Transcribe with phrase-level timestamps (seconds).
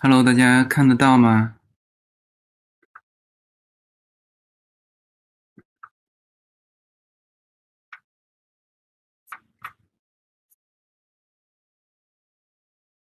[0.00, 1.56] Hello，大家看得到吗？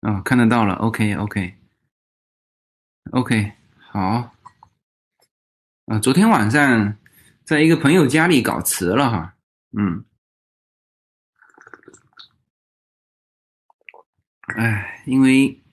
[0.01, 0.75] 哦，看得到了。
[0.75, 1.57] OK，OK，OK，
[3.79, 4.35] 好。
[5.87, 6.95] 啊，昨天晚上
[7.43, 9.35] 在一个朋友家里搞瓷了哈。
[9.75, 10.05] 嗯。
[14.55, 15.64] 哎，因为。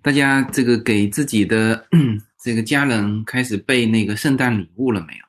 [0.00, 1.86] 大家这个给自己的
[2.40, 5.24] 这个家人开始备那个圣诞礼物了没有？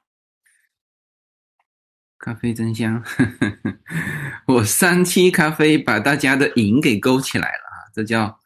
[2.19, 3.03] 咖啡真香，
[4.45, 7.89] 我三七咖啡把大家的瘾给勾起来了啊！
[7.93, 8.39] 这叫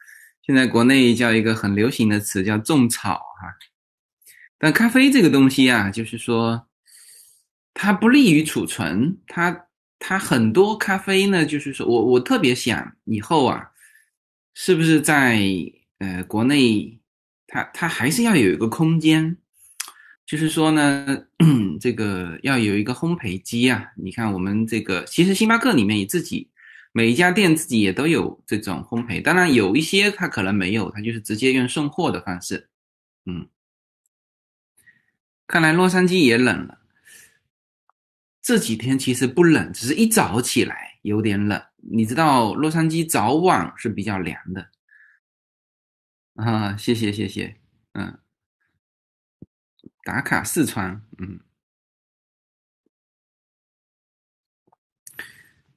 [0.45, 3.53] 现在国内叫一个很流行的词叫种草哈。
[4.57, 6.67] 但咖啡这个东西啊，就是说
[7.73, 9.65] 它不利于储存，它
[9.99, 13.71] 它很多咖啡呢，就是说我我特别想以后啊，
[14.53, 15.43] 是不是在。
[16.03, 16.99] 呃，国内
[17.47, 19.37] 它它还是要有一个空间，
[20.25, 21.25] 就是说呢，
[21.79, 23.93] 这个要有一个烘焙机啊。
[23.95, 26.49] 你看我们这个，其实星巴克里面也自己
[26.91, 32.67] 每一家店自己也都有这种烘焙，当然有一些它可能没有，它就是直接用送货的方式。
[33.25, 33.47] 嗯，
[35.47, 36.79] 看来洛杉矶也冷了。
[38.41, 41.61] 这几天其实不冷，只是一早起来有点冷。
[41.77, 44.67] 你知道洛杉矶早晚是比较凉的。
[46.35, 47.55] 啊，谢谢谢谢，
[47.91, 48.17] 嗯，
[50.03, 51.39] 打卡四川，嗯，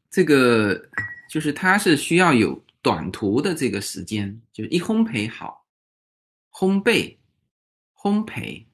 [0.08, 0.88] 这个
[1.28, 5.66] 就是它是需要有短途的这个时间，就是一烘焙好，
[6.50, 7.18] 烘焙，
[7.94, 8.64] 烘焙，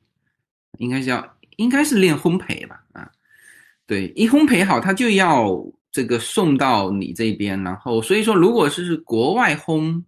[0.78, 3.10] 应该叫应该是练烘焙吧，啊，
[3.86, 5.52] 对，一烘焙好，它就要
[5.90, 10.04] 这个送到你这边，然后所以说，如果是国外烘。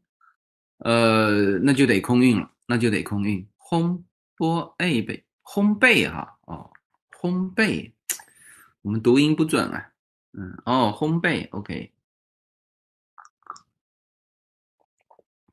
[0.85, 3.47] 呃，那就得空运了，那就得空运。
[3.59, 4.03] 烘
[4.37, 6.71] 焙焙烘焙哈哦，
[7.21, 7.91] 烘焙，
[8.83, 9.91] 我们读音不准啊。
[10.33, 11.91] 嗯哦，烘焙 OK。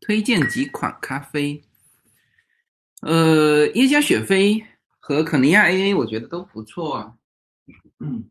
[0.02, 1.64] 推荐几款咖啡，
[3.02, 4.66] 呃，耶加雪菲
[5.00, 7.16] 和肯尼亚 AA，我觉得都不错啊。
[8.00, 8.28] 嗯。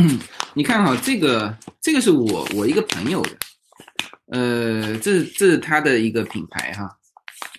[0.54, 3.30] 你看哈，这个这个是我我一个朋友的，
[4.26, 6.98] 呃，这这是他的一个品牌哈，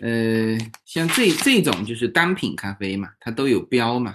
[0.02, 4.12] 呃，像这这种就是单品咖啡嘛，它都有标嘛，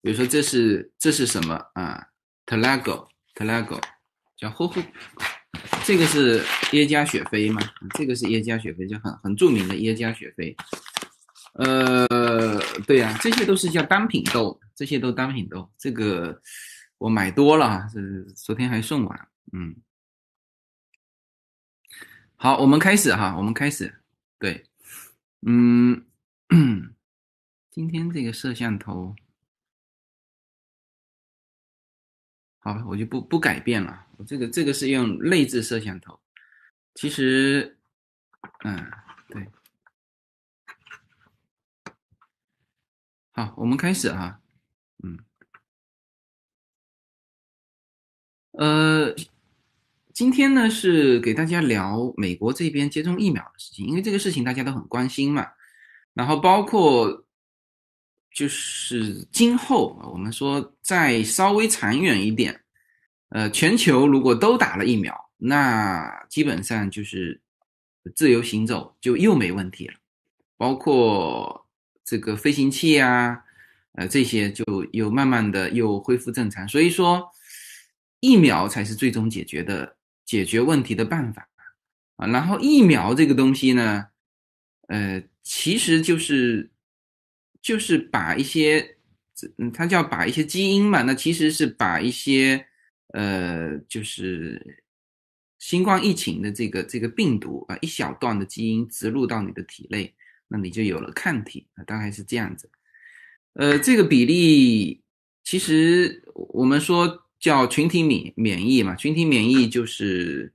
[0.00, 1.60] 比如说这是这是什么？
[1.74, 2.02] 啊
[2.46, 3.80] ？Telago Telago
[4.36, 4.80] 叫呼呼，
[5.84, 7.60] 这个是耶加雪菲嘛，
[7.94, 10.56] 这个是耶加雪菲，就很很著名的耶加雪菲，
[11.54, 16.40] 呃，对呀，这些都是叫单品豆，这些都单品豆，这个。
[17.00, 19.74] 我买多了，是昨天还送完，嗯，
[22.36, 24.02] 好，我们开始哈，我们开始，
[24.38, 24.66] 对，
[25.40, 26.04] 嗯，
[27.70, 29.16] 今天这个摄像头，
[32.58, 36.20] 好，我就不不改变了，我这个这个是用内置摄像头，
[36.94, 37.78] 其实，
[38.62, 38.90] 嗯，
[39.28, 39.50] 对，
[43.30, 44.42] 好，我们开始哈，
[45.02, 45.18] 嗯。
[48.60, 49.14] 呃，
[50.12, 55.46] 今天呢是给大家聊美国这边接种疫苗的事情，因为这个事情大家都很关心嘛。
[56.12, 57.24] 然后包括
[58.34, 62.60] 就是今后我们说再稍微长远一点，
[63.30, 67.40] 呃，全球如果都打了疫苗，那基本上就是
[68.14, 69.94] 自由行走就又没问题了，
[70.58, 71.66] 包括
[72.04, 73.42] 这个飞行器啊，
[73.94, 76.68] 呃，这些就又慢慢的又恢复正常。
[76.68, 77.26] 所以说。
[78.20, 81.48] 疫苗才是最终解决的解决问题的办法
[82.16, 82.26] 啊！
[82.26, 84.08] 然后疫苗这个东西呢，
[84.88, 86.70] 呃，其实就是
[87.62, 88.98] 就是把一些，
[89.56, 92.66] 嗯，它叫把一些基因嘛，那其实是把一些
[93.14, 94.84] 呃，就是
[95.58, 100.14] 新冠疫情的这个这个病毒啊，一小段的基因植入到你的体内，
[100.48, 102.70] 那你就有了抗体啊，大概是这样子。
[103.54, 105.02] 呃，这个比例
[105.42, 107.26] 其实我们说。
[107.40, 110.52] 叫群体免免疫嘛，群体免疫就是，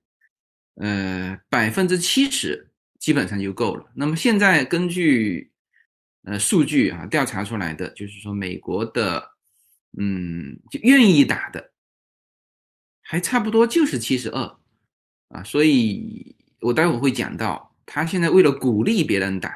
[0.75, 3.91] 呃，百分之七十基本上就够了。
[3.95, 5.51] 那么现在根据，
[6.23, 9.31] 呃，数据啊调查出来的，就是说美国的，
[9.97, 11.71] 嗯，就愿意打的，
[13.01, 14.57] 还差不多就是七十二，
[15.29, 19.51] 啊，所以我待会儿会讲到，他现在为了鼓励别人打，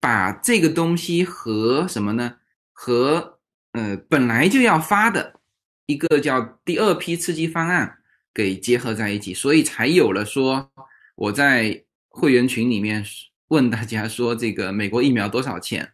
[0.00, 2.38] 把这个东西和什么呢？
[2.72, 3.38] 和
[3.72, 5.40] 呃本来就要发的
[5.86, 7.98] 一个叫第二批刺激方案
[8.32, 10.70] 给结合在一起，所以才有了说
[11.14, 13.04] 我在会员群里面
[13.48, 15.92] 问大家说这个美国疫苗多少钱，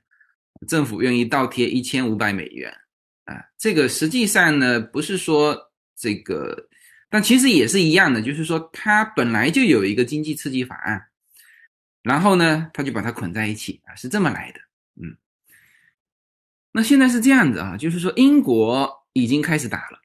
[0.68, 2.72] 政府愿意倒贴一千五百美元
[3.24, 5.56] 啊，这个实际上呢不是说
[5.96, 6.68] 这个，
[7.08, 11.06] 但其实也是一样的，就是说它本来就有一个经济刺激法案。
[12.02, 14.60] 然后呢，他就把它捆在一起啊，是这么来的。
[15.02, 15.14] 嗯，
[16.72, 20.00] 那现在是这样子啊，就是说英国已经开始打了。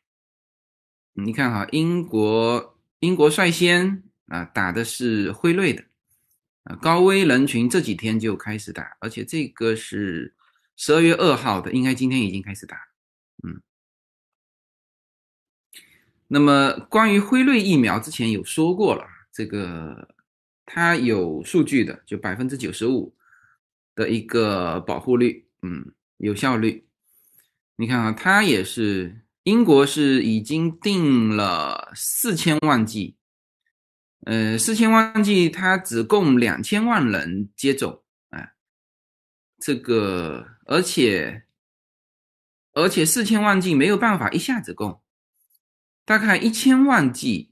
[1.13, 5.83] 你看哈，英国英国率先啊打的是辉瑞的
[6.63, 10.33] 啊，高危人群这几天就开始打，而且这个是
[10.75, 12.77] 十二月二号的，应该今天已经开始打。
[13.43, 13.61] 嗯，
[16.27, 20.15] 那么关于辉瑞疫苗之前有说过了，这个。
[20.67, 23.15] 它有数据的，就百分之九十五
[23.93, 26.87] 的一个保护率，嗯，有效率。
[27.77, 33.17] 你看啊，它也是英国是已经定了四千万剂，
[34.25, 38.53] 呃，四千万剂它只供两千万人接种，哎，
[39.59, 41.43] 这个而且
[42.71, 45.01] 而且四千万剂没有办法一下子供，
[46.05, 47.51] 大概一千万剂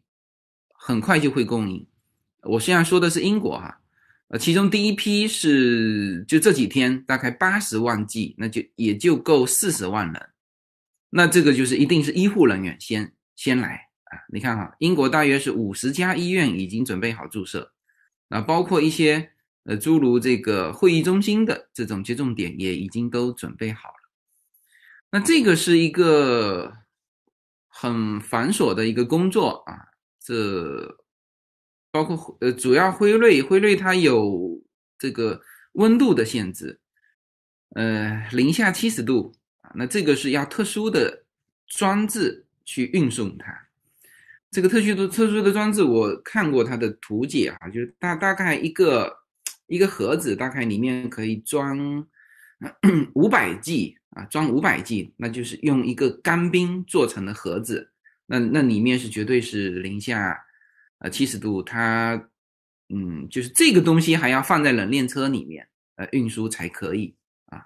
[0.74, 1.88] 很快就会供应。
[2.44, 3.83] 我现在说的是英国哈，
[4.34, 10.30] 呃，其中第一批是就这几天大概八十万剂，那就也就够四十万人，
[11.12, 13.76] 那这个就是一定是医护人员先先来
[14.06, 14.18] 啊。
[14.34, 17.74] 你看哈，英国大约是五十家医院已经准备好注射，
[18.30, 19.30] 啊，包括一些
[19.66, 24.10] 呃诸如这个会议中心的这种接种点也已经都准备好了。
[25.12, 26.74] 那这个是一个
[27.68, 29.78] 很繁琐的一个工作啊，
[30.20, 31.03] 这。
[31.94, 34.60] 包括呃，主要辉瑞，辉瑞它有
[34.98, 35.40] 这个
[35.74, 36.80] 温度的限制，
[37.76, 39.32] 呃，零下七十度
[39.62, 41.24] 啊，那这个是要特殊的
[41.68, 43.68] 装置去运送它。
[44.50, 49.16] 这个特殊的特殊的装置，我看过它的图解啊，就是大大概一个
[49.68, 52.08] 一个盒子，大概里面可以装
[53.14, 57.92] 五百 G 啊，装五百 G，那就是用一个干冰做成的盒子，
[58.26, 60.44] 那那里面是绝对是零下。
[61.04, 62.30] 呃，七十度，它，
[62.88, 67.14] 嗯，就是这个东西还要放在冷链车里面，呃，运输才可以
[67.48, 67.66] 啊。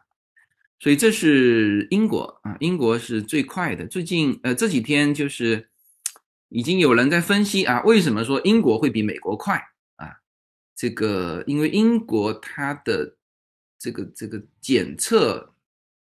[0.80, 3.86] 所以这是英国啊，英国是最快的。
[3.86, 5.70] 最近，呃，这几天就是
[6.50, 9.64] 已经有人在分析啊，为什么说英国会比美国快
[9.98, 10.18] 啊？
[10.76, 13.18] 这个，因为英国它的
[13.78, 15.54] 这个这个检测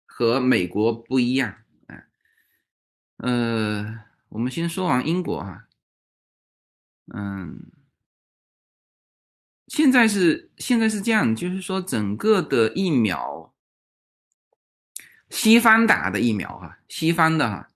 [0.08, 1.54] 和美国不一样
[1.86, 2.04] 啊。
[3.18, 4.00] 呃，
[4.30, 5.68] 我们先说完英国哈。
[7.12, 7.72] 嗯，
[9.68, 13.54] 现在是现在是这样，就是说整个的疫苗，
[15.30, 17.70] 西方打的疫苗哈，西方的哈，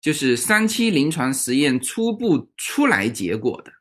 [0.00, 3.72] 就是三期临床实验初步出来结果的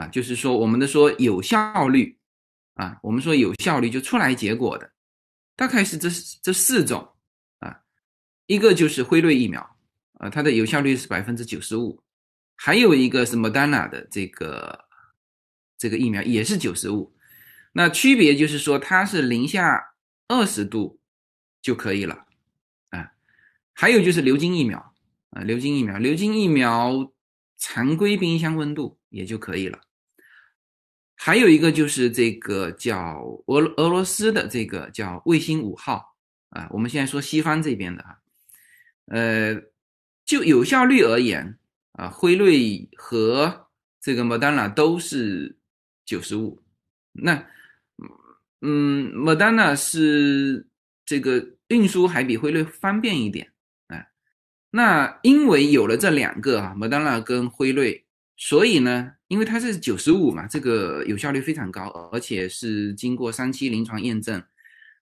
[0.00, 2.18] 啊，就是说我们的说有效率
[2.74, 4.90] 啊，我们说有效率就出来结果的，
[5.54, 6.08] 大概是这
[6.42, 7.14] 这四种
[7.58, 7.80] 啊，
[8.46, 9.76] 一个就是辉瑞疫苗
[10.14, 12.02] 啊，它的有效率是百分之九十五。
[12.56, 14.84] 还有一个是 Moderna 的这个
[15.76, 17.12] 这个疫苗也是九十五，
[17.72, 19.94] 那区别就是说它是零下
[20.28, 20.98] 二十度
[21.60, 22.24] 就可以了
[22.90, 23.12] 啊。
[23.72, 24.94] 还有就是流金疫苗
[25.30, 27.12] 啊，流金疫苗，流金疫苗
[27.58, 29.80] 常规冰箱温度也就可以了。
[31.16, 36.16] 还有一个就是这个叫俄俄罗斯的这个叫卫星五号
[36.50, 38.18] 啊，我们现在说西方这边的哈，
[39.06, 39.62] 呃，
[40.24, 41.58] 就有效率而言。
[41.94, 43.68] 啊，辉瑞和
[44.00, 45.56] 这个莫丹娜都是
[46.04, 46.60] 九十五，
[47.12, 47.46] 那
[48.62, 50.66] 嗯，莫丹娜是
[51.06, 53.52] 这个运输还比辉瑞方便一点，
[53.86, 54.04] 啊，
[54.70, 58.04] 那因为有了这两个啊，莫丹娜跟辉瑞，
[58.36, 64.42] 所以呢，因为它是九十五嘛，这个有效率非常高，而且是经过三期临床验证，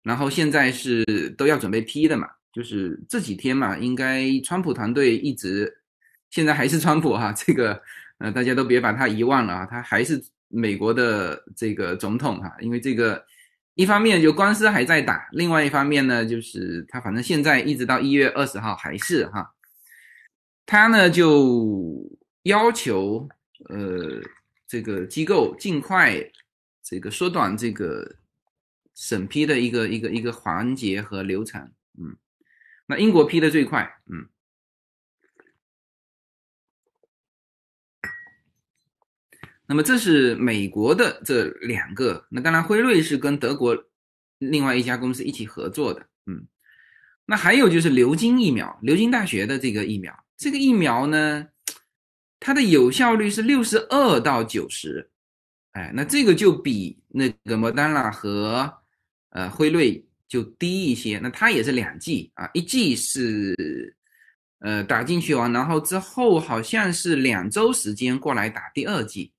[0.02, 1.06] 然后现在是
[1.38, 5.78] 都要准备批的嘛，就是这几天嘛，应该川普团队一直。
[6.32, 7.78] 现在还是川普哈，这个
[8.16, 12.56] 呃，大家都别把他遗忘了啊，他还是美国的这个总统哈。
[12.60, 13.22] 因为这个
[13.74, 19.52] 一方面就官司还在打，另外一方面呢，就是他反正现在一直到一月二十号还是哈，
[20.64, 22.02] 他呢就
[22.44, 23.28] 要求
[23.68, 24.22] 呃
[24.66, 26.16] 这个机构尽快
[26.82, 28.16] 这个缩短这个
[28.94, 31.60] 审批的一个一个一个环节和流程，
[32.00, 32.16] 嗯，
[32.86, 34.31] 那英国批的最快，嗯。
[39.72, 43.74] 那么这是美国的这两个，那当然辉瑞是跟德国
[44.36, 46.46] 另外一家公司一起合作的，嗯，
[47.24, 51.48] 那还有就是流金疫苗，流金大学的这个疫苗，这个疫苗呢，
[52.38, 55.10] 它的有效率是六十二到九十，
[55.70, 58.70] 哎，那这个就比那个莫丹娜和
[59.30, 61.18] 呃辉瑞就低一些。
[61.18, 63.96] 那它也是两剂啊，一剂是
[64.58, 69.32] 呃打进去完，然后之后好像是两周时间过来打第二剂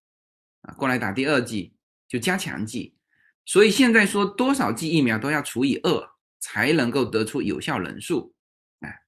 [0.63, 1.75] 啊，过来打第二剂
[2.07, 2.97] 就加强剂。
[3.45, 6.09] 所以现在说多少剂疫苗都要除以二。
[6.45, 8.33] 才能够得出有效人数，
[8.81, 9.01] 哎，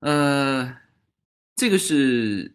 [0.00, 0.76] 呃，
[1.56, 2.54] 这个是，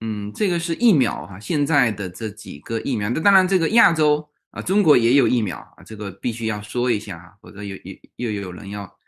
[0.00, 8.98] 嗯，这个是疫苗哈，现在的这几个疫苗，那当然这个亚洲啊，中国也有疫苗啊，这个必须要说一下哈，否则有有又有人要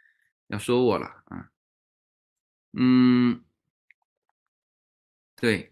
[0.47, 1.51] 要说我了啊，
[2.75, 3.43] 嗯，
[5.35, 5.72] 对，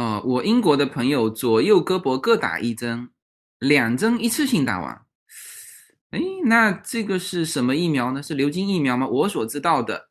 [0.00, 3.10] 哦，我英国的朋友左右胳膊各打一针，
[3.58, 5.04] 两针一次性打完。
[6.08, 8.22] 哎，那这个是什么疫苗呢？
[8.22, 9.06] 是流金疫苗吗？
[9.06, 10.08] 我所知道的，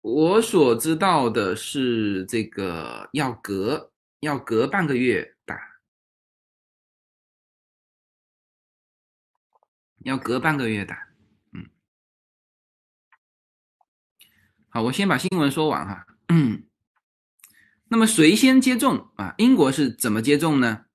[0.00, 5.56] 我所知道的是这个要隔要隔半个月打，
[9.98, 10.96] 要隔半个月打。
[11.52, 11.64] 嗯，
[14.68, 16.04] 好，我先把新闻说完哈。
[16.28, 16.66] 嗯，
[17.88, 19.34] 那么谁先接种啊？
[19.38, 20.86] 英国是怎么接种呢？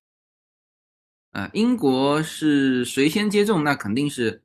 [1.32, 3.64] 啊，英国是谁先接种？
[3.64, 4.44] 那肯定是，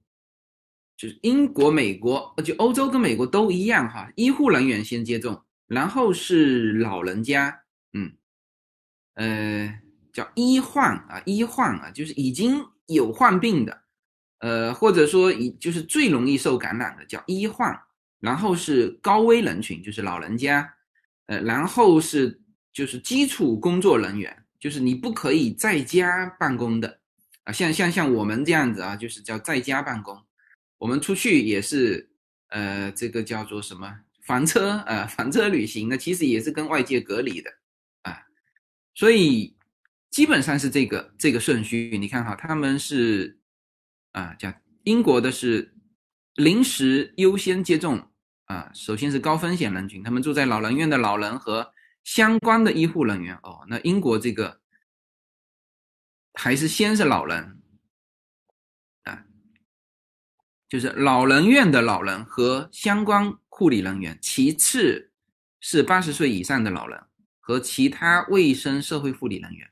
[0.96, 4.12] 就是英国、美国，就欧洲跟美国都一样哈。
[4.14, 7.62] 医护人员先接种，然后是老人家，
[7.92, 8.12] 嗯，
[9.14, 9.80] 呃，
[10.12, 13.82] 叫医患啊，医患啊，就是已经有患病的，
[14.38, 17.76] 呃，或者说已就是最容易受感染的叫医患，
[18.20, 20.75] 然后是高危人群，就是老人家，
[21.26, 22.40] 呃，然后是
[22.72, 24.42] 就是基础工作人员。
[24.58, 26.98] 就是你不可以在家办公的
[27.44, 30.20] 啊，像像像我们这样子啊，就是叫在家办公。
[30.78, 32.10] 我们出去也是，
[32.48, 37.50] 呃，这个叫做什么房车啊，房车旅行那其实也是跟外界隔离的
[38.02, 38.18] 啊。
[38.94, 39.54] 所以
[40.10, 41.96] 基本上是这个这个顺序。
[41.98, 43.38] 你看哈，他们是
[44.12, 44.52] 啊，叫
[44.84, 45.72] 英国的是
[46.34, 48.10] 临时优先接种
[48.46, 51.72] 啊，首先是高风险人群，他们住在老人院的老人和。
[52.06, 54.60] 相关的医护人员哦，那英国这个
[56.34, 57.60] 还是先是老人
[59.02, 59.24] 啊，
[60.68, 65.10] 就是老人院的老人和相关护理人员，其次
[65.58, 67.02] 是八十岁以上的老人
[67.40, 69.68] 和其他卫生社会护理人员。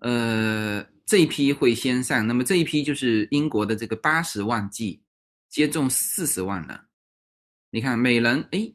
[0.00, 5.04] 呃，这一批会先上，那么这一批就是英国的这个八十万剂
[5.48, 6.85] 接种四十万人，
[7.76, 8.72] 你看每人哎。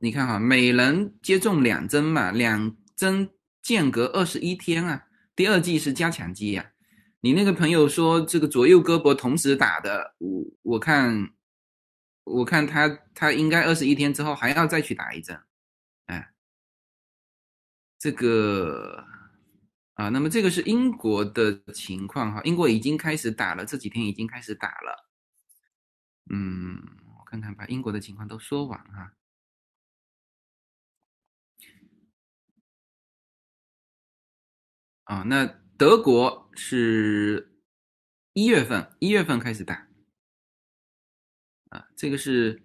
[0.00, 3.30] 你看哈，每人接种两针嘛，两针
[3.60, 5.06] 间隔二十一天啊。
[5.34, 6.72] 第二剂是加强剂呀。
[7.20, 11.30] 你那个朋友说这个左右胳膊同时打的，我我看，
[12.24, 15.38] 我看他他应该二十一天之后还要再去打一针，
[16.06, 16.32] 哎，
[17.98, 19.04] 这个
[19.94, 25.10] 啊，那么这个是英国的情况哈，英国已经开始打了，这几天已经开始打了。
[26.30, 26.82] 嗯，
[27.26, 29.12] 看看把英国的情况都说完哈。
[35.04, 37.60] 啊，那德国是
[38.32, 39.86] 一月份，一月份开始打，
[41.68, 42.60] 啊，这个是，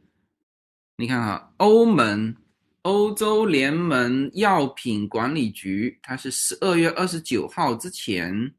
[0.95, 2.35] 你看哈，欧盟
[2.81, 8.55] 欧洲联盟药品管理局，它是十二月二十九号之前，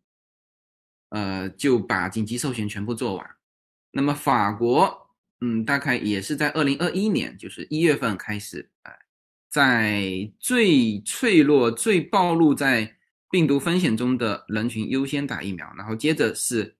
[1.09, 3.37] 呃，就把紧急授权全部做完。
[3.91, 5.02] 那么法国，
[5.43, 8.97] 嗯，大概也是在二零二一年，就是一月份开始，哎，
[9.51, 12.97] 在最脆弱、最暴露在。
[13.33, 16.77] 病毒风险中的人群优先打疫苗，然后接着是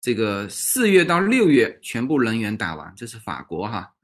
[0.00, 3.94] 这个四月到六月全部人员打完，这是法国哈，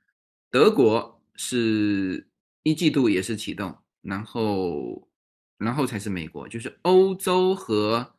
[0.48, 2.24] 德国是
[2.62, 5.08] 一季度也是启动，然后
[5.58, 8.14] 然后才是美国，就是欧洲和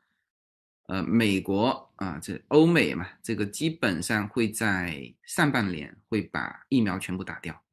[0.87, 7.63] 呃美国啊，这欧美嘛，这个基本上会在上半年会把疫苗全部打掉。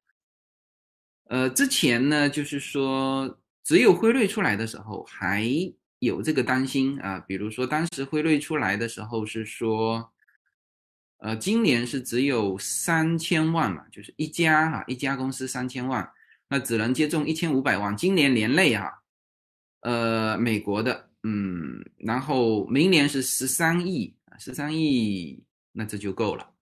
[1.24, 3.40] 呃，之前呢就是说。
[3.64, 5.44] 只有辉瑞出来的时候还
[5.98, 10.10] 有这个担心啊，比如说当时辉瑞出来的时候是说，
[11.18, 16.10] 呃，今年是只有三千万嘛，就是一家哈一家公司三千万，
[16.48, 19.02] 那只能接种一千五百万，今年年内哈，
[19.80, 26.54] 呃，美国的，嗯，然后明年是十三亿，十三亿，那这就够了。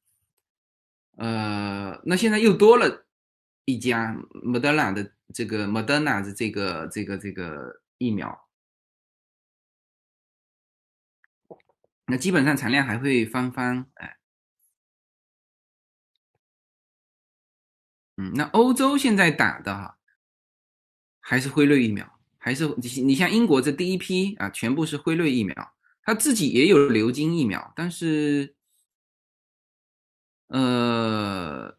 [1.17, 3.07] 呃，那现在又多了
[3.65, 4.15] 一家
[4.45, 8.49] Moderna 的这个 Moderna 的这个这个、这个、疫苗，
[12.07, 14.19] 那基本上产量还会翻番，哎，
[18.17, 19.99] 嗯，那欧洲现在打的哈，
[21.21, 25.76] 还是辉瑞疫苗，还是你你像英国这第一批啊，全部是辉瑞疫苗，
[26.07, 28.55] 他自己也有流金疫苗，但是，
[30.47, 31.77] 呃，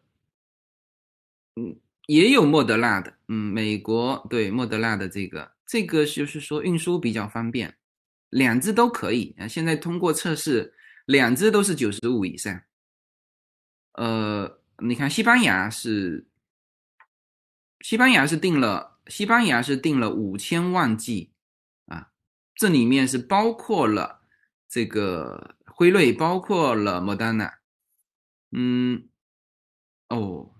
[1.56, 7.78] 嗯，也有莫德纳的，嗯，美国对莫德纳的这个，这个就是说运输比较方便，
[8.28, 10.74] 两只都可以啊，现在通过测试，
[11.06, 12.60] 两只都是九十五以上，
[13.94, 16.26] 呃，你看西班牙是。
[17.80, 21.30] 西班牙是定了，西班牙是定了五千万剂，
[21.86, 22.10] 啊，
[22.56, 24.17] 这里面是包括了
[24.68, 27.58] 这个辉瑞，包括了莫丹娜，
[28.50, 29.08] 嗯，
[30.08, 30.54] 哦，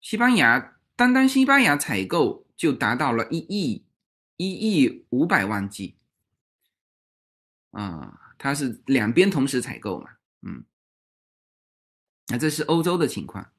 [0.00, 3.86] 西班牙单单西班牙采购就达到了一亿
[4.36, 5.96] 一亿五百万剂，
[7.70, 10.10] 啊，它是两边同时采购嘛，
[10.42, 10.64] 嗯，
[12.28, 13.50] 那这是欧洲的情况。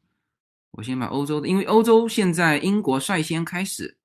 [0.72, 3.97] 我先把欧洲的，因为欧洲现在英国率先开始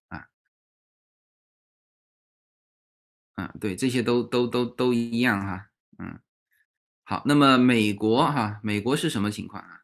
[3.34, 6.20] 啊，嗯，对，这些都都都都一样哈，嗯，
[7.02, 9.80] 好，那么美国哈，美国是什么情况啊？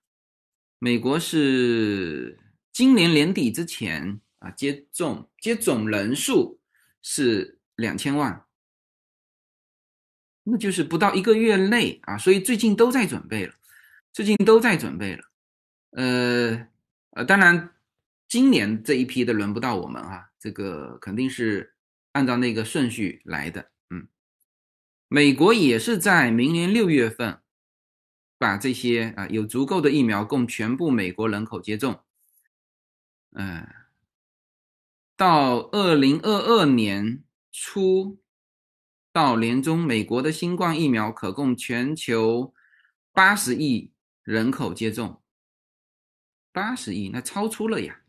[0.79, 2.39] 美国是
[2.73, 6.61] 今年年底之前啊，接种接种人数
[7.03, 8.45] 是两千万，
[10.45, 13.55] 那就是不到一个月内啊，所以最近都在准备了，
[14.13, 15.25] 最近都在准备了，
[15.91, 16.69] 呃。
[17.13, 17.73] 呃，当然，
[18.29, 21.75] 今年这一批的轮不到我们哈，这个肯定是
[22.13, 23.71] 按照那个顺序来的。
[23.91, 24.09] 嗯，
[25.09, 27.41] 美国也是在明年六月份
[28.39, 32.05] 把这些啊有足够的疫苗供全部美国人口接种。
[33.33, 33.69] 嗯，
[35.17, 37.23] 到二零二二年
[37.53, 38.21] 初
[39.13, 42.55] 到年中，美国的新冠疫苗可供全球
[43.13, 43.93] 八十亿
[44.23, 45.23] 人口接种。
[46.51, 48.01] 八十亿，那超出了呀，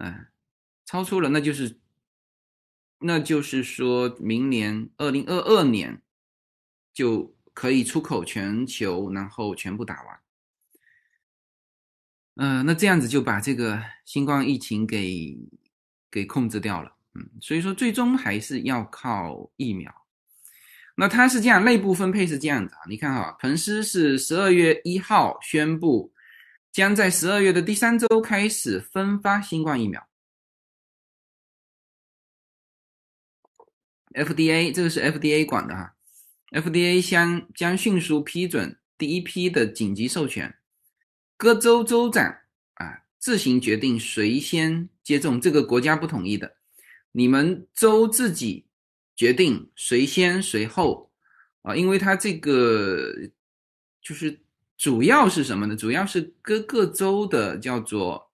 [0.00, 0.28] 嗯，
[0.86, 1.78] 超出了，那就是，
[2.98, 6.02] 那就是说明年二零二二年
[6.92, 10.18] 就可以出口全球，然后全部打完。
[12.36, 15.38] 嗯，那这样子就把这个新冠疫情给
[16.10, 19.92] 给控制掉了，嗯，所以说最终还是要靠疫苗。
[20.96, 26.12] 那它是这样，内部分配是这样子啊，你看哈，彭斯是十二月一号宣布。
[26.72, 30.05] 将在十二月的第三周开始分发新冠疫苗。
[34.16, 35.94] FDA 这个是 FDA 管的哈
[36.50, 40.56] ，FDA 将将迅速批准第一批的紧急授权，
[41.36, 42.24] 各州州长
[42.74, 46.56] 啊自行决定谁先接种，这个国家不同意的，
[47.12, 48.66] 你们州自己
[49.14, 51.12] 决定谁先谁后
[51.62, 53.12] 啊，因为它这个
[54.00, 54.40] 就是。
[54.78, 55.74] 主要是什么呢？
[55.74, 58.30] 主要是各个州的叫做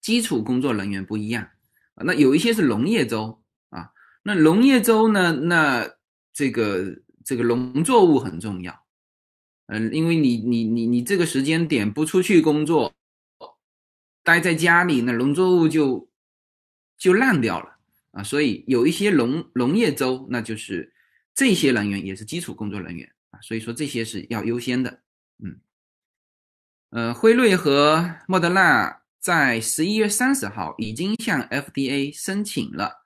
[0.00, 1.50] 基础工作人员不一样
[1.96, 2.04] 啊。
[2.04, 3.42] 那有一些是农业州，
[4.26, 5.86] 那农业州呢，那
[6.32, 8.74] 这个这个农作物很重要，
[9.66, 12.94] 嗯，因为你你你你这个时间点不出去工作，
[14.22, 16.08] 待在家里，那农作物就
[16.96, 17.76] 就烂掉了
[18.12, 18.22] 啊。
[18.22, 20.90] 所以有一些农农业州，那就是
[21.34, 23.38] 这些人员也是基础工作人员啊。
[23.42, 25.02] 所以说这些是要优先的。
[25.42, 25.60] 嗯，
[26.88, 33.03] 呃，辉瑞和莫德纳在十一月三十号已经向 FDA 申请了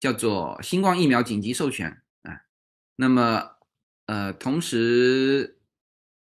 [0.00, 2.42] 叫做新冠疫苗紧急授权啊。
[2.96, 3.56] 那么，
[4.06, 5.58] 呃，同时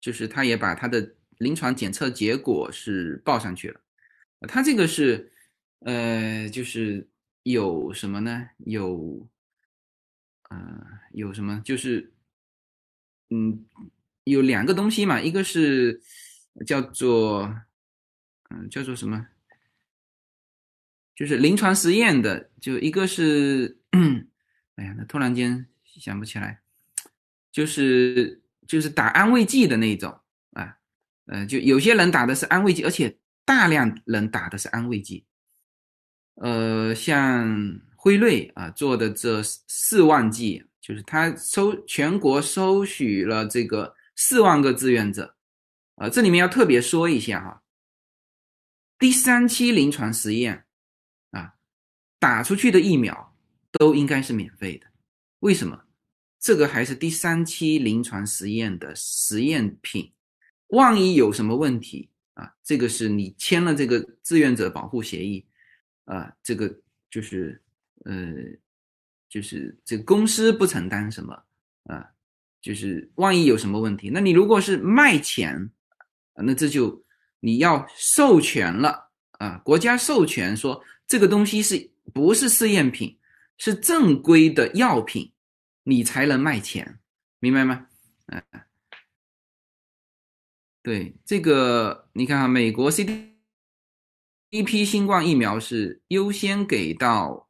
[0.00, 3.80] 就是他也把他的临床检测结果是报上去了。
[4.48, 5.32] 他这个是，
[5.80, 7.08] 呃，就是
[7.42, 8.50] 有什么呢？
[8.58, 9.28] 有，
[10.50, 11.60] 呃，有什么？
[11.64, 12.12] 就是，
[13.30, 13.66] 嗯。
[14.24, 16.02] 有两个东西嘛，一个是
[16.66, 17.62] 叫做，
[18.50, 19.26] 嗯，叫做什么？
[21.18, 23.76] 就是临床实验的，就一个是，
[24.76, 26.60] 哎呀，那突然间想不起来，
[27.50, 30.16] 就是就是打安慰剂的那种
[30.52, 30.78] 啊，
[31.26, 35.24] 呃，就有些人打的是安慰剂，而且大量人打的是安慰剂，
[36.36, 43.96] 呃，像辉瑞啊做的这四万剂，就是他收全国收取了这个。
[44.20, 45.36] 四万个志愿者，
[45.94, 47.62] 啊，这里面要特别说一下哈，
[48.98, 50.64] 第三期临床实验，
[52.18, 53.36] 打出去的疫苗
[53.72, 54.86] 都应该是免费的。
[55.40, 55.84] 为什么？
[56.40, 60.12] 这个还是第三期临床实验的实验品，
[60.68, 65.44] 万一有什么问题啊，这个是你签了这个志愿者保护协议，
[66.04, 66.72] 啊，这个
[67.10, 67.60] 就是，
[68.04, 68.34] 呃，
[69.28, 71.34] 就是这个公司不承担什么，
[71.84, 72.08] 啊。
[72.60, 75.70] 就是万一有什么问题，那你如果是卖钱，
[76.34, 77.04] 那这就
[77.38, 83.18] 你要授权了啊，国家授权说这个东西是不是试验品，
[83.56, 85.32] 是正规的药品，
[85.82, 86.98] 你才能卖钱，
[87.40, 87.86] 明白吗？
[88.26, 88.42] 嗯，
[90.82, 93.36] 对这个，你看啊，美国 C D
[94.50, 97.48] 一批新冠疫苗是优先给到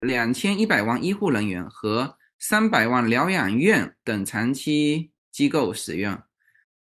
[0.00, 6.20] 两千一百万医护人员和三百万疗养院等长期机构使用，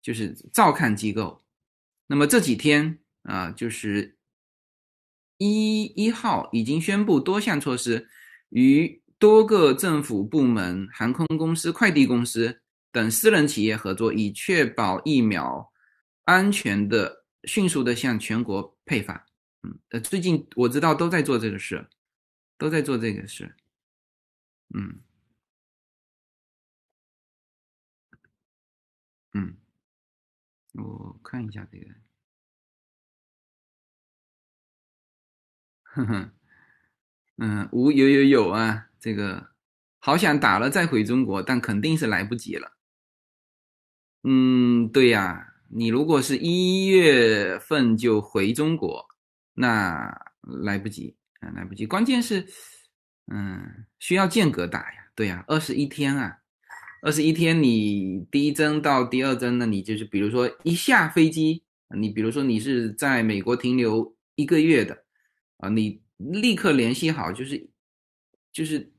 [0.01, 1.41] 就是照看机构。
[2.07, 4.16] 那么这几天啊，就是
[5.37, 8.07] 一一号已经宣布多项措施，
[8.49, 15.71] 与多个政府部门、航空公司、快递公司等私人企业合作，以确保疫苗
[16.25, 19.25] 安全的、迅速的向全国配发。
[19.63, 21.87] 嗯，呃，最近我知道都在做这个事，
[22.57, 23.55] 都在做这个事。
[24.75, 24.99] 嗯，
[29.33, 29.57] 嗯。
[30.73, 31.87] 我看一下这个，
[35.97, 36.31] 哼哼，
[37.37, 39.47] 嗯，无有有有啊，这个
[39.97, 42.71] 好想打了再回中国，但肯定是来不及了。
[44.23, 49.07] 嗯，对呀，你如果是一月份就回中国，
[49.55, 50.15] 那
[50.63, 51.87] 来不及啊，来不及。
[51.87, 52.45] 关键是，
[53.31, 56.37] 嗯，需要间隔打呀，对呀，二十一天啊。
[57.03, 59.65] 二十一天，你第一针到第二针呢？
[59.65, 61.63] 你就是比如说一下飞机，
[61.95, 65.05] 你比如说你是在美国停留一个月的，
[65.57, 67.69] 啊，你立刻联系好，就是
[68.51, 68.91] 就是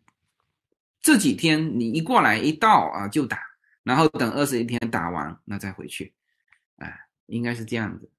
[1.01, 3.41] 这几天你一过来一到啊就打，
[3.83, 6.15] 然后等二十一天打完那再回去，
[6.77, 8.11] 哎，应该是这样子。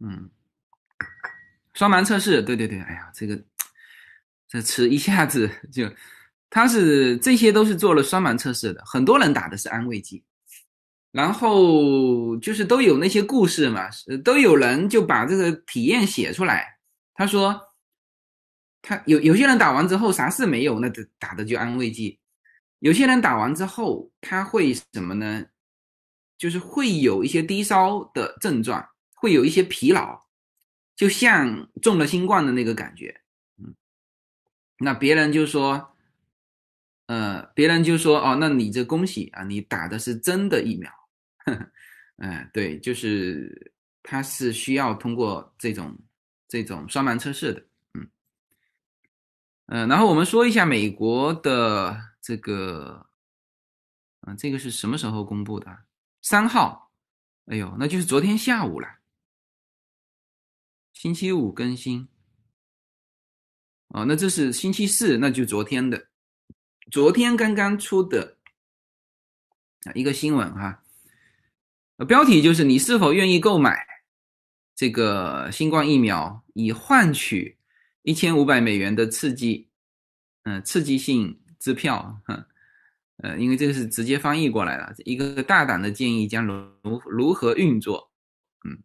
[0.00, 0.30] 嗯，
[1.74, 3.42] 双盲测试，对对对，哎呀，这个
[4.46, 5.90] 这吃一下子就。
[6.50, 10.24] 他是这些都是做了双盲测试的，很多人打的是安慰剂，
[11.12, 13.88] 然后就是都有那些故事嘛，
[14.24, 16.78] 都有人就把这个体验写出来。
[17.14, 17.60] 他说，
[18.82, 22.18] 他有有些人打完之后啥事没有，那打的就安慰剂；
[22.80, 25.44] 有些人打完之后他会什么呢？
[26.36, 30.20] 就是会有一些低烧的症状，会有一些疲劳，
[30.94, 33.22] 就像中了新冠的那个感觉。
[33.58, 33.74] 嗯，
[34.78, 35.94] 那别人就说。
[37.08, 40.92] 呃，别人就说哦，那你这恭喜啊，你打的是真的疫苗，
[42.16, 45.96] 嗯，对，就是它是需要通过这种
[46.48, 48.10] 这种双盲测试的，嗯，
[49.66, 53.06] 嗯，然后我们说一下美国的这个，
[54.22, 55.84] 嗯，这个是什么时候公布的？
[56.22, 56.92] 三号，
[57.46, 58.88] 哎呦，那就是昨天下午了，
[60.92, 62.08] 星期五更新，
[63.88, 66.08] 哦，那这是星期四，那就昨天的。
[66.90, 68.38] 昨天刚刚出的
[69.84, 70.82] 啊一个新闻哈，
[72.04, 73.86] 标题就是你是否愿意购买
[74.74, 77.58] 这个新冠疫苗，以换取
[78.02, 79.68] 一千五百美元的刺激，
[80.44, 82.44] 嗯，刺激性支票，哼
[83.18, 88.12] 呃，因为这个是直接翻译过来了，一个大胆的建议将如如何运作，
[88.64, 88.78] 嗯，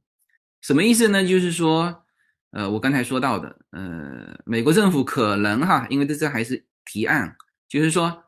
[0.61, 1.25] 什么意思呢？
[1.25, 2.03] 就是说，
[2.49, 7.35] 呃，我刚才说到的，呃，美国政府可能哈，因为这这还是提案。
[7.69, 8.25] 就是说，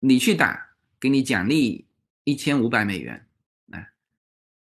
[0.00, 1.86] 你去打，给你奖励
[2.24, 3.26] 一千五百美元，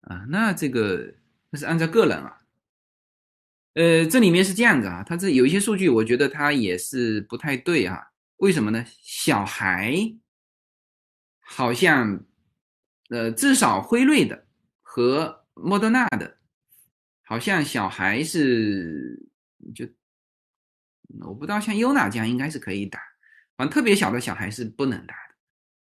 [0.07, 1.13] 啊，那这个
[1.49, 2.41] 那是按照个人啊，
[3.73, 8.85] 呃，这里面是这样子啊，它这有一些数据，我觉得它也是不太对啊，为什么呢？
[9.01, 9.93] 小孩
[11.39, 12.23] 好像，
[13.09, 14.45] 呃，至少辉瑞的
[14.81, 16.37] 和莫德纳的，
[17.23, 19.27] 好像小孩是
[19.75, 19.85] 就，
[21.19, 22.99] 我不知道像优娜这样应该是可以打。
[23.57, 25.35] 反正特别小的小孩是不能打的，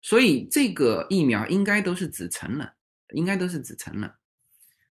[0.01, 2.73] 所以这个疫苗应该都是指成人，
[3.13, 4.11] 应该都是指成人。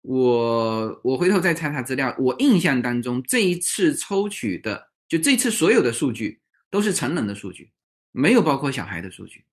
[0.02, 7.72] 我我回头再查查资料，我印象当中这一次抽取的，就这次所有的数据都是成人的数据，
[8.12, 9.44] 没有包括小孩的数据。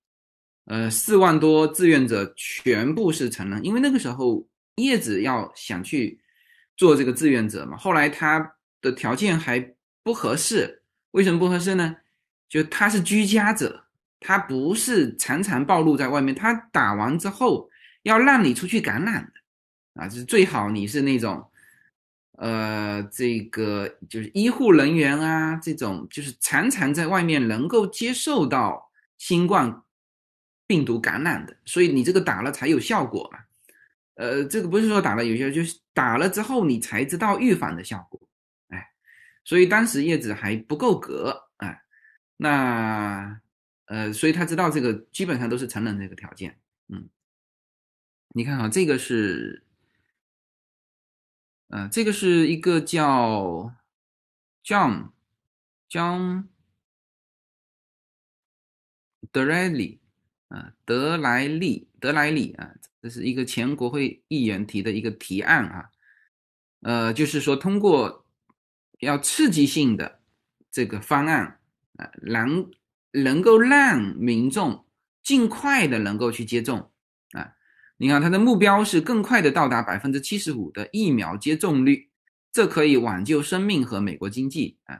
[0.65, 6.19] 呃，四万多志愿者全部是成人，因为那个时候叶子要想去
[6.75, 9.59] 做这个志愿者嘛，后来他的条件还
[10.03, 11.95] 不合适，为什么不合适呢？
[12.49, 13.83] 就他是居家者，
[14.19, 16.33] 他不是常常暴露在外面。
[16.33, 17.69] 他打完之后
[18.07, 21.45] 要让你出去感染的，啊，就是最好你是那种，
[22.37, 29.83] 呃，这个就是医护人员啊，这种就是常常在外面能够接受到新冠
[30.65, 33.39] 病毒感染的，所以你这个打了才有效果嘛。
[34.15, 38.19] 呃，这个不是说打了有效，就是打了之后你才知道预防的效果。
[38.69, 38.89] 哎，
[39.43, 41.43] 所以当时叶子还不够格。
[42.39, 43.41] 那，
[43.85, 46.55] 呃，所以他知道这个基本上都是成人这个条件，
[46.87, 47.09] 嗯，
[48.37, 49.63] 你看啊，这个是，
[51.69, 53.73] 呃，这个是一个叫
[54.63, 55.09] John
[55.89, 56.45] John
[59.31, 59.99] d r e l y
[60.49, 65.89] 啊，德莱利，德莱利啊，这是一个前国会议员提的一个提案啊，
[66.81, 68.23] 呃，就是说通过
[68.99, 70.21] 要刺激性的
[70.69, 71.59] 这个方案
[71.95, 72.69] 啊，能
[73.13, 74.85] 能够让民众
[75.23, 76.91] 尽快的能够去接种，
[77.97, 82.09] 你看它的目标是更快的到达百分之七十五的疫苗接种率，
[82.51, 84.99] 这可以挽救生命和美国经济啊。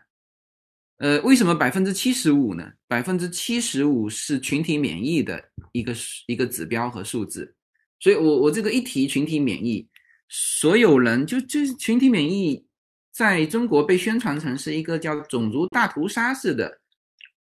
[0.97, 2.71] 呃，为什么百分之七十五呢？
[2.87, 5.93] 百分之七十五是群体免疫的一个
[6.25, 7.55] 一个指标和数字，
[7.99, 9.87] 所以我我这个一提群体免疫，
[10.27, 12.65] 所有人就就是群体免疫，
[13.11, 16.79] 在中国被宣传成是一个叫种族大屠杀式的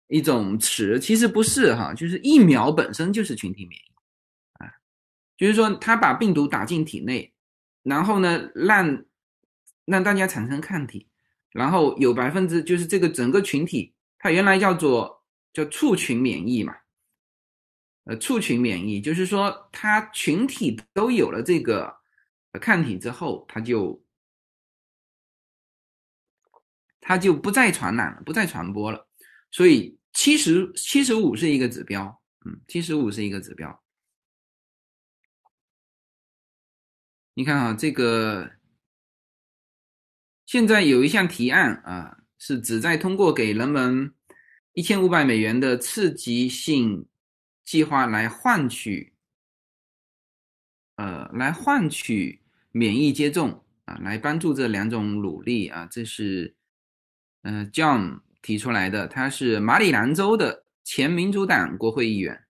[0.07, 3.90] 一种词，其实不是哈，就是疫苗本身就是群体免疫，
[5.41, 7.33] 就是说他把病毒打进体内，
[7.81, 9.05] 然后呢，让
[9.85, 11.09] 让大家产生抗体。
[11.49, 16.75] 然后有百分之就是这个整个群体，它原来叫做叫畜群免疫嘛，
[18.03, 21.91] 呃，畜群免疫就是说它群体都有了这个
[22.61, 24.05] 抗体之后，它就
[27.01, 29.07] 它就不再传染了，不再传播了。
[29.49, 33.83] 所以七十七十五是一个指标，嗯，七十五是一个指标。
[37.33, 38.51] 你看啊，这个。
[40.43, 44.13] 现在有一项提案啊，是旨在通过给人们
[44.73, 47.07] 一千五百美元的刺激性
[47.63, 49.13] 计划来换取，
[50.97, 52.41] 呃，来换取
[52.73, 55.87] 免疫接种啊，来帮助这两种努力啊。
[55.89, 56.53] 这是，
[57.43, 62.43] 呃，John 提出来的，他是马里兰州的前民主党国会议员，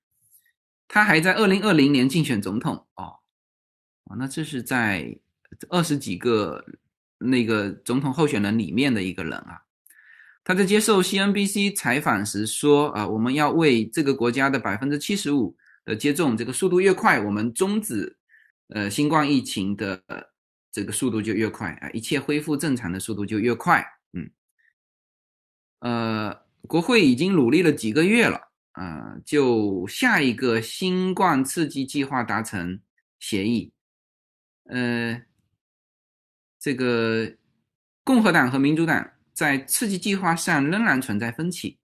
[0.88, 3.20] 他还在二零二零年竞选总统哦，
[4.17, 5.17] 那这是在
[5.69, 6.63] 二十几个。
[7.24, 9.62] 那个总统候选人里面的一个人啊，
[10.43, 18.17] 他在接受 CNBC 采访时说：“啊，我们要为这个国家的百分之七十五的接种，这个速度越快，我们终止
[18.69, 20.02] 呃新冠疫情的
[20.71, 23.86] 这个速度就越快啊，一切恢复正常的速度就越快。”
[24.17, 24.32] 嗯，
[25.82, 26.36] 呃，
[26.67, 32.80] 国会已经努力了几个月了啊，就下一个新冠刺激计划达成
[33.19, 33.71] 协议，
[34.72, 35.22] 呃。
[36.64, 37.28] 这个
[38.04, 39.04] 共和党和民主党
[39.34, 41.76] 在刺激计划上仍然存在分歧。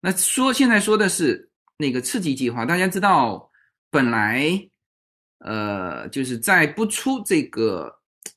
[0.00, 3.50] 那说现在说的是那个刺激计划，大家知道，
[3.90, 4.46] 本来
[5.38, 7.92] 呃就是在不出这个，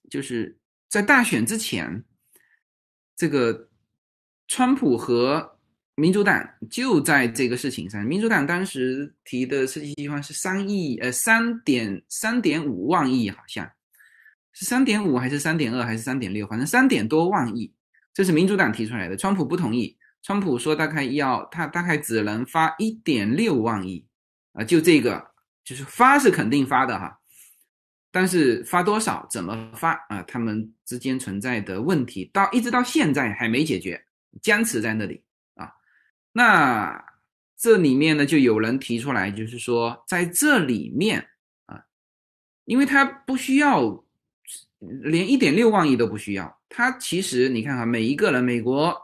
[0.10, 0.58] 就是
[0.90, 2.04] 在大选之前，
[3.16, 3.70] 这个
[4.48, 5.60] 川普和
[5.94, 13.72] 民主党就在这个事情上，民主党当时提的刺激计划是三亿呃三点三点五万亿好像。
[14.58, 16.48] 是三点五还是三点二还是三点六？
[16.48, 17.74] 反正三点多万亿，
[18.14, 19.18] 这是民主党提出来的。
[19.18, 24.08] 川普不同意，川普说大概要他大概只能发一点六万亿
[24.54, 25.32] 啊，就这个
[25.66, 27.20] 就是发是肯定发的哈，
[28.12, 30.24] 但是发多少怎么发啊？
[30.24, 34.06] 他们之间存在的问题到一直到现在还没解决，
[34.42, 35.22] 僵持在那里
[35.56, 35.70] 啊。
[36.32, 37.06] 那
[37.58, 41.28] 这里面呢，就有人提出来，就是说在这里面
[41.66, 41.84] 啊，
[42.64, 44.05] 因为他不需要。
[45.04, 48.96] 连一点六万亿都不需要，他其实你看哈，每一个人，美国，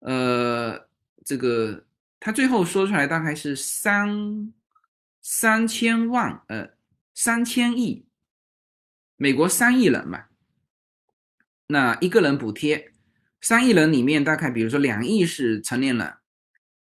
[0.00, 0.88] 呃，
[1.24, 1.84] 这个
[2.20, 4.52] 他最后说出来大概是三
[5.22, 6.70] 三千万，呃，
[7.14, 8.06] 三千亿，
[9.16, 10.24] 美国三亿人嘛，
[11.66, 12.92] 那一个人补贴
[13.40, 16.14] 三亿人里面大概，比如说两亿是成年人，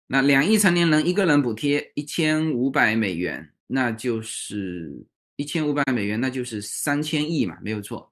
[0.07, 5.05] 那两亿成年人一个人补贴一千五百美元，那就是。
[5.39, 8.11] 一千五百美元，那就是三千亿嘛，没有错。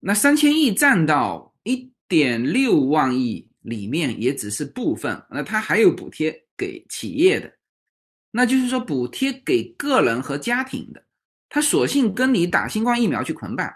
[0.00, 5.24] 那三千亿占到一点六万亿里面，也只是部分。
[5.30, 7.54] 那它还有补贴给企业的，
[8.32, 11.00] 那就是说补贴给个人和家庭的，
[11.48, 13.72] 他索性跟你打新冠疫苗去捆绑，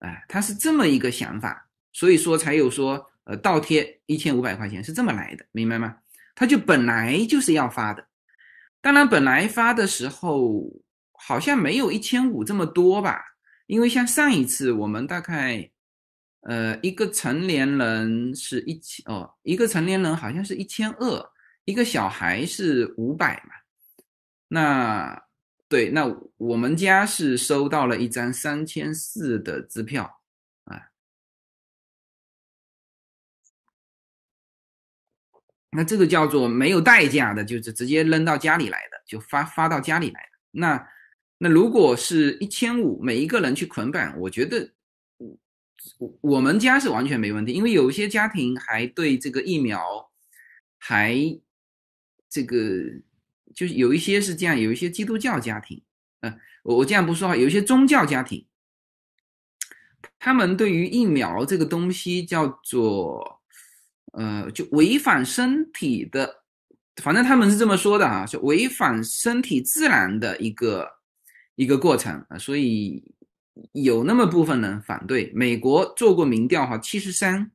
[0.00, 5.96] 哎，他是这么一个想法，所以说才有说，呃，倒贴一千五百块钱是这么来的，明白吗？
[6.34, 8.06] 他就本来就是要发的，
[8.82, 10.70] 当然本来发的时候。
[11.22, 13.22] 好像没有一千五这么多吧，
[13.66, 15.70] 因为像上一次我们大概，
[16.40, 21.30] 呃，一个成年人是一千哦，一个成年人好像是一千二，
[21.66, 23.54] 一个小孩是五百嘛。
[24.48, 25.22] 那
[25.68, 26.06] 对，那
[26.38, 30.22] 我们家是收到了一张三千四的支票
[30.64, 30.88] 啊，
[35.70, 40.88] 那这个叫做没有代价的，就是直接扔到家里来的，就发发到家里来的那。
[41.42, 44.70] 那如果是一千五，每一个人去捆绑，我觉得，
[45.96, 49.80] 我我们家是完全没问题，因为有一些家庭还对这个疫苗
[50.76, 51.16] 还
[52.28, 52.84] 这个
[53.54, 55.82] 就是有一些是这样，有一些基督教家庭，
[56.20, 58.44] 嗯，我我这样不说话，有一些宗教家庭，
[60.18, 63.40] 他们对于疫苗这个东西叫做，
[64.12, 66.42] 呃，就违反身体的，
[66.96, 70.99] 反正他们是这么说的啊，是违反身体自然的一个。
[71.60, 73.04] 一个过程啊，所以
[73.72, 75.30] 有那么部分人反对。
[75.34, 77.50] 美国做过民调哈，七十三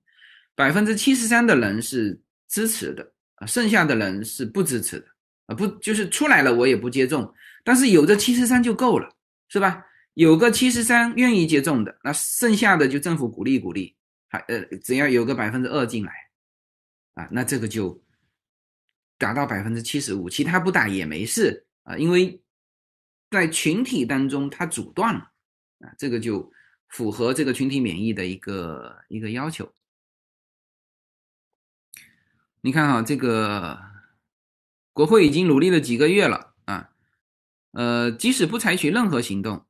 [0.53, 5.07] 百分之七十三的人是支持的啊，剩下的人是不支持的
[5.47, 9.09] 啊，不就是出来了我也不接种，但是有这七十三就够了，
[9.49, 9.83] 是吧？
[10.13, 13.95] 有个七十三愿意接种的，那剩下的就政府鼓励鼓励，
[14.27, 16.13] 还呃只要有个百分之二进来
[17.15, 17.99] 啊，那这个就
[19.17, 22.39] 达到百分之七十五，其他不打也没事啊，因为。
[23.35, 25.31] 在群体当中，它阻断了
[25.79, 26.51] 啊，这个就
[26.87, 29.73] 符合这个群体免疫的一个一个要求。
[32.61, 33.79] 你看哈，这个
[34.93, 36.89] 国会已经努力了几个月了啊，
[37.71, 39.65] 呃，即使不采取任何行动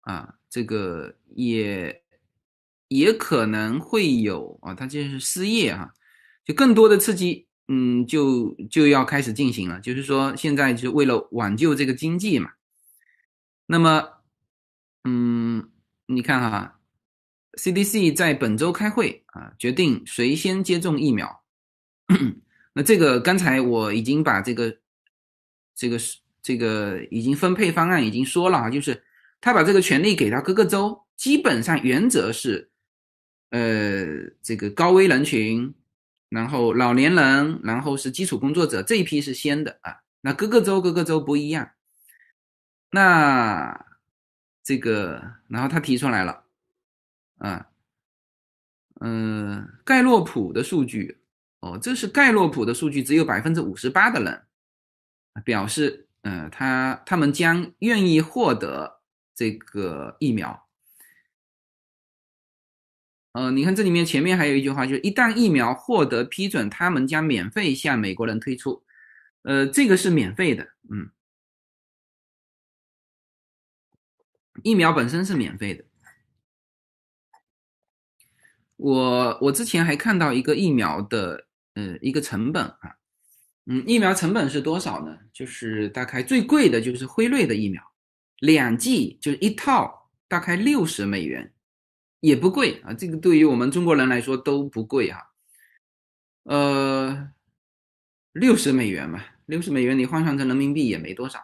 [0.00, 2.04] 啊，这个也
[2.88, 5.94] 也可能会有啊，他就是失业哈，
[6.44, 7.46] 就更多的刺激。
[7.74, 12.50] 嗯，就就要开始进行了，就是说现在就为了挽救这个经济嘛。
[13.64, 14.10] 那么，
[15.04, 15.70] 嗯，
[16.04, 16.80] 你看哈
[17.54, 21.42] ，CDC 在本周开会啊，决定谁先接种疫苗。
[22.74, 24.76] 那这个刚才我已经把这个
[25.74, 29.02] 这个是这个已经分配方案已经说了啊，就是
[29.40, 32.70] 他把这个权利给到各个州，基本上原则是，
[33.48, 35.72] 呃，这个高危人群。
[36.32, 40.00] 然后老年人，然后是基础工作者这一批是先的啊。
[40.22, 41.72] 那各个州各个州不一样。
[42.90, 43.86] 那
[44.62, 46.44] 这个，然后他提出来了，
[47.36, 47.68] 啊，
[49.00, 51.20] 嗯，盖洛普的数据
[51.60, 54.42] 哦，这是盖洛普的数据，只有百分之五十八的人
[55.44, 59.02] 表示，嗯，他他们将愿意获得
[59.34, 60.66] 这个疫苗。
[63.32, 68.84] 呃，你看这里面前面还有一句话，就是一旦疫苗获得批准，他们将免费向美国人推出。
[69.42, 71.10] 呃，这个是免费的，嗯，
[74.62, 75.84] 疫苗本身是免费的。
[78.76, 82.96] 我我之前还看到一个疫苗的呃一个成本啊，
[83.64, 85.16] 嗯，疫苗成本是多少呢？
[85.32, 87.82] 就是大概最贵的就是辉瑞的疫苗，
[88.40, 91.52] 两剂就是一套大概六十美元。
[92.22, 95.32] 也不贵啊，这个对于我们中国人来说都不贵哈，
[96.44, 97.32] 呃，
[98.32, 101.40] 六十美元嘛，六十美元你换算成人民币也没多少，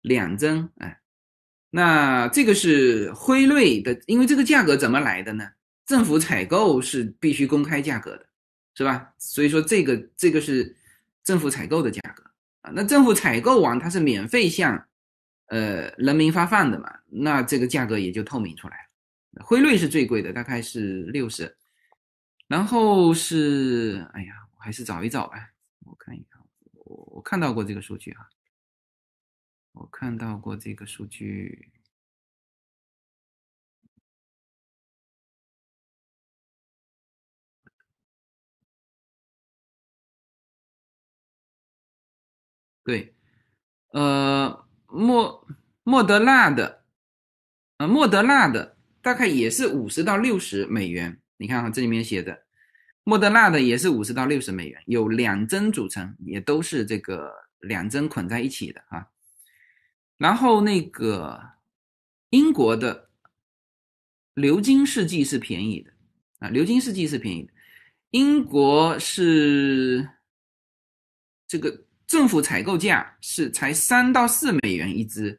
[0.00, 0.98] 两针哎，
[1.68, 5.46] 那这个是辉瑞的，因为这个价格怎么来的呢？
[5.84, 8.26] 政府采购是必须公开价格的，
[8.74, 9.12] 是吧？
[9.18, 10.74] 所以说这个这个是
[11.22, 12.24] 政府采购的价格
[12.62, 14.86] 啊，那政府采购完它是免费向
[15.48, 18.83] 呃人民发放的嘛，那这个价格也就透明出来。
[19.42, 21.56] 辉瑞是最贵的，大概是六十，
[22.46, 25.50] 然后是，哎呀，我还是找一找吧，
[25.84, 26.40] 我看一看，
[26.72, 28.28] 我我看到过这个数据哈，
[29.72, 31.72] 我看到过这个数据，
[42.84, 43.14] 对，
[43.88, 45.46] 呃，莫
[45.82, 46.84] 莫德纳的，
[47.78, 48.73] 呃，莫德纳的。
[49.04, 52.44] 大概也是五十到六十美元，你看哈，这里面写的，
[53.02, 59.06] 莫德纳的也是五十到六十美元，有两针组成，也都是这个两针捆在一起的啊。
[60.16, 61.38] 然后那个
[62.30, 63.10] 英国的
[64.32, 65.92] 流金试剂是便宜的
[66.38, 67.52] 啊，流金试剂是便宜的，
[68.08, 70.08] 英国是
[71.46, 75.38] 这个政府采购价是才三到四美元一支。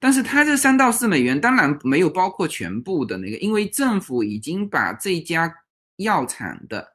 [0.00, 5.52] 但是它这三到四美元当然没有包括全部的那个，因为政府已经把这家
[5.96, 6.86] 药厂的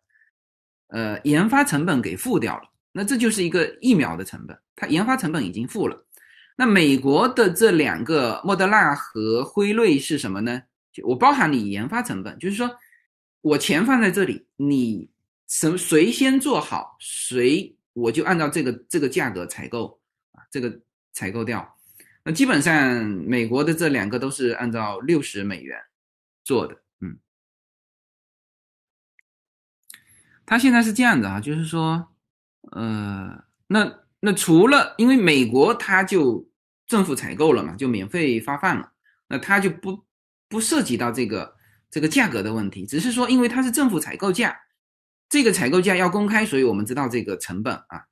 [0.87, 6.05] 呃研发成本给付掉了，那这就是一个疫苗的成本，它研发成本已经付了。
[6.55, 10.61] 那美国的这两个莫德纳和辉瑞是什么呢？
[10.93, 12.73] 就我包含你研发成本，就是说
[13.41, 15.09] 我钱放在这里，你
[15.47, 19.99] 什谁先做好，谁我就按照这个这个价格采购
[20.31, 20.79] 啊，这个
[21.11, 21.75] 采购掉。
[22.25, 25.77] 那基本上，美国的这两个都是按照六十美元
[26.41, 27.19] 做的，嗯，
[30.45, 32.13] 他现在是这样的啊，就是说，
[32.71, 36.49] 呃，那那除了因为美国，他就
[36.87, 38.93] 政府采购了嘛，就免费发放了，
[39.27, 40.05] 那它就不
[40.47, 41.57] 不涉及到这个
[41.91, 44.57] 这个价格的问题，只是说因为它是政府采购价，
[45.27, 48.05] 这个采购价要公开，所以我们知道这个成本啊。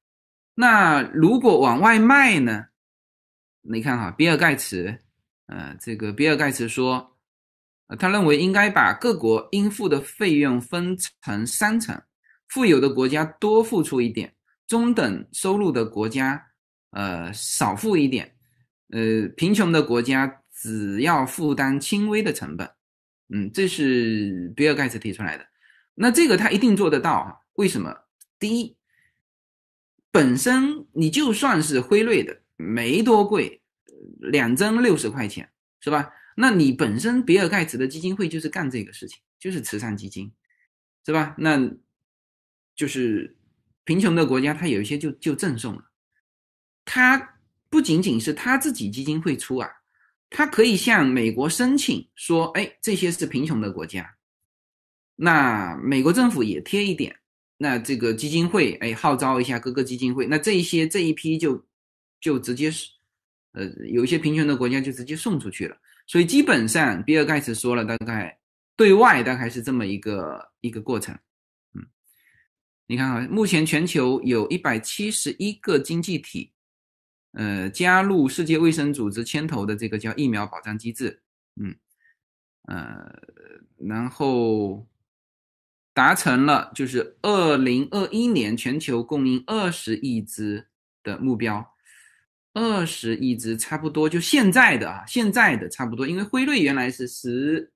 [0.55, 2.65] 那如果往外卖呢？
[3.61, 4.97] 你看哈，比尔盖茨，
[5.47, 7.17] 呃，这个比尔盖茨说，
[7.87, 12.01] 呃，他认为应该把各国应付的费用分成三层，
[12.47, 14.33] 富有的国家多付出一点，
[14.67, 16.43] 中等收入的国家，
[16.91, 18.35] 呃，少付一点。
[18.89, 22.69] 呃，贫穷的国家只要负担轻微的成本，
[23.33, 25.45] 嗯，这是比尔盖茨提出来的。
[25.93, 27.35] 那这个他一定做得到啊？
[27.53, 27.95] 为什么？
[28.39, 28.75] 第一，
[30.11, 33.61] 本身你就算是辉瑞的，没多贵，
[34.19, 35.49] 两针六十块钱，
[35.79, 36.11] 是吧？
[36.35, 40.31] 那你本身比尔盖茨的基金会就是干这个事情，就是慈善基金，
[41.05, 41.35] 是吧？
[41.37, 41.59] 那
[42.75, 43.37] 就是
[43.83, 45.83] 贫穷的国家，他有一些就就赠送了，
[46.85, 47.29] 他。
[47.71, 49.69] 不仅仅是他自己基金会出啊，
[50.29, 54.17] 他可以向美国申请说，哎，这些是贫穷的国家，
[55.15, 57.15] 那美国政府也贴一点，
[57.55, 61.65] 那这个基金会，哎，号召一下各个基金会，那这一些这一批就
[62.21, 62.89] 就直接是，
[63.51, 65.75] 呃，有一些贫穷的国家就直接送出去了。
[66.07, 68.39] 所以基本上，比尔盖茨说了，大概
[68.77, 71.13] 对外大概是这么一个一个过程。
[71.73, 71.85] 嗯，
[72.87, 76.53] 你看啊，目前全球有一百七十一个经济体。
[77.33, 81.21] 呃，加入世界卫生组织牵头的这个叫疫苗保障机制，
[81.55, 81.73] 嗯，
[82.63, 83.09] 呃，
[83.77, 84.85] 然后
[85.93, 90.67] 达成了就是二零二一年全球供应二十亿支
[91.03, 91.70] 的目标，
[92.53, 97.71] 二十亿支差不多就现在的啊，现在的差不多，因为辉瑞原来是十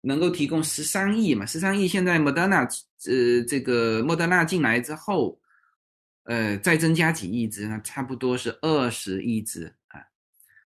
[0.00, 5.40] 能够提供十三亿嘛，十三亿，现在莫德纳呃这个莫德纳进来之后。
[6.28, 10.02] 呃，再增加几亿只，那差不多是二十亿只啊。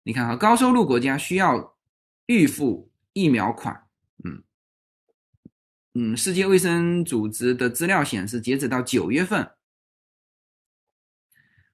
[0.04, 1.76] 你看啊，高收入国家需要
[2.26, 3.88] 预付疫苗款，
[4.22, 4.44] 嗯
[5.94, 9.50] 嗯，世界卫生组织的资料显示，截止到九月份，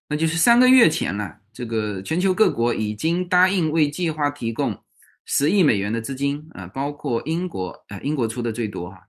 [0.08, 1.42] 那就是三个月前了。
[1.56, 4.78] 这个全球各国已经答应为计划提供
[5.24, 9.00] 十亿美元的资金啊，包括英国，呃，英国出的最多哈，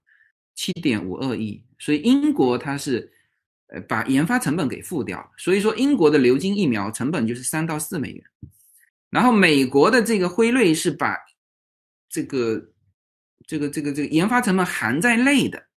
[0.56, 1.62] 七点五二亿。
[1.78, 3.12] 所以英国它是。
[3.70, 8.24] 呃，把研发成本给付掉，所以说英国的流金疫苗成本就是三到四美元，
[9.10, 11.18] 然后美国的这个辉瑞是把
[12.08, 12.72] 这个
[13.46, 15.68] 这个这个这个研发成本含在内的，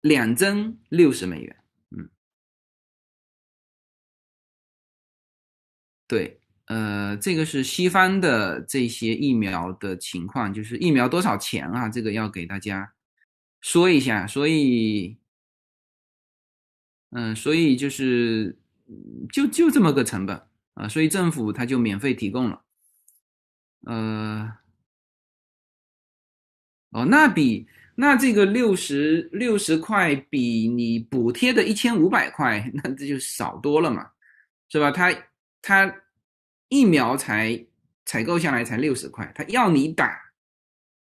[0.00, 1.54] 两针六十美元，
[6.10, 11.88] 对，呃，这个是西方的这些疫苗的情况，就是疫苗多少钱啊？
[11.88, 12.92] 这个要给大家
[13.60, 15.16] 说一下，所以。
[17.12, 18.56] 嗯，所以就是
[19.32, 20.40] 就就这么个成本
[20.74, 22.62] 啊，所以政府他就免费提供了，
[23.86, 24.52] 呃，
[26.90, 34.08] 哦，那比那这个六十六十块比你补贴的一千五百块，那这就少多了嘛，
[34.68, 34.92] 是吧？
[34.92, 35.12] 他
[35.62, 35.94] 他
[36.68, 37.66] 疫苗才
[38.04, 40.18] 采购下来才六十块，他要你打，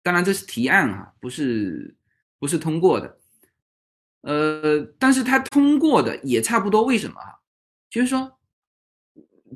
[0.02, 1.96] 当然这是提案啊，不是
[2.40, 3.20] 不是通过的。
[4.22, 7.28] 呃，但是他通过的也差不多，为什么啊？
[7.90, 8.40] 就是说，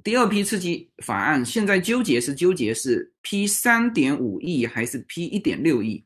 [0.04, 6.06] 第二批刺激法案现在纠结是纠结是批三点五亿还是批一点六亿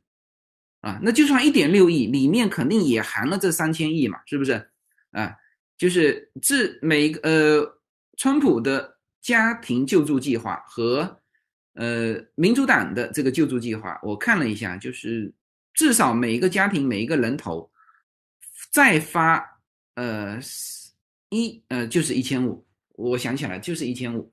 [0.82, 1.00] 啊？
[1.02, 4.70] 那就算一点六亿，里面肯定也含了这三千亿嘛，是不是？
[5.10, 5.36] 啊，
[5.78, 7.81] 就是这每个呃，
[8.22, 11.19] 川普的家庭救助计划和
[11.74, 15.34] 呃民主党的这个救助计划，我看了一下，就是
[15.74, 17.72] 至少每一个家庭每一个人头。
[18.72, 19.43] 再发，
[19.95, 20.39] 呃，
[21.30, 24.32] 一呃就是一千五，我想起来就是一千五，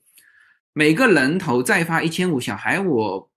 [0.74, 3.32] 每个人头再发一千五，小孩我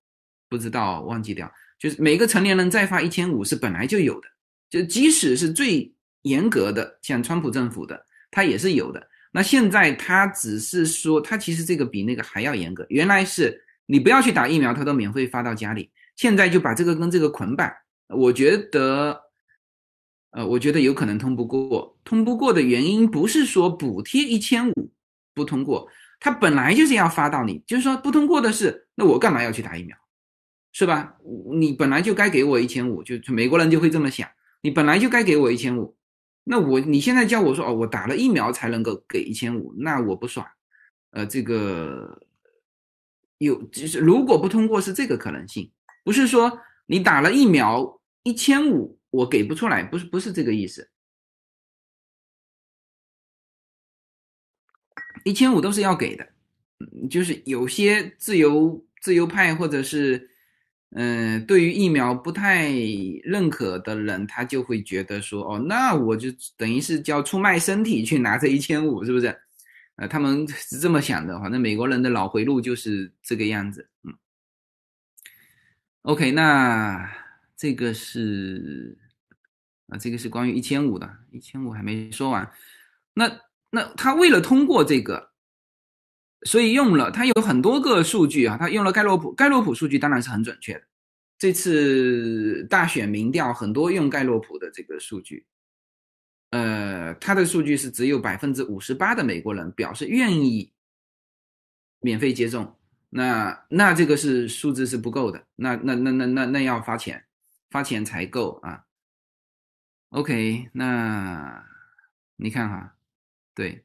[0.49, 1.49] 不知道忘记掉，
[1.79, 4.27] 就是每个成年人再发一千五是本来就有的，
[4.69, 9.07] 就即使是最严格的，像川普政府的，他也是有的。
[9.31, 17.71] 那现在他只是说，他其实这个比那个还要严格，原来是你不要去打疫苗，他都免费发到家里，现在就把这个跟这个捆绑，
[18.09, 19.19] 我觉得。
[20.33, 21.99] 呃，我觉得有可能通不过。
[22.05, 24.89] 通不过的原因不是说补贴一千五
[25.33, 25.85] 不通过，
[26.21, 29.97] 他本来就是要发到你，就是说不通过的是，那我干嘛要去打疫苗，
[30.71, 31.17] 是吧？
[31.59, 34.25] 你本来就该给我一千五，就美国人就会这么想，
[34.61, 35.97] 你本来就该给我一千五，
[36.43, 40.47] 那我你现在叫我说哦，我打了疫苗才能够给一千五，那我不爽。
[41.11, 42.25] 呃，这个
[43.37, 45.71] 有就是如果不通过是这个可能性，
[46.03, 48.97] 不是说你打了疫苗一千五。
[49.11, 50.89] 我给不出来，不是不是这个意思，
[55.25, 56.29] 一千五都是要给的，
[57.09, 60.30] 就是有些自由自由派或者是
[60.93, 62.69] 嗯、对于疫苗不太
[63.23, 66.27] 认可的人，他就会觉得说，哦，那我就
[66.57, 69.35] 等于是叫出卖身体去拿这一千五，是不是？
[69.97, 74.13] 呃，他们是这么想的，反正美国人的脑回路就是这个样子，嗯。
[76.03, 77.09] OK，那
[77.55, 78.97] 这个是
[79.87, 82.49] 啊，这个是关于一千五的，一千五还没说完。
[83.13, 83.31] 那
[83.69, 85.30] 那他为了通过这个，
[86.43, 90.83] 所以用了他有很多个数据啊，他用了盖洛普，盖洛普数据当然是很准确的。
[91.37, 95.45] 这次大选民调很多用盖洛普的这个数据，
[96.51, 100.71] 呃，他的数据是只有百分之五十八的美国人表示愿意
[101.99, 102.75] 免费接种。
[103.09, 107.25] 那那这个是数字是不够的，那那那那那那要发钱，
[107.69, 108.85] 发钱才够啊。
[110.09, 111.65] OK，那
[112.35, 112.95] 你看哈，
[113.55, 113.83] 对，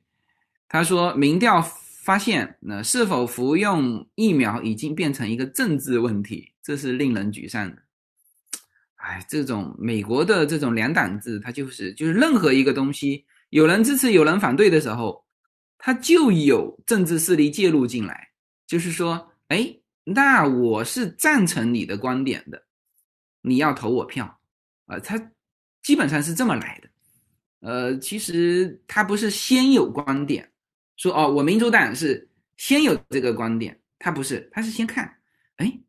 [0.69, 1.61] 他说民调
[2.07, 7.83] 发现，那是否服用疫苗已经变成一个政治问题，这是令人沮丧的。
[8.95, 15.25] 哎，这种美国的这种两党制，它就是就是任何一个东西，有人支持有人反对的时候，
[15.79, 18.29] 它就有政治势力介入进来。
[18.69, 22.63] 就是说，哎，那我是赞成你的观点的，
[23.43, 24.39] 你要投我票，
[24.87, 25.21] 啊，他
[25.83, 26.89] 基本上是这么来的，
[27.69, 30.49] 呃，其实他不是先有观点，
[30.97, 35.17] 说哦，我民主党是先有这个观点，他不是，他是先看，
[35.57, 35.81] 哎，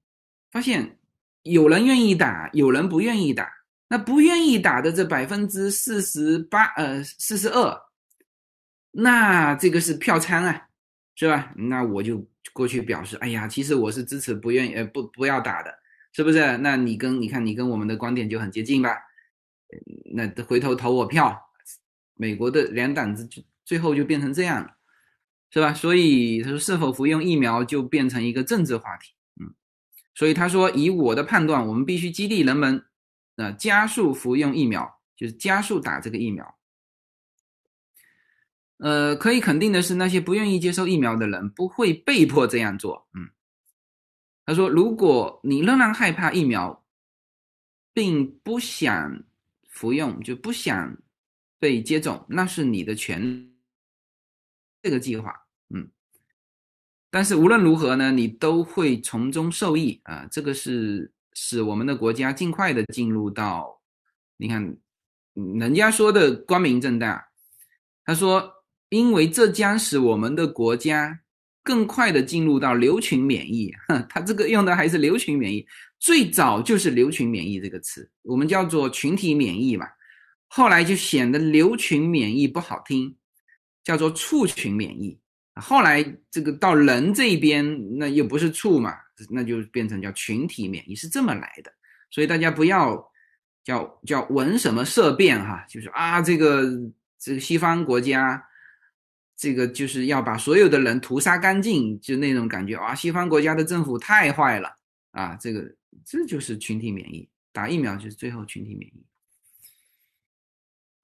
[0.52, 1.00] 发现
[1.44, 3.52] 有人愿意打，有人不愿意打，
[3.90, 7.82] 那不愿意打的这百分之四十八，呃，四十二，
[8.92, 10.68] 那这个是票仓啊，
[11.16, 11.54] 是吧？
[11.56, 12.28] 那我就。
[12.54, 15.72] 过去表示，哎呀，其实我是支持不愿意，呃，不不要打的，
[16.12, 16.58] 是不是？
[16.58, 18.98] 那你跟你看，你跟我们的观点就很接近吧？
[20.16, 21.40] 那回头投我票，
[22.16, 24.77] 美国的两党子就最后就变成这样了，
[25.50, 25.74] 是吧？
[25.74, 29.54] 所以他说，是否服用疫苗就变成一个政治话题，嗯，
[30.14, 32.84] 所以他说，以我的判断，我们必须激励人们，
[33.38, 36.58] 呃，加速服用疫苗，就是加速打这个疫苗。
[38.80, 43.08] 呃，可以肯定的是，那些不愿意接受疫苗的人不会被迫这样做。
[43.14, 43.30] 嗯，
[44.46, 46.86] 他说，如果你仍然害怕疫苗，
[47.94, 49.24] 并不想
[49.70, 50.96] 服用，就不想
[51.58, 53.57] 被接种，那是你的权利。
[54.88, 55.34] 这个计划，
[55.76, 55.90] 嗯，
[57.12, 60.26] 但是无论如何呢，你都会从中受益啊。
[60.32, 63.82] 这个是使我们的国家尽快的进入到，
[64.38, 64.78] 你看，
[65.34, 67.30] 人家说的光明正大，
[68.06, 68.54] 他说。
[68.90, 71.20] 因为这将使我们的国家
[71.62, 73.70] 更快的进入到流群免疫，
[74.08, 75.68] 他这个用的还是流群免疫，
[76.00, 79.86] 最早就是流群免疫这个词，我们叫做群体免疫嘛，
[80.48, 83.18] 后来就显得流群免疫不好听，
[83.88, 85.18] 叫做畜群免疫，
[85.56, 88.94] 后来这个到人这边那又不是畜嘛，
[89.30, 91.72] 那就变成叫群体免疫，是这么来的，
[92.12, 93.02] 所以大家不要
[93.64, 96.66] 叫叫闻什么色变哈，就是啊这个
[97.18, 98.44] 这个西方国家。
[99.40, 102.96] 这个就是要把所有的人屠杀干净，就那种感觉啊！
[102.96, 104.76] 西方国家的政府太坏了
[105.12, 105.38] 啊！
[105.40, 105.64] 这个
[106.04, 109.06] 这就是群体免疫，打疫苗就是最后群体免疫。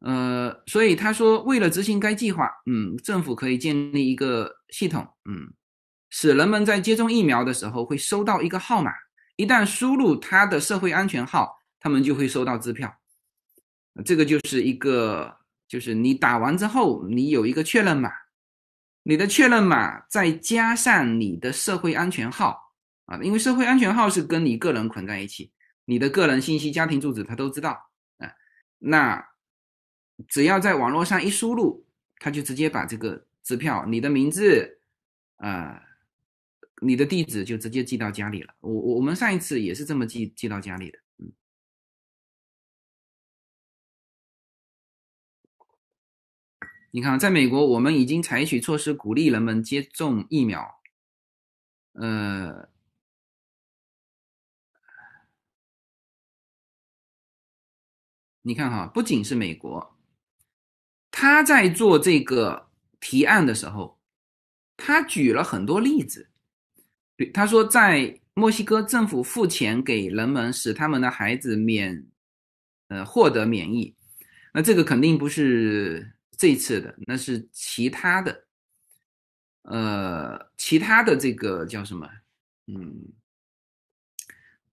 [0.04, 5.54] 呃，所以他说，为了执行该计划，嗯，政府可以建立一个系统，嗯，
[6.10, 8.92] 使人们在接种疫苗的时候会收到一个号码，
[9.38, 12.94] 一旦输入他的社会安全号，他们就会收到支票。
[14.04, 15.34] 这个就是一个，
[15.70, 18.12] 就是你打完之后，你有一个确认码。
[19.06, 22.58] 你的确认码再加上你的社会安全号
[23.06, 25.52] 啊，因为社会安全号是跟你个人捆在一起，
[25.86, 27.72] 你的个人信息、家庭住址他都知道
[28.18, 28.32] 啊。
[28.80, 29.26] 那
[30.28, 31.86] 只要在网络上一输入，
[32.18, 34.80] 他就直接把这个支票、你的名字
[35.38, 35.82] 啊、
[36.82, 38.54] 你的地址就直接寄到家里了。
[38.60, 41.00] 我我我们上一次也是这么寄寄到家里的。
[46.96, 50.80] 你看，在美国，我们已经采取措施鼓励人们接种疫苗。
[51.94, 52.70] 呃，
[58.44, 59.93] 你看哈，不仅是美国，
[61.16, 64.00] 他在做这个提案的时候，
[64.76, 66.28] 他举了很多例子。
[67.32, 72.08] 他说，在墨西哥，政府付钱给人们，使他们的孩子免，
[72.88, 73.96] 呃，获得免疫。
[74.52, 76.10] 那这个肯定不是。
[76.36, 78.46] 这次的那是其他的，
[79.62, 82.10] 呃，其他的这个叫什么？
[82.66, 83.14] 嗯，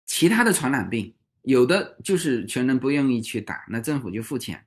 [0.05, 4.64] 其他的传染病，有的就是全人不愿意去打，那政府就付钱。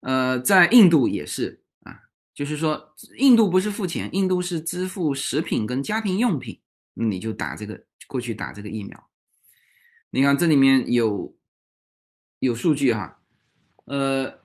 [0.00, 2.00] 呃，在印度也是啊，
[2.34, 6.60] 就是说印度不是付钱，印度是支付食品跟家庭用品，
[6.94, 9.10] 你就打这个过去打这个疫苗。
[10.10, 11.36] 你看这里面有
[12.38, 13.20] 有数据哈，
[13.86, 14.40] 呃，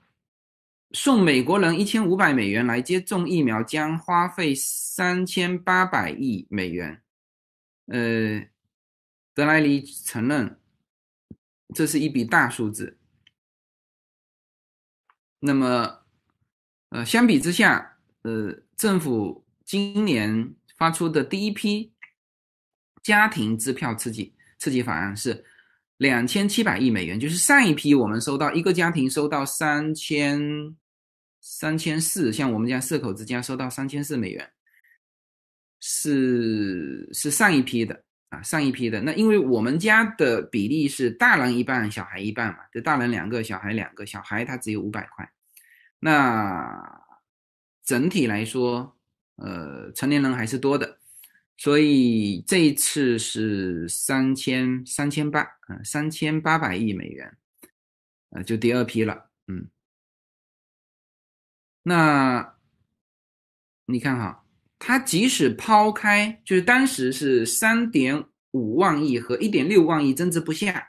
[0.92, 7.02] 送美国人一千五百美元来接种疫苗将花费三千八百亿美元。
[7.86, 8.46] 呃，
[9.34, 10.58] 德莱尼承认
[11.74, 12.98] 这是一笔大数字。
[15.44, 15.98] 那么，
[16.90, 21.92] 呃，相比之下，呃，政府今年发出的第一批
[23.02, 25.44] 家庭支票刺激刺激法案是
[25.96, 30.40] 两千七百亿美元，就是上一批我们收到一个家庭收到三千
[31.40, 34.52] 三千四，像我们家四口之家收到三千四美元，
[35.80, 38.98] 是是上一批的啊，上一批的。
[39.02, 45.30] 那因为我们家的比例是大人一半，小孩一半嘛，就大人两个，小孩两个，小孩他只有五百块。
[45.98, 47.04] 那
[47.84, 48.96] 整体来说，
[49.36, 50.98] 呃，成年人还是多的，
[51.58, 57.36] 所以这一次是三千三千八，嗯，三千八百亿美元，
[58.30, 59.68] 呃，就第二批了，嗯。
[61.82, 62.56] 那
[63.84, 64.41] 你看哈，
[64.84, 70.88] 它即使抛开，就是当时是三点五万亿和一点六万亿争执不下，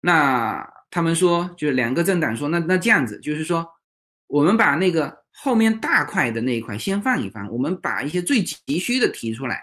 [0.00, 3.64] 那他们说，就是两个政党说，那那这样子，就是说。
[4.26, 9.62] 我们把那个后面大块的那一块先放一放，我们把一些最急需的提出来，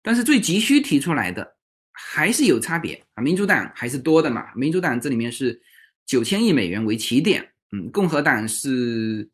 [0.00, 1.56] 但是最急需提出来的
[1.92, 3.22] 还是有差别啊。
[3.22, 5.60] 民主党还是多的嘛，民主党这里面是
[6.06, 9.28] 九千亿美元为起点，嗯，共和党是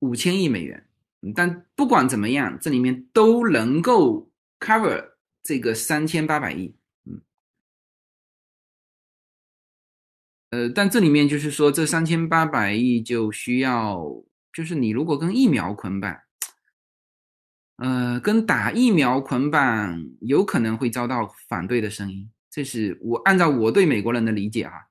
[0.00, 0.85] 五千亿美元，
[1.34, 5.12] 但不管怎么样，这里面都能够 cover
[5.42, 6.74] 这个三千八百亿。
[10.50, 14.00] 呃，但这里面就是说，这三千八百亿就需要，
[14.52, 16.16] 就是你如果跟疫苗捆绑，
[17.78, 22.30] 呃，跟打疫苗捆绑，有可能会遭到反对的声音。
[22.48, 24.86] 这是我按照我对美国人的理解哈，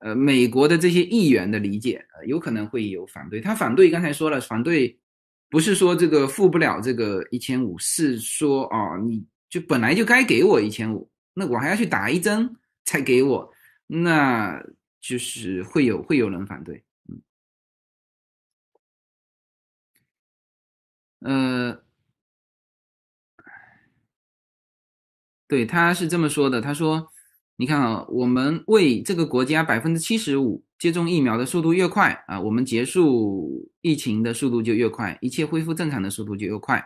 [0.00, 3.40] 呃，美国的这些议员的理解，呃，有可能会有反对。
[3.40, 5.00] 他反对刚才说了，反对
[5.52, 13.52] 不是说这个付不了这个一千五，是说啊，你就本来就该给我一千五，那我还要去打一针才给我，
[13.86, 14.60] 那。
[15.02, 16.84] 就是会有会有人反对，
[21.20, 21.82] 嗯，呃，
[25.48, 26.60] 对，他是这么说的。
[26.60, 27.11] 他说
[27.62, 36.84] ：“你看啊，我们为这个国家百分之七十五接种疫苗的速度越快啊，我们结束疫情的速度就越快，一切恢复正常的速度就越快。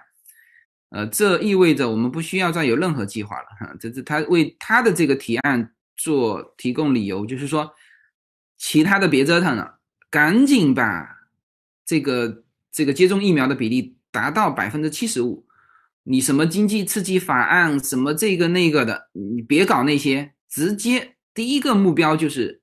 [0.91, 3.47] 呃，这意味着我们不需要再有任何计划了。
[3.59, 7.73] 哈，这是他为他的这个提案做提供理由，就是说。”
[8.59, 11.07] 其他的别折腾了，赶紧把
[11.85, 15.47] 这个这个接种疫苗的比例达到百分之七十五。
[16.05, 22.63] 你什么经济刺激法案，什么这个那个的，你别搞那些，直接第一个目标就是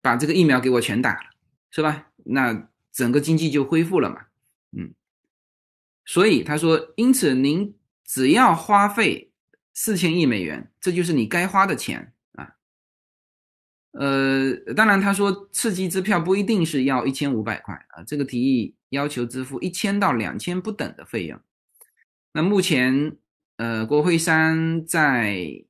[0.00, 1.30] 把这个疫苗给我全打了，
[1.70, 2.10] 是吧？
[2.24, 4.16] 那整个经济就恢复了嘛。
[4.72, 4.94] 嗯，
[6.06, 9.30] 所以他说，因此您只要花费
[9.74, 12.48] 四千亿美元，这就是你该花的钱啊。
[13.90, 21.38] 呃，当然，他说刺激支票不一定是要一千五百块啊，这个提议要求支付一千到两千不等的费用。
[22.32, 23.18] 那目前，
[23.56, 25.66] 呃，国会山在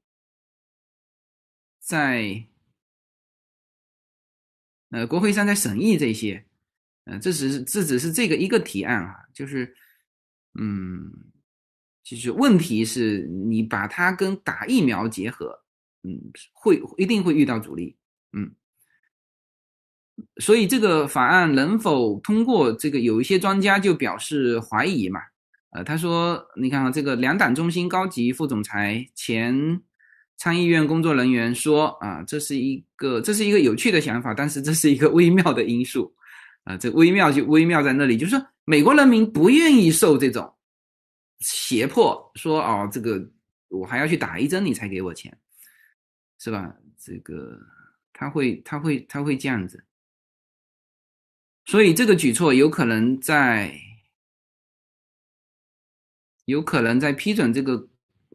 [1.88, 2.44] 在
[4.90, 6.44] 呃国会山在审议这些，
[7.04, 9.74] 呃，这只是这只是这个一个提案啊，就是，
[10.60, 11.10] 嗯，
[12.04, 15.64] 其实问题是你把它跟打疫苗结合，
[16.02, 17.96] 嗯，会一定会遇到阻力。
[18.34, 18.54] 嗯，
[20.36, 25.22] 所以这个法案能否通过，这个有一些专家就表示怀疑嘛。
[25.70, 29.80] 呃，他说，你看啊，这个两党中心高级副总裁、前
[30.38, 36.10] 参议院工作人员说啊，这是一个这是一个有趣的想法，但是这是一个微妙的因素。
[36.64, 40.54] 啊，这微妙就微妙在那里，就是说美国人民不愿意受这种
[41.40, 43.30] 胁迫，说哦，这个
[43.68, 45.36] 我还要去打一针你才给我钱，
[46.38, 46.74] 是吧？
[46.98, 47.60] 这个。
[48.20, 49.84] 他会，他会，他会这样子，
[51.66, 53.80] 所以这个举措有可能在，
[56.46, 57.88] 有可能在批准这个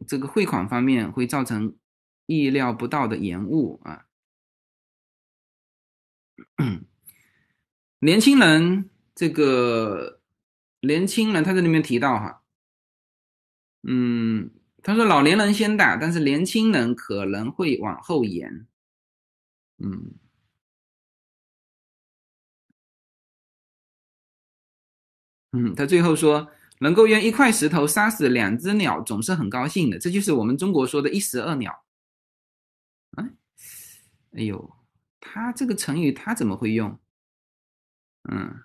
[0.06, 1.76] 这个汇款方面会造成
[2.26, 4.06] 意料不到的延误啊。
[8.00, 10.20] 年轻人，这个
[10.80, 12.42] 年轻人，他在里面提到哈，
[13.82, 14.50] 嗯，
[14.82, 18.66] 他说老年人先打，但是年轻人可能会往后延。
[19.78, 20.14] 嗯，
[25.52, 26.50] 嗯，他最后说，
[26.80, 29.98] 能够用一块石头杀死两只鸟，总是很高兴的。
[29.98, 31.83] 这就是我们中国说的一石二鸟。
[34.36, 34.76] 哎，呦，
[35.20, 36.98] 他这个成语他怎么会用？
[38.30, 38.62] 嗯，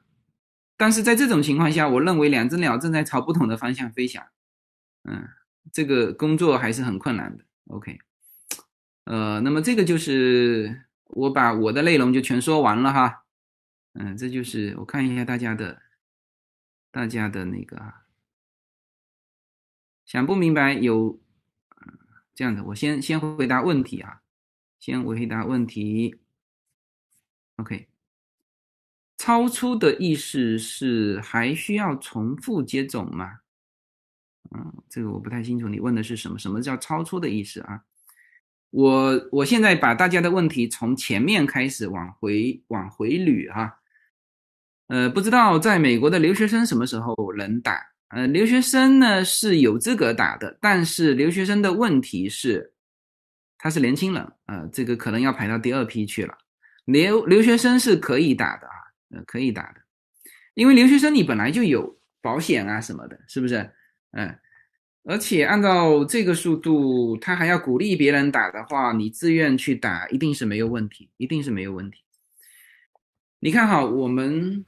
[0.78, 4.26] 但是在这种情况下，我认为两只鸟正在朝不同的方向飞翔。
[5.04, 5.30] 嗯，
[5.72, 7.46] 这个工作还是很困难的。
[7.68, 8.00] OK，
[9.06, 13.26] 呃，那么这个就是我把我的内容就全说完了哈。
[13.94, 15.82] 嗯，这就是我看一下大家的。
[16.92, 17.94] 大家的那个
[20.06, 21.22] 想不明白有，
[22.34, 24.24] 这样的，我先先回答问题啊，
[24.80, 26.16] 先回答问题。
[27.58, 27.88] OK，
[29.18, 33.40] 超出的意思是还需要重复接种吗？
[34.56, 36.40] 嗯，这个我不太清楚，你问的是什么？
[36.40, 37.84] 什么叫超出的意思啊？
[38.72, 43.80] 我我现在把大家的问题从前面开始往回往回捋哈。
[44.88, 47.80] 呃，不知道在美国的留学生什么时候能打？
[48.08, 52.74] 呃，留学生呢是有资格打的，但是留学生的问题是，
[53.60, 56.36] 他是年轻人，呃，这个可能要排到第二批去了。
[56.86, 58.74] 留留学生是可以打的啊，
[59.12, 59.82] 呃，可以打的，
[60.56, 63.72] 因为留学生你本来就有保险啊什么的，是不是？
[64.12, 64.40] 嗯，
[65.04, 72.04] 而且按照这个速度，他还要鼓励别人打的话，你自愿去打一定是没有问题，一定是没有问题。
[73.40, 74.66] 你看哈，我们。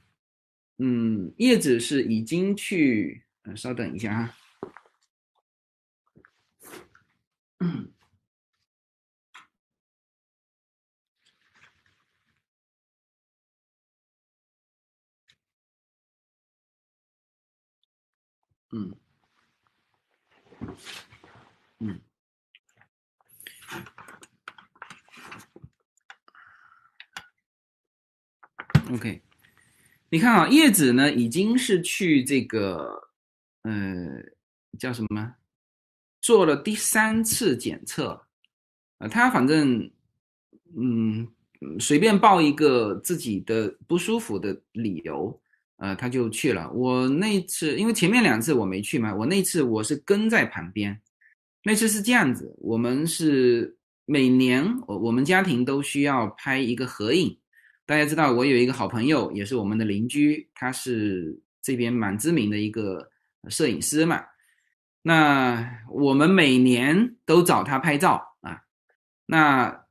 [0.78, 4.34] 嗯，叶子是已经去，呃，稍等一下哈。
[18.72, 18.94] 嗯，
[21.80, 22.00] 嗯
[28.92, 29.22] ，OK。
[30.08, 33.10] 你看啊，叶子呢已经是去这个，
[33.62, 34.22] 呃，
[34.78, 35.36] 叫什么？
[36.20, 38.26] 做了第三次检测，
[38.98, 39.90] 呃，他反正，
[40.76, 41.28] 嗯，
[41.80, 45.41] 随便报一个自己的不舒服的理由，
[45.82, 46.70] 呃，他就去了。
[46.70, 50.96] 我那次因为前面两次我没去嘛，我那次我是跟在旁边。
[51.64, 57.36] 那次是这样子，我们是每年我我们家庭都需要拍一个合影。
[57.84, 63.10] 大家知道，我有一个好朋友，也是我们的邻居，他是这边蛮知名的一个
[63.48, 64.22] 摄影师嘛。
[65.02, 68.62] 那我们每年都找他拍照啊。
[69.26, 69.84] 那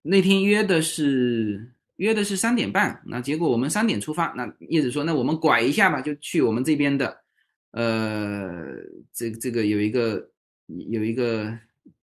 [0.00, 4.32] 那天约的是约的是三点半，那结果我们三点出发。
[4.36, 7.22] 那叶子说：“那我们拐一下吧，就去我们这边的，
[7.70, 8.64] 呃，
[9.12, 10.30] 这这个有一个
[10.66, 11.56] 有一个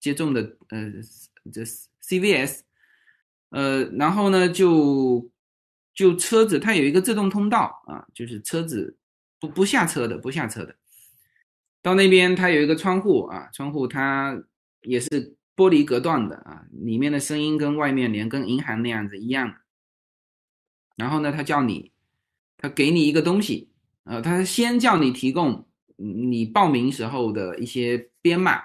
[0.01, 0.93] 接种的，呃，
[1.53, 1.63] 这
[2.03, 2.61] CVS。”
[3.51, 5.31] 呃，然后呢，就
[5.95, 8.97] 就车子它有一个自动通道啊，就是车子
[9.39, 10.75] 不不下车的，不下车的。
[11.81, 14.43] 到那边它有一个窗户啊，窗户它
[14.83, 15.09] 也是
[15.55, 19.55] 玻璃隔断的啊，里面的声音跟外面连跟银行那样子一样。
[20.97, 21.93] 然后呢，他叫你，
[22.57, 23.71] 他给你一个东西，
[24.05, 28.61] 呃，他先叫你提供你报名时候的一些编码，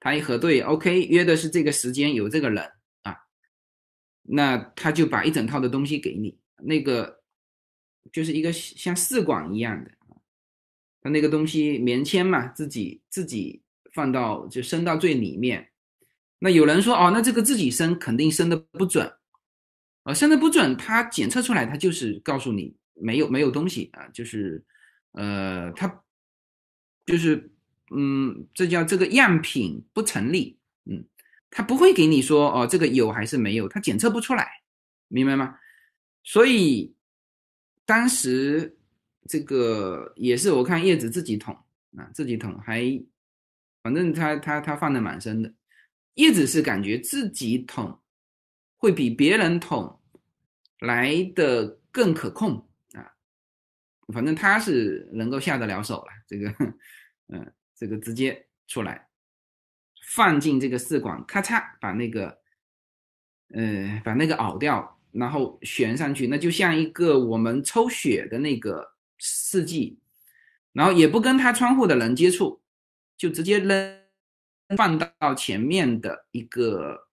[0.00, 2.64] 他一核对，OK，约的是这个时间，有这个人
[3.02, 3.16] 啊。
[4.22, 7.20] 那他就把一整套的东西给你，那个
[8.12, 9.90] 就是一个像试管一样的，
[11.02, 13.62] 他那个东西棉签嘛，自己自己
[13.92, 15.68] 放到就伸到最里面。
[16.38, 19.10] 那有人说哦，那这个自己伸肯定伸的不准，
[20.04, 24.62] 呃，伸的不准，他检测出来他就是告诉你没有没有东西啊，就是
[25.12, 26.02] 呃，他
[27.04, 27.50] 就是
[27.90, 31.04] 嗯，这叫这个样品不成立，嗯。
[31.56, 34.60] 他不会给你说哦，这个有还是没有，他检测不出来，
[35.06, 35.56] 明白吗？
[36.24, 36.92] 所以
[37.86, 38.76] 当时
[39.28, 41.54] 这个也是我看叶子自己捅
[41.96, 43.00] 啊，自己捅还，
[43.84, 45.54] 反正他他他放的蛮深的。
[46.14, 48.00] 叶子是感觉自己捅
[48.84, 49.98] 会比别人捅
[50.80, 53.00] 来的更可控啊，
[54.12, 56.54] 反正他是能够下得了手了，这个
[57.28, 59.08] 嗯，这个直接出来。
[60.06, 62.38] 放进这个试管，咔嚓把那个，
[63.54, 69.98] 呃，把那个熬掉，然后悬上去，那就像一个我们抽血的那个试剂，
[70.74, 72.60] 然后也不跟他窗户的人接触，
[73.16, 73.98] 就直接扔
[74.76, 77.03] 放到前面的一个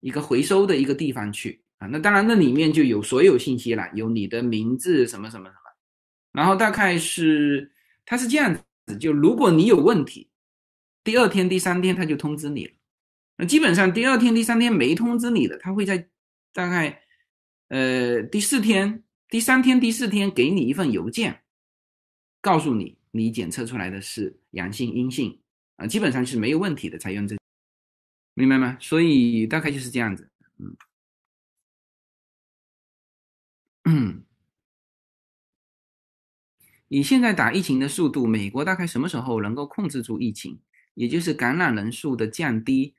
[0.00, 1.86] 一个回收的一个地方去啊。
[1.86, 5.60] 那当然，那里面就有所有信息了，有你的名字什么什么什么，
[6.32, 7.70] 然后大概是
[8.04, 8.54] 他是这样
[8.86, 10.28] 子，就如果你有问题。
[11.04, 12.72] 第二天、第三天他就通知你了。
[13.38, 16.06] 那基本上第二天、第三天没通知你的，他会在
[16.52, 17.02] 大概
[17.68, 21.40] 呃第四天、第三天、第四天给你一份邮件，
[22.42, 25.40] 告诉你你检测出来的是阳性、阴性
[25.76, 27.37] 啊，基本上是没有问题的才用这，
[28.38, 28.78] 明白吗？
[28.80, 30.76] 所以大概就是这样子，嗯
[33.84, 34.24] 嗯。
[36.88, 40.58] 以现在打疫情的速度，美国大概什么时候能够控制住疫情，
[40.94, 42.94] 也就是感染人数的降低？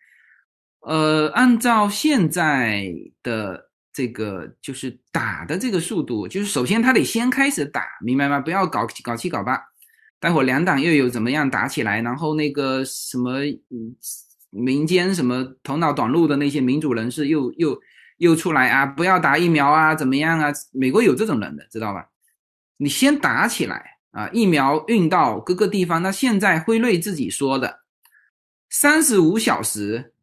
[0.82, 8.40] 呃，按照现在的这个就是打的这个速度，就是首先他得先开始打，明白吗？
[8.40, 9.60] 不要搞搞七搞八，
[10.20, 13.96] 待会两党又有怎么样打起来，然后那个什么嗯
[14.50, 17.80] 民间什么头脑短路的那些民主人士又又
[18.18, 20.52] 又出来啊，不要打疫苗啊，怎么样啊？
[20.72, 22.10] 美国有这种人的，知道吧？
[22.78, 24.30] 你先打起来啊！
[24.34, 26.02] 疫苗运到各个地方。
[26.02, 27.82] 那现在辉瑞自己说的，
[28.70, 30.14] 三十五小时，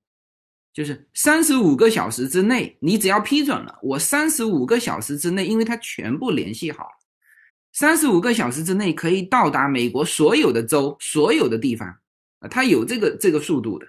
[0.72, 6.90] 就是三十五个小时之内，你只要批准了，我三十五个小时之内，因为它全部联系好了，
[7.72, 11.88] 三十五个小时之内可以到达美国所有的州、所有的地方
[12.40, 13.86] 啊，它有这个这个速度的。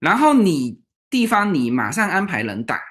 [0.00, 2.82] 然后你地方你马上安排人打，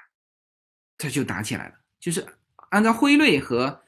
[0.96, 1.74] 他就打起来了。
[2.00, 2.26] 就是
[2.70, 3.82] 按照辉瑞和。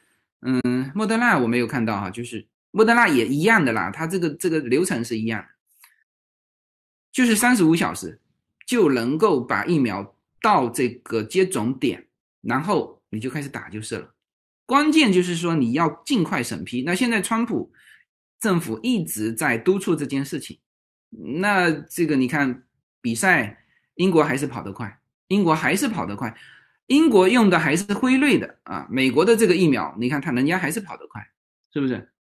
[0.44, 5.46] 嗯，莫德纳我没有看到哈，就是莫德纳也一样的啦，它这个这个流程是一样，
[7.12, 8.20] 就是三十五小时
[8.66, 12.08] 就能够把疫苗到这个接种点，
[12.40, 14.16] 然后你就开始打就是了。
[14.66, 16.82] 关键就是说你要尽快审批。
[16.82, 17.72] 那现在川普
[18.40, 20.58] 政府一直在督促这件事情，
[21.40, 22.64] 那这个你看
[23.02, 26.34] 比赛，英国还是跑得快，英国还是跑得快。
[26.86, 31.22] 英国用的还是辉瑞的啊，美国的这个疫苗，你看它人家还是跑得快，
[31.72, 32.12] 是不是？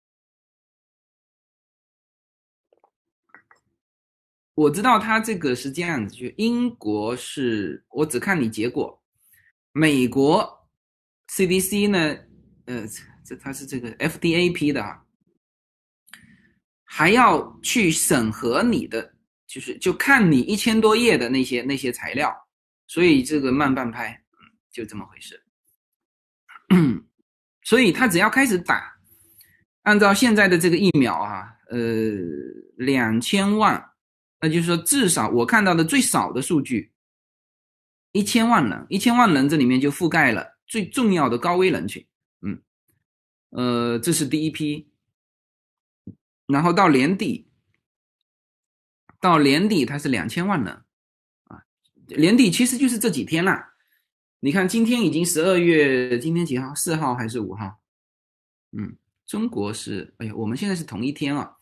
[4.53, 9.01] 我知道它这个是这样子，就英国是我只看你结果，
[9.71, 10.69] 美国
[11.27, 12.17] CDC 呢，
[12.65, 12.85] 呃，
[13.25, 15.03] 这它是这个 FDA 批的啊，
[16.85, 19.15] 还要去审核你的，
[19.51, 22.33] 就是就看你一千多页的那些那些材料，
[22.87, 24.17] 所以这个慢半拍。
[24.73, 25.37] 就这么回事，
[27.63, 28.97] 所以他只要开始打，
[29.81, 31.77] 按照现在的这个疫苗啊，呃，
[32.77, 33.91] 两千万，
[34.39, 36.89] 那就是说至少我看到的最少的数据，
[38.13, 42.07] 一千万人，一千万人这里面就覆盖了最重要的高危人群，
[42.39, 42.61] 嗯，
[43.49, 44.89] 呃，这是第一批，
[46.47, 47.50] 然后到年底，
[49.21, 50.73] 到年底它是两千万人，
[51.45, 51.63] 啊，
[52.17, 53.69] 年底其实就是这几天了。
[54.39, 56.73] 你看，今天已经十二月，今天几号？
[56.73, 57.79] 四号还是五号？
[58.71, 58.97] 嗯，
[59.27, 61.55] 中国是，哎呀，我们现在是同一天啊。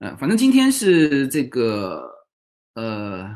[0.00, 2.26] 呃，反正今天是这个，
[2.74, 3.32] 呃，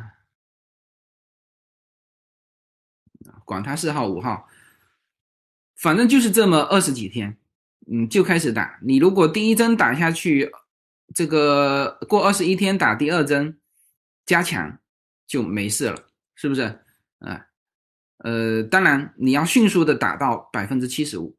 [3.45, 4.49] 管他四号五号，
[5.77, 7.39] 反正就是这么二十几天，
[7.87, 8.81] 嗯，就开始打。
[8.83, 10.51] 你如果第一针打下去，
[11.15, 13.59] 这个过二十一天打第二针，
[14.27, 14.79] 加强
[15.27, 16.63] 就没事了，是不是？
[17.19, 17.47] 啊。
[18.19, 21.37] 呃，当然你要迅速的打到百分之七十五，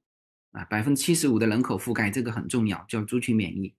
[0.51, 3.74] 啊，百分之七十五的人口覆盖，这个很重要，叫族群免疫。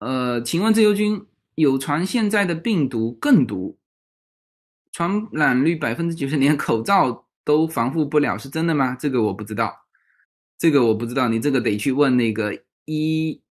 [0.00, 1.24] 呃，请问自由军，
[1.54, 3.78] 有传现在的病毒更毒，
[4.90, 8.96] 传染率百分之九十，连口罩都防护不了，是真的吗？
[8.96, 9.86] 这个我不知道，
[10.58, 13.42] 这个我不知道，你这个得去问那个一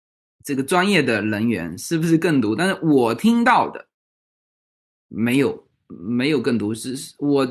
[0.43, 3.89] 这个专业的人员是不是更毒，但是我听到的
[5.09, 5.67] 没有。
[5.91, 7.43] 没有更毒，是我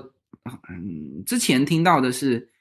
[0.70, 2.52] 嗯之前听到的是，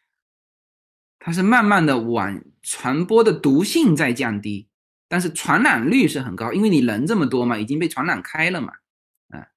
[1.18, 4.66] 它是慢慢的往传播的毒性在降低，
[5.06, 8.72] 但是传染率是很高，因为你人这么多嘛，已经被传染开了嘛，
[9.28, 9.48] 啊，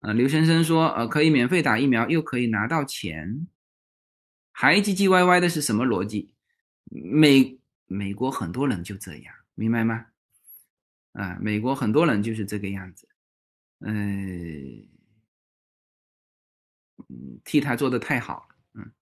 [0.00, 3.46] 啊，刘先生说，呃，可以免费打疫苗，又可以拿到钱，
[4.50, 6.34] 还唧唧歪歪的是什么逻辑？
[6.90, 10.06] 美美国很多人就这样，明白吗？
[11.12, 13.08] 啊，美国很多人就是这个样子。
[13.80, 14.88] 嗯，
[17.08, 18.92] 嗯，替他做的太好了，嗯，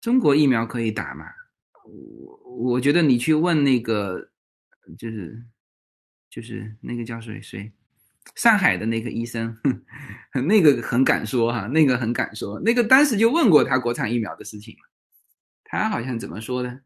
[0.00, 1.26] 中国疫苗可以打吗？
[1.84, 4.30] 我我觉得你去问那个，
[4.96, 5.44] 就是
[6.28, 7.72] 就是那个叫谁谁，
[8.36, 9.58] 上海的那个医生，
[10.46, 14.76] 那个很敢说哈，那个很敢说，那个当时就问过他国产疫苗的事情
[15.64, 16.82] 他好像怎么说的？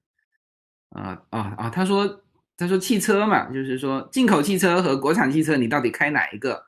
[0.95, 1.70] 啊啊啊！
[1.70, 2.22] 他说
[2.57, 6.64] 他说汽车嘛，就是说进口汽车和国产汽车，你到底开哪一个？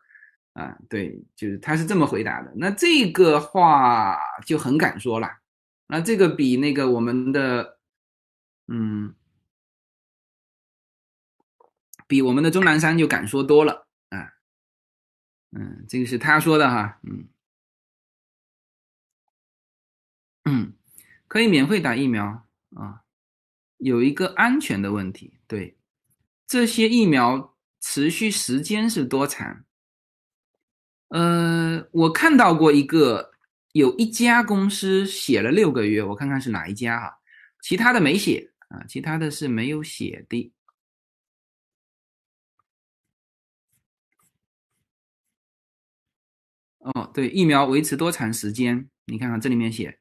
[0.52, 2.52] 啊，对，就是他是这么回答的。
[2.56, 5.28] 那这个话就很敢说了。
[5.86, 7.78] 那这个比那个我们的，
[8.66, 9.14] 嗯，
[12.08, 14.32] 比我们的钟南山就敢说多了啊。
[15.52, 16.98] 嗯，这个是他说的哈。
[17.02, 17.28] 嗯
[20.44, 20.72] 嗯，
[21.28, 23.05] 可以免费打疫苗啊。
[23.78, 25.38] 有一个安全的问题。
[25.46, 25.76] 对，
[26.46, 29.64] 这些疫苗持续时间是多长？
[31.08, 33.32] 呃，我看到过一个，
[33.72, 37.18] 有一家公司写了六个月，我看看是哪一家哈，
[37.62, 40.52] 其他的没写啊，其他的是没有写的。
[46.78, 48.88] 哦，对，疫苗维持多长时间？
[49.06, 50.00] 你看看这里面写，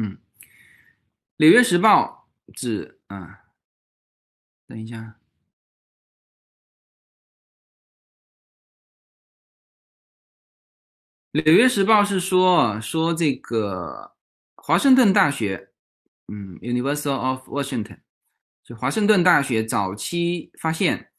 [0.00, 0.12] 嗯，
[1.38, 3.46] 《纽约时报》指啊，
[4.68, 5.16] 等一下，
[11.42, 14.12] 《纽约时报》是说说这个
[14.54, 15.70] 华盛顿大学，
[16.28, 17.98] 嗯，University of Washington。
[18.62, 21.10] 就华盛顿大学早期发现，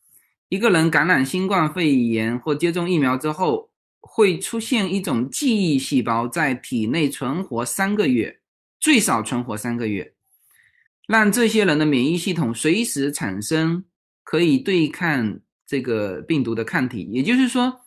[0.47, 8.38] 一个人感染新冠肺炎或接种疫苗之后，会出现一种记忆细胞在体内存活三个月，
[8.79, 10.13] 最少存活三个月，
[11.07, 13.83] 让这些人的免疫系统随时产生
[14.23, 17.03] 可以对抗这个病毒的抗体。
[17.11, 17.81] 也就是说，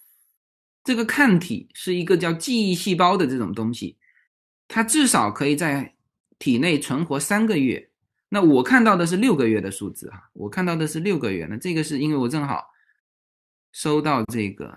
[0.84, 3.96] 这个抗体是一个叫记忆细胞的这种东西，
[4.68, 5.94] 它至少可以在
[6.38, 7.90] 体内存活三个月。
[8.28, 11.46] 那我看到的是六个月的数字哈，我看到的是六个月。
[11.48, 12.64] 那这个是因为我正好
[13.72, 14.76] 收到这个，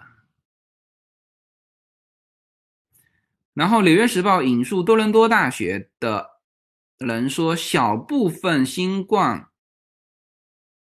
[3.56, 6.30] 然后《纽约时报》引述多伦多大学的
[6.98, 9.48] 人说，小部分新冠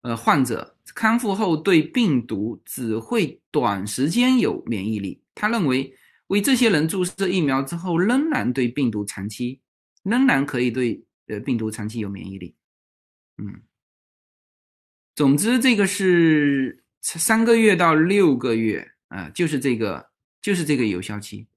[0.02, 5.20] 呃患者康复后对病毒只会短时间有免疫力。
[5.34, 5.92] 他认为，
[6.28, 9.60] 为这些人注射疫苗之后，仍然对病毒长期
[10.04, 12.54] 仍然可以对呃病毒长期有免疫力。
[13.38, 13.62] 嗯，
[15.16, 20.10] 总之这个是三个月到六个月啊，就是这个，
[20.40, 21.48] 就是这个有效期。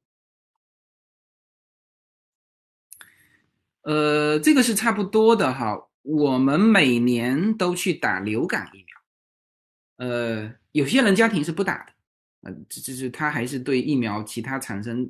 [3.84, 5.88] 呃，这个是差不多的哈。
[6.02, 11.94] 我们每年都去打流感疫苗，呃，有些人家庭是不打的，
[12.42, 15.10] 呃，这这是他还是对疫苗其他产生，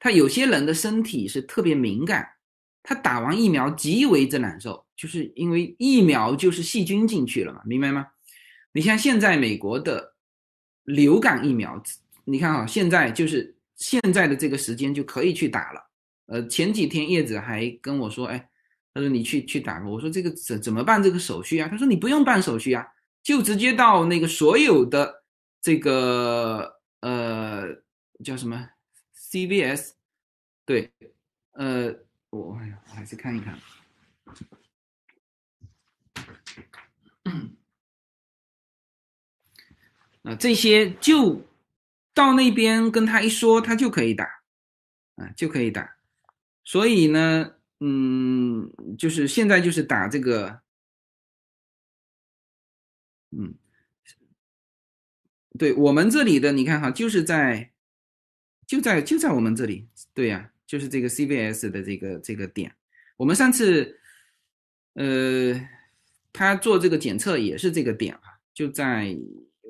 [0.00, 2.28] 他有些人的身体是特别敏感。
[2.82, 8.06] 他打完疫苗极为之难受，就是因为疫苗就是细菌进去了嘛，明白吗？
[8.72, 10.14] 你像现在美国的
[10.82, 11.82] 流感疫苗，
[12.24, 15.80] 你看啊，现在就是现在的这个时间就可以去打了。
[16.26, 18.50] 呃，前几天叶子还跟我说，哎，
[18.92, 21.68] 他说你去去打，我说这个怎怎么办这个手续啊？
[21.68, 22.86] 他说你不用办手续啊，
[23.22, 25.24] 就直接到那个所有的
[25.60, 27.66] 这个呃
[28.24, 28.70] 叫什么
[29.14, 29.92] CVS，
[30.64, 30.92] 对，
[31.52, 31.94] 呃。
[32.36, 33.56] 我哎呀，我还是看一看。
[40.22, 41.40] 啊，这些就
[42.12, 44.24] 到那边跟他一说，他就可以打，
[45.14, 45.93] 啊，就可以打。
[46.64, 50.60] 所以呢，嗯，就是现在就是打这个，
[53.30, 53.54] 嗯，
[55.58, 57.72] 对我们这里的，你看哈，就是在，
[58.66, 60.50] 就在就在我们这里，对呀。
[60.66, 62.74] 就是这个 CVS 的这个这个点，
[63.18, 64.00] 我们上次，
[64.94, 65.68] 呃，
[66.32, 69.14] 他做这个检测也是这个点啊，就在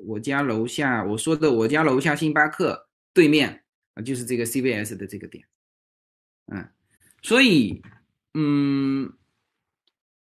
[0.07, 5.45] 我家楼下，我说的我家楼下星巴克对面啊，就是这个 CVS 的这个点，
[6.45, 6.69] 嗯，
[7.25, 7.81] 所以，
[8.35, 9.11] 嗯，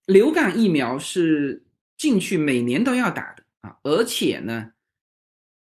[0.06, 1.66] 流感疫苗是
[1.98, 4.72] 进去每年都要打的啊，而且呢，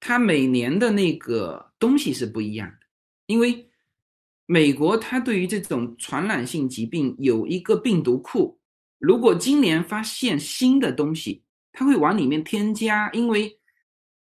[0.00, 2.86] 它每年的那个东西是不一样的，
[3.26, 3.66] 因为。
[4.50, 8.58] 美国它对于这种传染性疾病有一个病毒库，
[8.98, 13.60] 如果今年发现新的东西，它会往里面添加，因为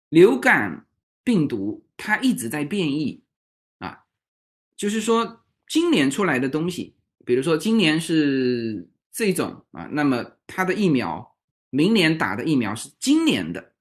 [0.08, 0.88] 流感
[1.22, 3.22] 病毒它一直在变异
[3.78, 4.06] 啊，
[4.76, 11.36] 就是说今年出来的东西，比如说今年是这种啊，那么它的疫苗，
[11.70, 13.72] 明年打的疫苗是今年的，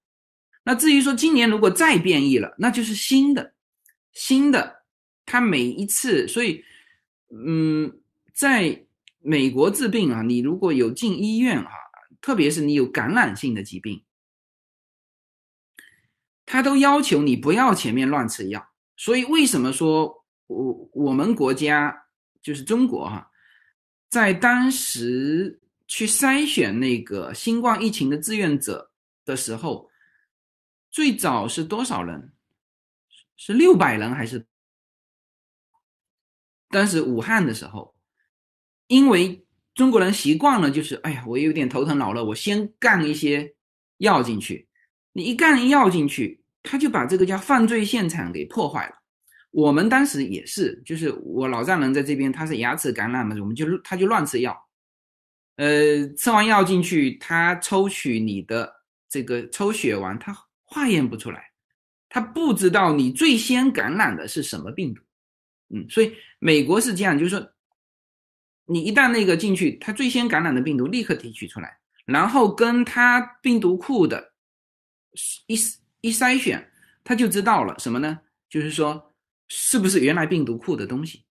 [0.64, 3.54] 那至于说今年如果再变异了，那就是新的，
[4.12, 4.78] 新的。
[5.30, 6.64] 他每一次，所以，
[7.30, 8.00] 嗯，
[8.34, 8.86] 在
[9.20, 11.70] 美国治病啊，你如果有进医院啊，
[12.22, 14.06] 特别是你有感染性的疾病，
[16.46, 18.70] 他都要求你不要前面乱吃药。
[18.96, 20.17] 所以为什么说
[20.48, 22.08] 我我们国家
[22.42, 23.30] 就是中国哈，
[24.10, 28.92] 在当时去筛选那个新冠疫情的志愿者
[29.24, 29.90] 的时候，
[30.90, 32.34] 最早是多少人？
[33.36, 34.46] 是六百人还是？
[36.70, 37.96] 当时武汉的时候，
[38.88, 43.56] 因为中国人习惯了，就是哎呀，我有点头疼脑热，我先干一些
[43.98, 44.68] 药进去。
[45.14, 48.97] 你一干药进去，他就把这个叫犯罪现场给破坏了。
[49.58, 54.56] 我们当时也是，就是我老丈人在这边，他是牙齿感染嘛，我们就他就乱吃药，
[55.56, 58.72] 呃，吃完药进去，他抽取你的
[59.10, 60.32] 这个抽血完，他
[60.64, 61.50] 化验不出来，
[62.08, 65.02] 他不知道你最先感染的是什么病毒，
[65.74, 67.52] 嗯，所以美国是这样，就是说，
[68.68, 74.34] 你一旦那个进去，他最先感染的病毒立刻提取出来，然后跟他病毒库的
[75.48, 75.56] 一
[76.02, 76.72] 一筛选，
[77.04, 78.20] 他就知道了什么呢？
[78.52, 79.04] 就是说。
[79.48, 81.24] 是不是原来病毒库的东西？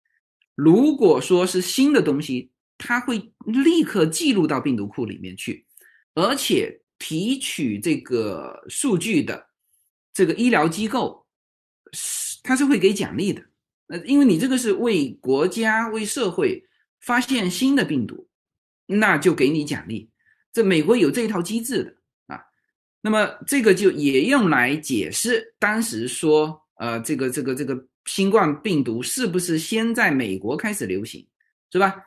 [0.56, 5.66] 如果说是新的东西，它会立刻记录到病毒库里面去，
[6.14, 9.48] 而且提取这个数据的
[10.14, 11.28] 这个医疗机构
[11.92, 13.44] 是它是会给奖励的。
[13.88, 16.66] 呃，因为你这个是为国家为社会
[17.02, 18.26] 发现新的病毒，
[18.86, 20.10] 那就给你奖励。
[20.54, 22.42] 这美国有这一套机制的啊。
[23.02, 27.86] 那么这个就也用来解释当时说，呃，这个这个这个。
[28.06, 31.28] 新冠病毒是不是先在美国开始流行，
[31.72, 32.06] 是吧？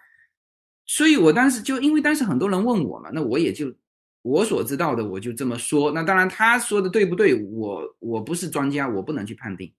[0.86, 3.74] 所以我当时就因为当时很多人问我嘛，那我也就
[4.22, 5.92] 我所知道的我就这么说。
[5.92, 9.70] 那当然他说的对不对，我我不是专家，我不能去判定。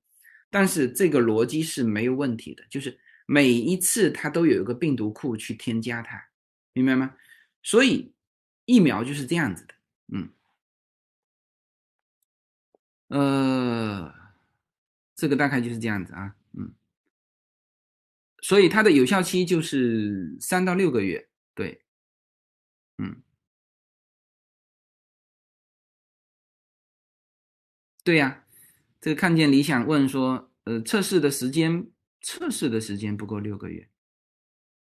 [0.51, 6.21] 但是这个逻辑是没有问题的，就是每一次它都有一个病毒库去添加它，
[6.73, 7.15] 明白吗？
[7.63, 8.13] 所以
[8.65, 9.73] 疫苗就是这样子的，
[10.13, 10.29] 嗯，
[13.07, 14.18] 呃。
[15.19, 16.73] 这个大概就是这样子啊，嗯，
[18.41, 21.83] 所以它的有效期就是三到六个月，对，
[22.99, 23.21] 嗯，
[28.01, 28.45] 对呀，
[29.01, 31.91] 这个看见理想问说，呃，测试的时间，
[32.21, 33.89] 测试的时间不够六个月，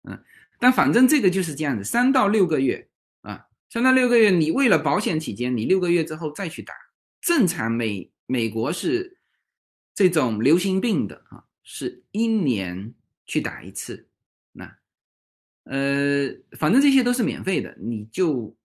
[0.05, 0.25] 嗯，
[0.59, 2.89] 但反正这个就是这样子，三到六个月
[3.21, 6.73] 啊，三到六个月，你为了保险起见，你六个月之后再去打，
[7.21, 9.14] 正常美美国是。
[9.95, 12.93] 这种流行病的啊，是一年
[13.27, 14.09] 去打一次，
[14.51, 14.65] 那，
[15.63, 16.29] 呃，
[16.59, 18.57] 反正这些都是免费的，你就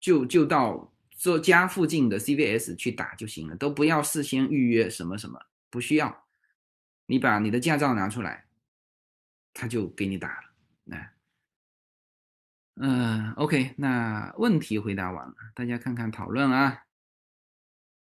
[0.00, 6.26] 就就到做家附近的 CVS 去打就行了，都不要事先预约什么什么，不需要，
[7.04, 8.46] 你把你的驾照拿出来，
[9.52, 10.50] 他就给你打了，
[10.84, 11.10] 那，
[12.76, 16.86] 嗯，OK，那问题回答完了，大家看看讨论啊，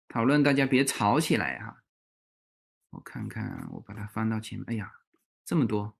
[0.07, 1.80] 讨论大家别吵起来哈。
[2.91, 4.65] 我看看，我把它翻到前面。
[4.69, 4.91] 哎呀，
[5.45, 5.95] 这么多！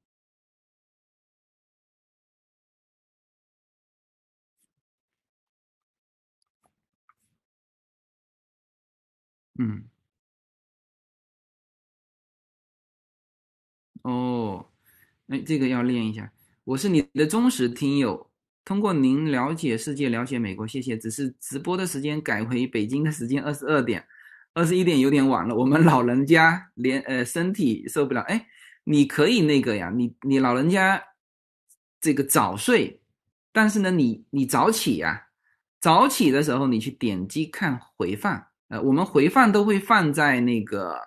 [9.60, 9.84] 嗯，
[14.04, 14.66] 哦，
[15.28, 16.32] 哎，这个要练一下。
[16.64, 18.32] 我是你的忠实听友，
[18.66, 20.98] 通过您了解世界，了解美国，谢谢。
[20.98, 24.08] 只是直播的时间改回北京的时间二十二点。
[24.54, 28.22] 二十一点有点晚了，我们老人家连呃身体受不了。
[28.22, 28.48] 哎，
[28.84, 31.02] 你可以那个呀，你你老人家
[32.02, 33.02] 这个早睡，
[33.54, 35.28] 但是呢，你你早起呀，
[35.80, 41.00] 早起的时候你去点击看回放，呃，我们回放都会放在那个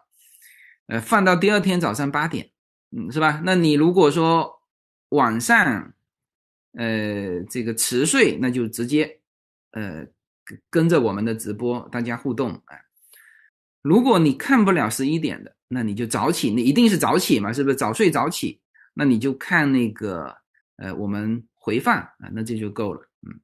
[0.86, 2.50] 呃放到第二天早上八点，
[2.96, 3.42] 嗯，是吧？
[3.44, 4.62] 那你如果说
[5.10, 5.92] 晚上
[6.72, 9.20] 呃这个迟睡，那就直接
[9.72, 10.06] 呃
[10.70, 12.78] 跟着我们的直播，大家互动啊。
[13.84, 18.58] 如果你看不了十一点的，那你就早起，你一定是早起嘛，是不是早睡早起？
[18.94, 20.34] 那你就看那个，
[20.76, 23.38] 呃，我们回放啊，那这就够了，嗯。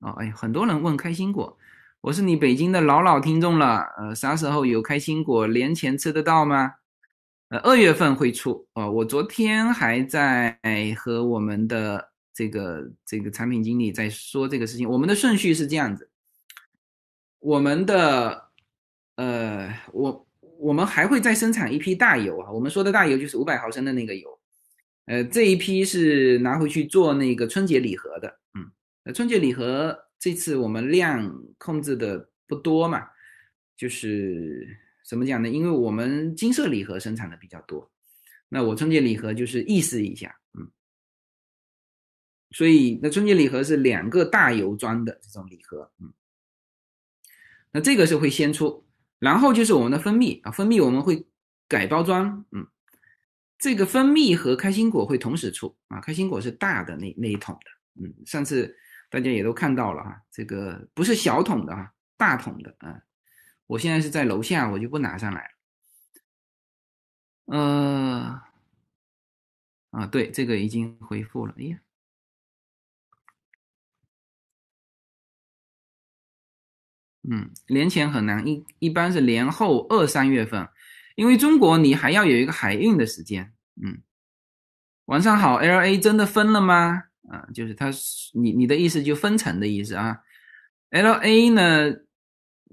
[0.00, 1.56] 哦，哎，很多人问开心果，
[2.02, 5.46] 我是你北京的老老听众了，呃，啥时候有开心果？
[5.46, 6.74] 年前吃得到吗？
[7.48, 8.92] 呃，二月份会出哦。
[8.92, 10.60] 我昨天还在
[10.94, 16.07] 和我们的这个这个产品经理在说这个事情，我们的顺序是这样子。
[17.40, 18.50] 我们的，
[19.14, 20.26] 呃，我
[20.58, 22.50] 我们还会再生产一批大油啊。
[22.50, 24.38] 我们说的大油就是五百毫升的那个油，
[25.06, 28.40] 呃，这一批是拿回去做那个春节礼盒的。
[28.54, 28.70] 嗯，
[29.04, 33.06] 那春节礼盒这次我们量控制的不多嘛，
[33.76, 34.66] 就是
[35.08, 35.48] 怎么讲呢？
[35.48, 37.88] 因为我们金色礼盒生产的比较多，
[38.48, 40.68] 那我春节礼盒就是意思一下，嗯，
[42.50, 46.12] 所以那春节礼盒是两个大油装的这种礼盒，嗯。
[47.70, 48.86] 那这个是会先出，
[49.18, 51.26] 然后就是我们的蜂蜜啊，蜂蜜我们会
[51.68, 52.66] 改包装，嗯，
[53.58, 58.74] 这个蜂蜜和开心果会同时出啊，开心果是大的那那一桶的，嗯，上次
[59.10, 63.00] 大家也都看到了哈，这个不是小桶的啊，大桶的啊，
[63.66, 65.50] 我现在是在楼下，我就不拿上来
[67.46, 68.40] 了，呃，
[69.90, 71.78] 啊，对，这个已经回复了，哎呀。
[77.30, 80.66] 嗯，年前很难，一一般是年后二三月份，
[81.14, 83.52] 因为中国你还要有一个海运的时间。
[83.82, 84.00] 嗯，
[85.04, 87.04] 晚上好，L A 真的分了吗？
[87.28, 87.90] 啊，就是他，
[88.32, 90.18] 你你的意思就分成的意思啊。
[90.90, 91.92] L A 呢，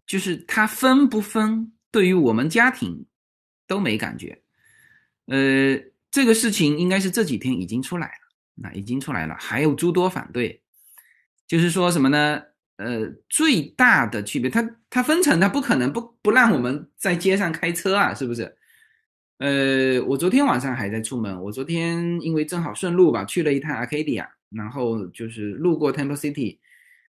[0.07, 3.05] 就是它分不分，对于我们家庭
[3.67, 4.41] 都没感觉。
[5.25, 5.77] 呃，
[6.09, 8.13] 这个事情应该是这几天已经出来了，
[8.55, 10.61] 那已经出来了，还有诸多反对，
[11.45, 12.41] 就是说什么呢？
[12.77, 18.53] 呃，最大的区别，它它分成，它不可能不不让我们在街上开车啊，是不是？
[19.37, 26.57] 呃，我昨天晚上还在出门，我昨天因为正好顺路吧，去了一趟 Arcadia，然后就是路过 Temple City，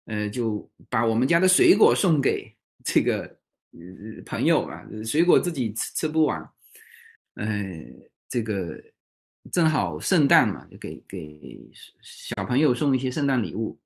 [0.05, 2.53] 呃，就把我们家的水果送给
[2.83, 3.23] 这个
[3.71, 6.41] 呃朋友嘛，水果自己吃吃不完，
[7.35, 7.47] 呃，
[8.29, 8.81] 这个
[9.51, 11.69] 正好圣诞嘛，就给给
[12.01, 13.77] 小朋友送一些圣诞礼物。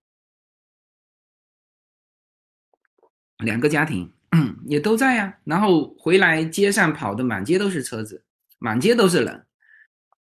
[3.43, 4.11] 两个家庭
[4.65, 8.23] 也都在呀，然后回来街上跑的满街都是车子，
[8.57, 9.45] 满街都是人，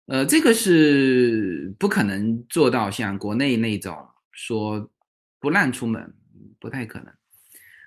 [0.06, 4.89] 呃，这个是不可能做到像国内那种说
[5.39, 6.14] 不让出门，
[6.57, 7.14] 不太可能。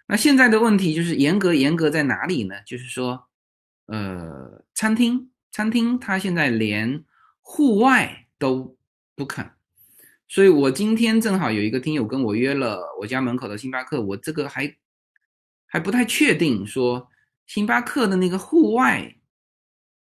[0.07, 2.57] 那现在的问题就是严格严格在哪里呢？
[2.67, 3.29] 就是说，
[3.87, 7.03] 呃，餐厅餐厅它现在连
[7.41, 8.77] 户外都
[9.15, 9.49] 不肯，
[10.29, 14.77] 所以我今天正好有一个听友跟我约了我家门口的星巴克，我这个还。
[15.71, 17.09] 还不太确定说
[17.47, 19.17] 星巴克的那个户外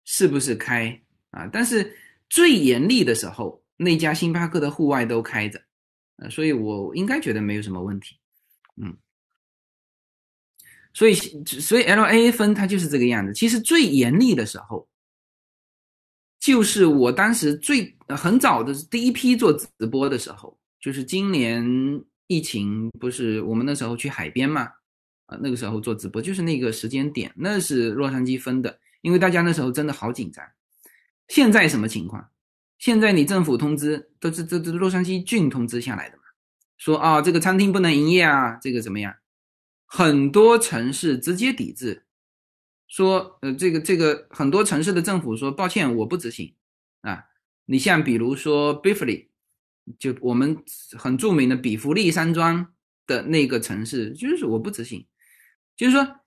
[0.04, 1.48] 是不是开啊？
[1.54, 1.96] 但是
[2.28, 5.62] 最严厉的时候，那家星巴克的户外都开着，
[6.18, 8.18] 呃，所以我应该觉得没有什么问题，
[8.82, 8.98] 嗯。
[10.91, 13.32] 所以，所以 L A 分它就是这个样子。
[13.32, 14.90] 其实最严厉的时候，
[16.40, 21.64] 就是我当时最很早的第一批做直播的时候，就是今年
[22.26, 24.68] 疫情不是我们那时候去海边嘛。
[25.30, 30.43] 啊，那个时候做直播就是那个时间点，那是洛杉矶分的，因为大家那时候真的好紧张。
[31.27, 32.30] 现在什么情况？
[32.77, 36.23] 现在你政府通知都是这这洛杉矶郡通知下来的嘛，
[36.77, 39.14] 说啊这个餐厅不能营业啊，这个怎么样？
[39.85, 42.06] 很多城市直接抵制，
[42.88, 46.56] 说呃这个这个很多城市的政府说抱歉我不执行
[47.01, 47.26] 啊。
[47.65, 49.30] 你像比如说 b i f l y
[49.99, 50.57] 就我们
[50.97, 52.73] 很著名的比弗利山庄
[53.06, 55.06] 的那个城市，就是我不执行。
[55.80, 56.19] 就是说，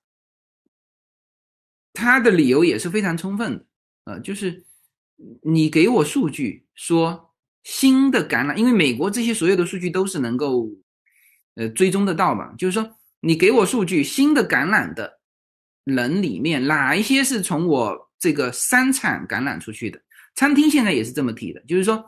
[1.92, 3.66] 他的理由也是非常充分的，
[4.04, 4.64] 呃，就是
[5.42, 10.70] 你给我数据说新的感染，因为美国这些所有的数据都是能够
[11.56, 12.54] 呃追踪得到嘛。
[12.54, 15.20] 就是说，你给我数据，新的感染的
[15.84, 20.00] 人里面哪一些是从我这个商场感染出去的？
[20.34, 22.02] 餐厅现在也是这么提的，就是说，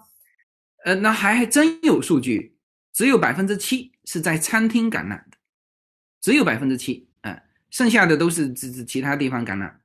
[0.87, 2.57] 呃，那还还真有数据，
[2.95, 5.37] 只有百分之七是在餐厅感染的，
[6.23, 7.07] 只有百分之七。
[7.75, 9.81] 剩下的都是指指其他地方感染，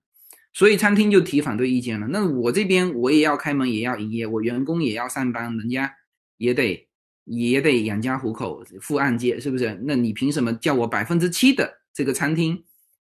[0.53, 2.05] 所以餐厅就提反对意见了。
[2.09, 5.91] 那我这边我也要开门，也要营业，我员工也要上班，人家
[6.37, 6.87] 也得
[7.23, 9.73] 也得养家糊口，付按揭，是不是？
[9.85, 12.63] 那你凭什么叫我百分之七的这个餐厅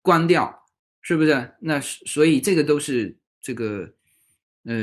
[0.01, 0.65] 关掉？
[1.03, 1.51] 是不是？
[1.59, 3.93] 那所以这个都是这个
[4.63, 4.73] 呃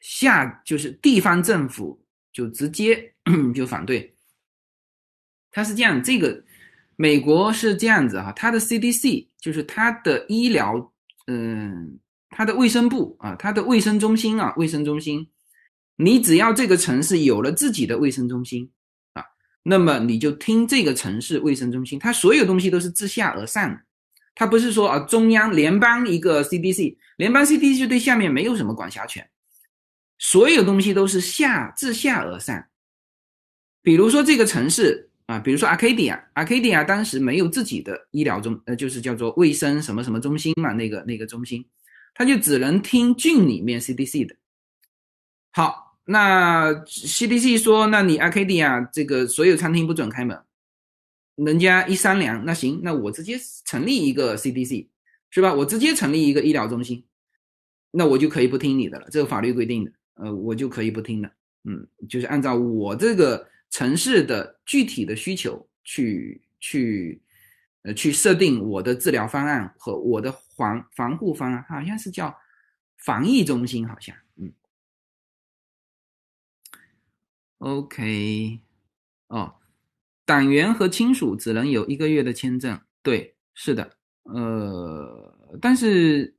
[0.00, 3.12] 下就是地方政府就直接
[3.54, 4.16] 就反对，
[5.50, 6.42] 他是这样这个。
[6.96, 10.92] 美国是这样子哈，它的 CDC 就是它的医疗，
[11.26, 11.98] 嗯，
[12.30, 15.28] 它的卫生部啊，它的卫生中心啊，卫生中心，
[15.96, 18.70] 你只要这个城市有了自己的卫生中心
[19.14, 19.24] 啊，
[19.62, 23.80] 那么你就听这个城市卫生中心，它所有东西都是自下而上的，
[24.34, 29.28] 它不是说啊中央联邦一个 CDC，联邦 CDC 对下面没有什么管辖权，
[30.18, 32.64] 所有东西都是下自下而上，
[33.82, 35.10] 比如说这个城市。
[35.26, 41.64] 啊，比如说 Arcadia，Arcadia 当时没有自己的医疗中，呃，就是叫做卫生什么什么中心嘛，那个那个中心，
[42.12, 44.36] 他就只能听郡里面 CDC 的。
[45.50, 50.38] 好，那 CDC 说，那你 Arcadia 这个所有餐厅不准开门，
[51.36, 54.88] 人家一商量，那行，那我直接成立一个 CDC，
[55.30, 55.54] 是吧？
[55.54, 57.02] 我直接成立一个医疗中心，
[57.92, 61.30] 那我就可以不听你的了，这个法律规定的，呃，我就可以不听的，
[61.64, 63.48] 嗯，就是按照我这个。
[63.74, 67.20] 城市的具体的需求去去
[67.82, 72.32] 呃去设定我的治疗方案和我的防防护方案，好像是叫
[72.98, 74.52] 防疫中心，好像嗯
[77.58, 78.60] ，OK
[79.26, 79.56] 哦，
[80.24, 83.90] 党员和亲属只能有一个月的签证，对，是的，
[84.22, 86.32] 呃，但是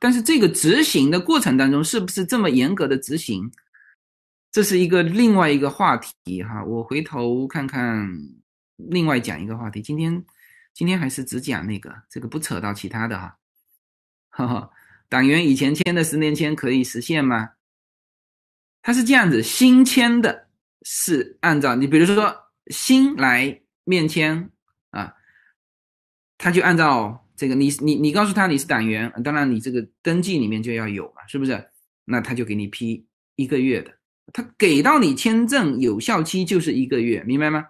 [0.00, 3.48] 但是这个执行的过程当中，是不是这么严格的执行？
[4.52, 8.08] 这是一个另外一个话题哈，我回头看看，
[8.76, 9.80] 另外讲一个话题。
[9.80, 10.24] 今天
[10.74, 13.36] 今天还是只讲那个，这个不扯到其他的哈。
[14.30, 14.70] 哈哈，
[15.08, 17.50] 党员以前签的十年签可以实现吗？
[18.82, 20.48] 他是这样子，新签的
[20.82, 22.34] 是按照你，比如说
[22.68, 24.50] 新来面签
[24.90, 25.14] 啊，
[26.38, 31.70] 他就按照这个，你你你告诉他你是党员，当然你这个登记里面就要有嘛，是不是？
[32.04, 33.06] 那他就给你批
[33.36, 33.94] 一个月的，
[34.32, 37.66] 他给到你签证有效期就是一个月，明白吗？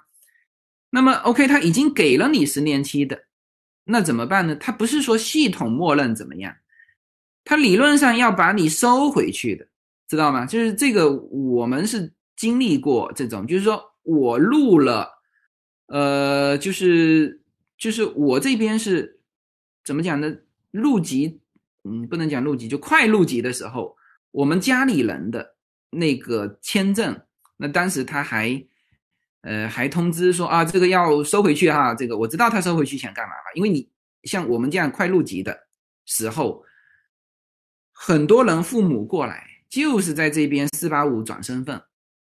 [0.91, 3.25] 那么 OK，他已经给了你十年期的，
[3.85, 4.57] 那怎么办呢？
[4.57, 6.57] 他不是说系统默认怎么样，
[7.45, 9.67] 他理论上要把你收回去的。
[10.09, 10.45] 知道吗？
[10.45, 15.09] 就是这个，我们是经历过这种，就是说我录了，
[15.87, 17.41] 呃，就是
[17.79, 19.21] 就是我这边是
[19.85, 20.37] 怎么讲呢？
[20.73, 21.39] 入籍，
[21.85, 23.97] 嗯，不能讲入籍，就快入籍的时候，
[24.33, 25.55] 我们家里人的
[25.91, 27.21] 那个签证，
[27.57, 28.65] 那当时他还，
[29.43, 33.89] 呃，还通知说啊，这个要收回去哈，这个我知道他收回去想干嘛了，因为你
[34.25, 35.67] 像我们这样快入籍的
[36.07, 36.65] 时候，
[37.93, 39.47] 很多人父母过来。
[39.71, 41.81] 就是在这边四八五转身份，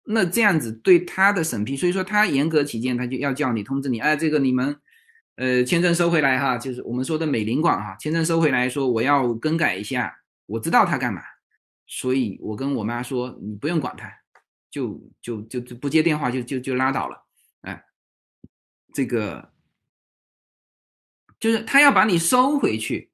[0.04, 4.76] 那这样子对他的审批，所以说他严格起见，他就要叫你通知你，哎，这个你们，
[5.34, 10.16] 呃，签证收回来哈，就是我们说的美领馆哈，签证收回来说我要更改一下，
[10.46, 11.20] 我知道他干嘛，
[11.86, 14.10] 所以我跟我妈说，你不用管他，
[14.70, 17.26] 就就就就不接电话就就就拉倒了，
[17.62, 17.84] 哎，
[18.94, 19.52] 这个
[21.38, 23.10] 就是他要把你收回去。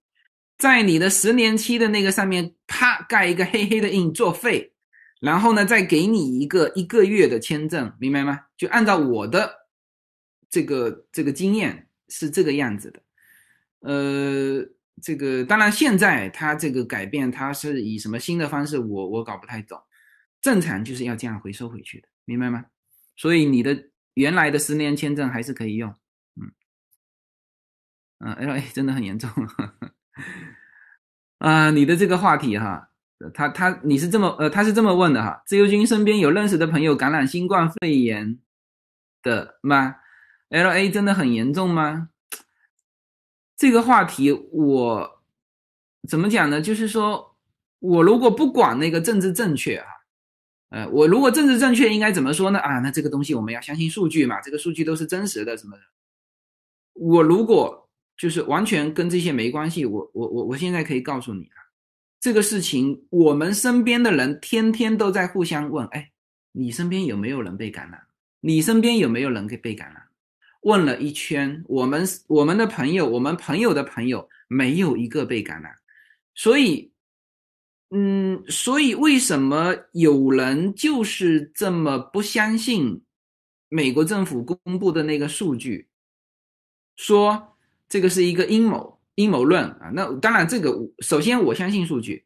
[0.59, 4.73] 在你的十年期的那个上面，啪盖一个黑黑的印作废，
[5.21, 8.47] 然后呢，再给你一个一个月的签证，明白吗？
[8.57, 9.69] 就按照我的
[10.51, 13.01] 这个这个经验是这个样子的。
[13.83, 14.69] 呃，
[15.03, 19.81] 这个当然现在他这个改变，他是以什么新的方式，我我搞不太懂。
[20.41, 22.65] 正常就是要这样回收回去的，明白吗？
[23.17, 25.93] 所以你的原来的十年签证还是可以用。
[26.37, 26.53] 嗯
[28.21, 29.29] 嗯，L A 真的很严重。
[31.39, 32.91] 啊，你的这个话题哈，
[33.35, 38.39] 他他你是这么呃，他是这么问的哈，自由军身边有认识的朋友感染新冠肺炎
[39.23, 39.97] 的吗
[40.51, 42.11] ？L A 真的很严重吗？
[43.59, 45.21] 这个话题我
[46.09, 46.63] 怎么讲呢？
[46.63, 47.37] 就是说
[47.81, 49.87] 我如果不管那个政治正确啊，
[50.71, 52.59] 呃，我如果政治正确应该怎么说呢？
[52.61, 55.83] 啊，那这个东西我们要相信数据嘛，这个数据都是真实的什么的。
[56.95, 57.85] 我如果。
[58.21, 61.63] 就是完全跟这些没关系，我我我我现在可以告诉你啊，
[62.19, 66.11] 这个事情我们身边的人天天都在互相问，哎，
[66.51, 68.09] 你身边有没有人被感染？
[68.41, 70.08] 你身边有没有人给被感染？
[70.61, 75.75] 问了一圈，我们我们的朋友，我们朋友的朋友没有一个被感染，
[76.35, 76.93] 所以，
[77.91, 83.03] 嗯，所以为什么有人就是这么不相信
[83.69, 85.89] 美国政府公布的那个数据，
[86.97, 87.55] 说？
[87.91, 89.91] 这个是一个阴谋，阴谋论啊！
[89.95, 92.23] 那当然，这个首先我相信数据，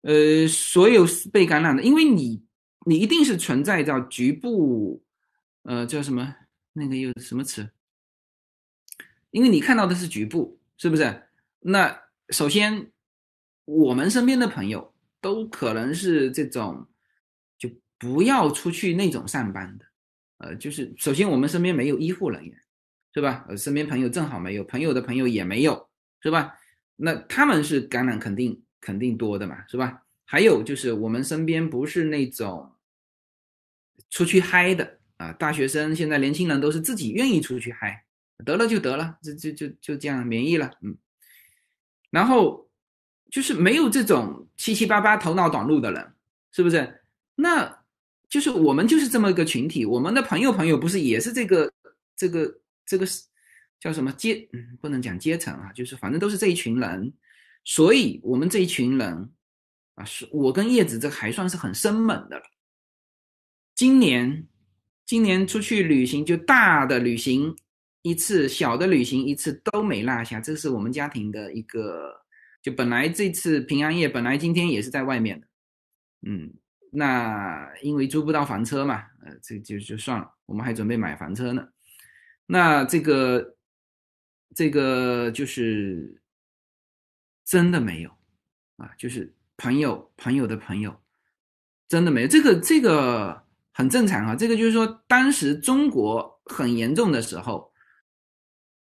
[0.00, 2.42] 呃，所有被感染的，因为你
[2.86, 5.04] 你一定是存在着局部，
[5.64, 6.34] 呃，叫什么
[6.72, 7.70] 那个又是什么词？
[9.30, 11.22] 因为你看到的是局部，是不是？
[11.60, 12.90] 那首先
[13.64, 16.86] 我们身边的朋友都可能是这种，
[17.58, 19.86] 就不要出去那种上班的，
[20.38, 22.58] 呃，就是首先我们身边没有医护人员。
[23.14, 23.44] 是吧？
[23.46, 25.90] 呃，身边朋友正好没有，朋友的朋友也没有，
[26.22, 26.58] 是吧？
[26.96, 30.02] 那他们是感染肯定肯定多的嘛，是吧？
[30.24, 32.74] 还有就是我们身边不是那种
[34.08, 38.04] 出去嗨的啊，大学生现在年轻人都是自己愿意出去嗨，
[38.44, 40.96] 得了就得了，就就就就这样免疫了，嗯。
[42.10, 42.68] 然后
[43.30, 46.14] 就是没有这种七七八八头脑短路的人，
[46.50, 47.02] 是不是？
[47.34, 47.84] 那
[48.28, 51.72] 就是我们就是这么一个群体，我们的朋友朋友不是也是这个
[52.16, 52.58] 这个。
[52.84, 53.22] 这个是
[53.78, 54.46] 叫什么阶？
[54.52, 57.14] 嗯，不能讲阶层啊，就是反正都是这一群人，
[57.64, 59.32] 所以我们这一群人
[59.94, 62.42] 啊，是我跟叶子这还算是很生猛的了。
[63.76, 64.46] 今年，
[65.12, 67.54] 今年出去旅行就大的旅行
[68.00, 70.40] 一次，小的旅行一次都没落下。
[70.40, 72.18] 这是我们家庭的一个，
[72.62, 75.46] 就本来这次平安夜本来今天也是在外面的，
[76.22, 76.54] 嗯，
[76.90, 81.68] 那因为租不到房车嘛，呃，这就就算了，我们还准备买房车呢。
[82.46, 83.58] 那这个，
[84.54, 86.22] 这个就是
[87.44, 88.10] 真的没有
[88.78, 90.98] 啊，就是朋友朋友的朋友，
[91.86, 92.28] 真的没有。
[92.28, 94.36] 这个这个很正常啊。
[94.36, 97.72] 这个就是说，当时中国很严重的时候，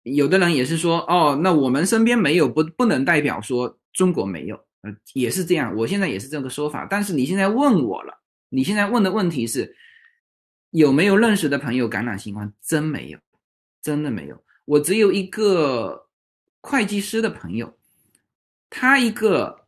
[0.03, 5.75] 有的人也是说，哦，那我们身边没有，不不能代表说中国没有，呃，也是这样。
[5.75, 6.85] 我现在也是这个说法。
[6.89, 8.13] 但是你现在问我了，
[8.49, 9.75] 你现在问的问题是
[10.69, 12.53] 有没有认识的朋友感染新冠？
[12.61, 13.19] 真没有。
[13.83, 16.07] 真的没有，我只有一个
[16.61, 17.79] 会计师的朋友，
[18.69, 19.65] 他一个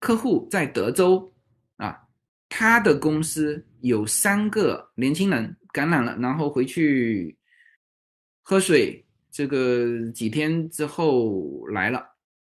[0.00, 1.32] 客户在德州
[1.76, 2.08] 啊，
[2.48, 7.36] 他的公司有三个年轻人感染了，然后回去
[8.42, 12.04] 喝水，这个几天之后来了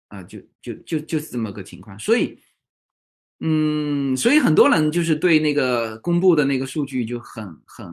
[0.07, 2.37] 啊，就就就就是这么个情况，所以。
[3.39, 7.85] 嗯，所以很多人就是对那个公布的那个数据就很很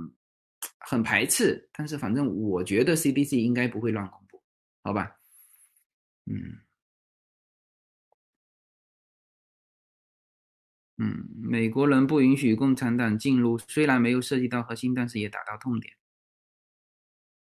[0.79, 4.43] 很排斥，但是反正我觉得 CDC 应该不会乱公布，
[4.83, 5.15] 好吧？
[6.25, 6.57] 嗯
[10.99, 15.95] 嗯，美国人不允许共产党进入，虽然没有涉及到核心，但是也打到痛点。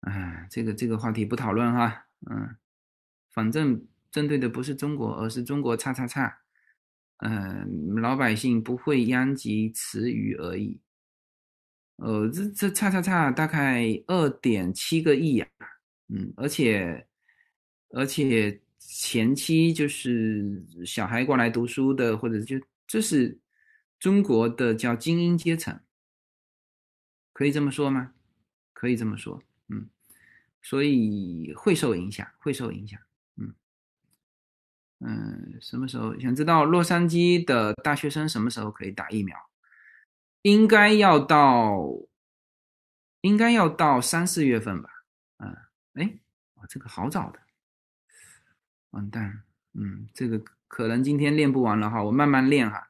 [0.02, 2.56] 哎，这个这个话题不讨论哈，嗯，
[3.32, 6.40] 反正针对的不是中国，而是中国叉叉叉。
[7.18, 10.82] 嗯，老百姓不会殃及池鱼而已。
[11.98, 15.48] 呃，这这叉叉叉大概二点七个亿呀，
[16.10, 17.08] 嗯，而且
[17.92, 23.40] 而且前期就是小孩过来读书的，或者就这是
[24.04, 25.80] 中国的叫精英阶层，
[27.32, 28.12] 可以这么说吗？
[28.74, 29.88] 可以这么说，嗯，
[30.62, 33.00] 所以会受影响，会受影响。
[33.38, 33.56] 嗯
[35.00, 39.38] 嗯，什么时候想知道洛杉矶的大学生什么时候可以打疫苗？
[40.42, 41.82] 应该要到，
[43.22, 44.90] 应该要到三四月份吧。
[45.38, 45.56] 嗯，
[45.94, 46.20] 哎，
[46.56, 47.40] 哇，这个好早的，
[48.90, 49.44] 完蛋。
[49.72, 52.90] 嗯，这个可能今天练不完了哈，我慢慢练哈。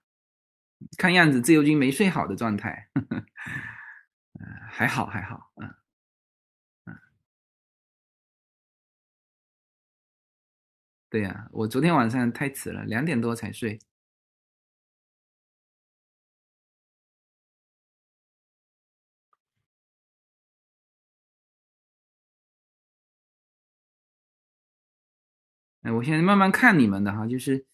[0.97, 2.89] 看样子自由军没睡好的状态。
[2.95, 5.73] 嗯， 还好还好，嗯。
[11.13, 13.79] 对呀，我昨天晚上太迟了，两点多才睡。
[25.83, 27.65] 哎，我现在慢慢看你们的哈，就是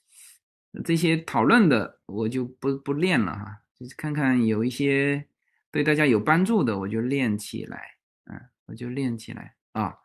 [0.83, 5.25] 这些讨论的，我就不不练了哈，就是看看有一些
[5.71, 9.95] 对大家有帮助的，我就练起来，嗯，我就练起来啊，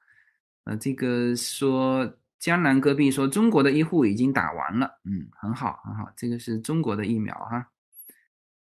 [0.65, 2.19] 呃，这个说。
[2.41, 7.71] 江南戈壁说：“中国的医护已经打完了，嗯，很好，很好，这个是中国的疫苗哈。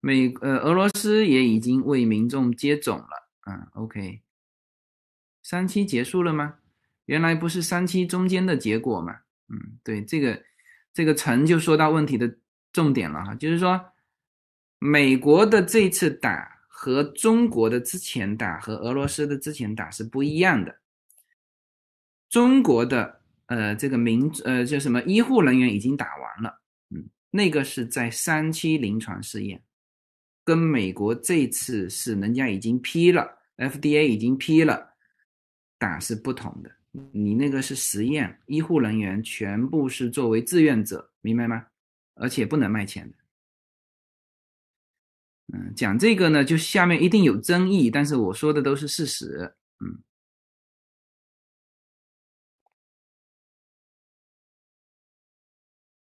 [0.02, 4.22] 美呃，俄罗斯也已经为民众接种了，嗯，OK。
[5.42, 6.56] 三期结束了吗？
[7.06, 9.22] 原来不是三期中间的结果吗？
[9.48, 10.44] 嗯，对，这个
[11.00, 12.30] 这个陈就说到问题的
[12.74, 13.80] 重点了哈，就是说
[14.80, 20.76] 美国的这次打和中国的之前打和俄罗斯的之前打是不一样的，
[22.28, 29.64] 中国的。”呃，这个民呃叫什么医护人员已经打完了，嗯，那个是在三期临床试验，
[30.44, 34.94] 跟美国这次是人家已经批了，FDA 已经批了，
[35.80, 36.70] 打是不同的。
[37.12, 41.68] 你那个是实验，医护人员全部是作为志愿者，明白吗？
[42.16, 43.18] 而且不能卖钱的。
[45.54, 50.04] 嗯，讲这个呢，就下面一定有争议，但是我说的都是事实，嗯。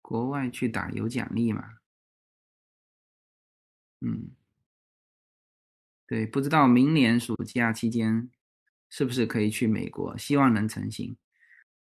[0.02, 1.64] 国外去打有奖励嘛？
[4.02, 4.32] 嗯，
[6.06, 8.30] 对，不知道明年暑假期间
[8.96, 10.16] 是不是可以去美国？
[10.20, 11.18] 希望能成行。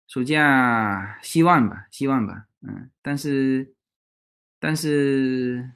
[0.06, 2.47] 暑假希望吧，希望吧。
[2.60, 3.72] 嗯，但是
[4.59, 5.70] 但是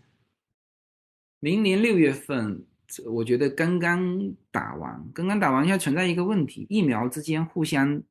[1.40, 2.66] 明年六月份，
[3.06, 8.02] 我觉得刚刚打完，刚刚打完，现在存在一个问题：疫苗之间互相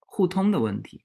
[0.00, 1.04] 互通的问题。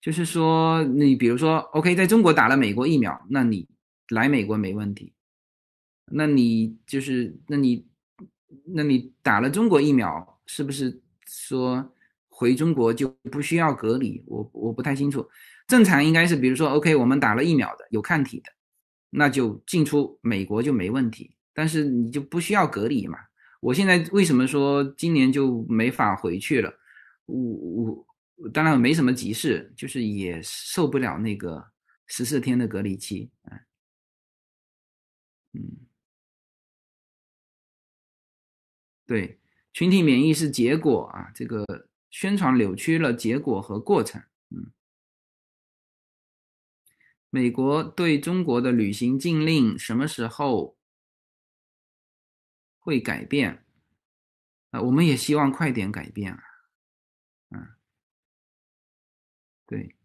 [0.00, 3.68] 就是说，你比如说，OK，在中国打了美国疫苗，那你
[4.08, 5.12] 来美国没问题。
[6.06, 7.86] 那你就是，那你，
[8.74, 11.94] 那你打了中国疫苗，是不是说
[12.28, 14.22] 回中国就不需要隔离？
[14.26, 15.28] 我我不太清楚。
[15.66, 18.52] 正常应该是，比如说，OK，我们打了疫苗的，有抗体的，
[19.10, 21.36] 那就进出美国就没问题。
[21.54, 23.18] 但是你就不需要隔离嘛？
[23.60, 26.72] 我现在为什么说今年就没法回去了？
[27.26, 28.06] 我我。
[28.52, 31.64] 当然没什么急事，就是也受不了那个
[32.08, 33.30] 十四天的隔离期，
[35.52, 35.86] 嗯，
[39.06, 39.38] 对，
[39.72, 44.70] 群体免疫是结果啊，这个宣传扭曲了结果和过程，嗯，
[47.30, 50.76] 美国对中国的旅行禁令什么时候
[52.78, 53.64] 会改变？
[54.70, 56.42] 啊，我们也希望快点改变啊。
[57.50, 57.68] 嗯
[59.66, 59.96] 对，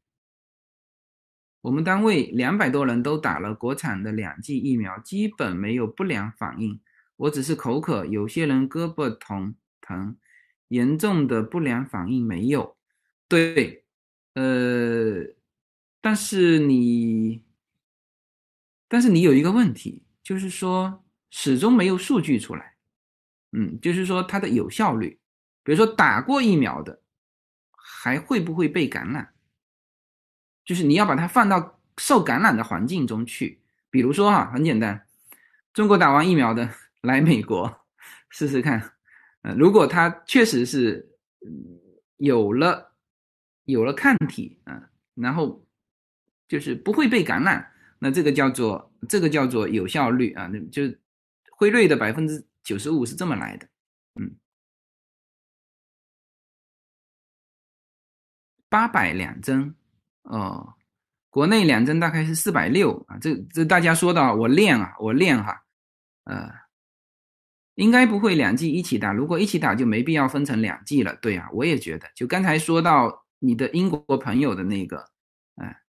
[1.60, 6.80] 我们单位两百多人都打了国产的两剂疫苗，基本没有不良反应。
[7.18, 10.18] 我只是口渴，有些人胳膊疼疼，
[10.70, 12.78] 严重的不良反应没有。
[13.28, 13.84] 对，
[14.34, 15.36] 呃，
[16.00, 17.44] 但是你，
[18.88, 22.76] 但是你有一个问题，就是说始终没有数据出来，
[23.52, 25.20] 嗯，就是说它的有效率，
[25.64, 27.02] 比如说打过疫苗的，
[27.72, 29.34] 还会不会被感染？
[30.64, 35.08] 就是你要把它放到受感染的环境中去，比如说哈，很简单，
[35.74, 36.70] 中国打完疫苗的
[37.08, 37.88] 来美国
[38.30, 38.94] 试试看，
[39.42, 41.18] 呃，如果他确实是
[42.18, 42.86] 有了。
[43.68, 44.82] 有了抗体啊，
[45.14, 45.62] 然后
[46.48, 47.70] 就是不会被感染，
[48.00, 50.84] 那这个叫做这个叫做有效率啊，那就
[51.52, 53.68] 辉瑞的百分之九十五是这么来的，
[54.16, 54.38] 嗯，
[58.70, 59.76] 八百两针
[60.22, 60.74] 哦，
[61.30, 65.62] 国内两针大概是四百六啊，这这大家说的我练啊，我练哈，
[66.24, 66.50] 呃，
[67.78, 73.24] 应该不会两剂一起打，如果一起打就没必要分成两剂了，对啊，我也觉得，就刚才说到。
[73.40, 75.12] 你的英国朋友的那个，
[75.58, 75.84] 哎，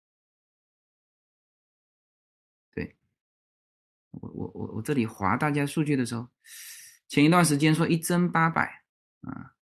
[2.74, 2.94] 对，
[4.10, 6.28] 我我我我这里划大家数据的时候，
[7.08, 8.84] 前一段时间说一针八百，
[9.22, 9.54] 啊，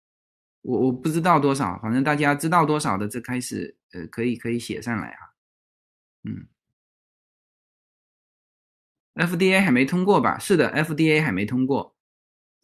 [0.62, 5.30] 我我不知道多少，反正大家知道多少的，这开始呃可以可以写上来啊，
[6.24, 6.48] 嗯
[9.14, 10.40] ，FDA 还没通过吧？
[10.40, 11.95] 是的，FDA 还没通过，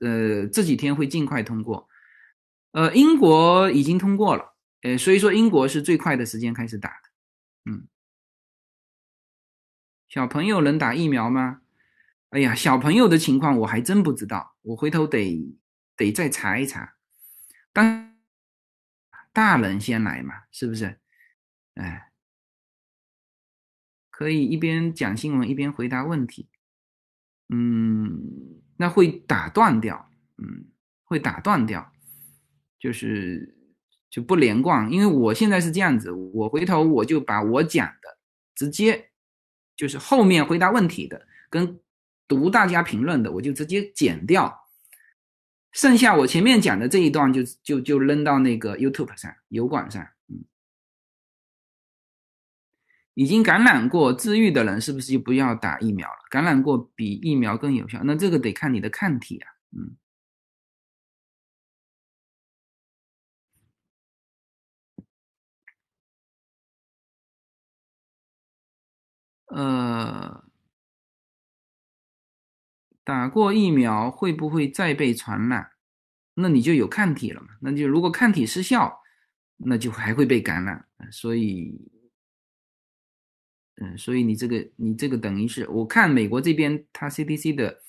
[0.02, 1.88] 呃，这几天会尽快通过，
[2.72, 4.56] 呃，英国已经通过了。
[4.82, 7.86] 呃，所以说英国是最快的时间开始打的，嗯，
[10.08, 11.60] 小朋友能打疫苗吗？
[12.30, 15.54] 哎呀，小朋友的情况我还真不知道，我回头得
[15.96, 16.96] 得再查一查。
[17.72, 18.16] 当
[19.32, 20.98] 大人先来嘛，是不是？
[21.74, 22.10] 哎，
[24.10, 26.48] 可以一边讲新闻一边回答问题。
[27.50, 30.66] 嗯，那会打断掉，嗯，
[31.04, 31.92] 会打断掉，
[32.78, 33.58] 就是。
[34.12, 38.18] 就不连贯，因为我现在是这样子，我回头我就把我讲的
[38.54, 39.08] 直接，
[39.74, 41.80] 就是后面回答问题的跟
[42.28, 44.54] 读大家评论的，我就直接剪掉，
[45.72, 50.06] 剩下我前面讲的这一段就就就扔到那个 YouTube 上油管上。
[53.14, 56.16] 已经感染过治愈的人是不是就不要打疫苗了？
[56.30, 58.02] 感染过比疫苗更有效？
[58.04, 59.48] 那这个得看你的抗体啊。
[59.76, 59.96] 嗯。
[69.54, 70.44] 呃，
[73.04, 75.72] 打过疫苗会不会再被传染？
[76.34, 77.48] 那你就有抗体了嘛？
[77.60, 79.02] 那就如果抗体失效，
[79.58, 80.88] 那就还会被感染。
[81.10, 81.78] 所以，
[83.82, 87.80] 嗯，所以你这个你这个等于是，我看美国这边他 CDC 的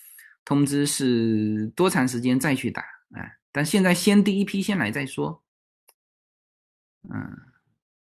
[0.43, 2.81] 通知是多长时间再去打？
[3.11, 5.43] 啊，但现在先第一批先来再说。
[7.09, 7.37] 嗯，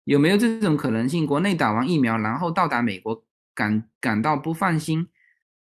[0.04, 1.26] 有没有这种可能性？
[1.26, 3.24] 国内打完疫苗，然后到达美国？
[3.56, 5.06] 感感到不放心，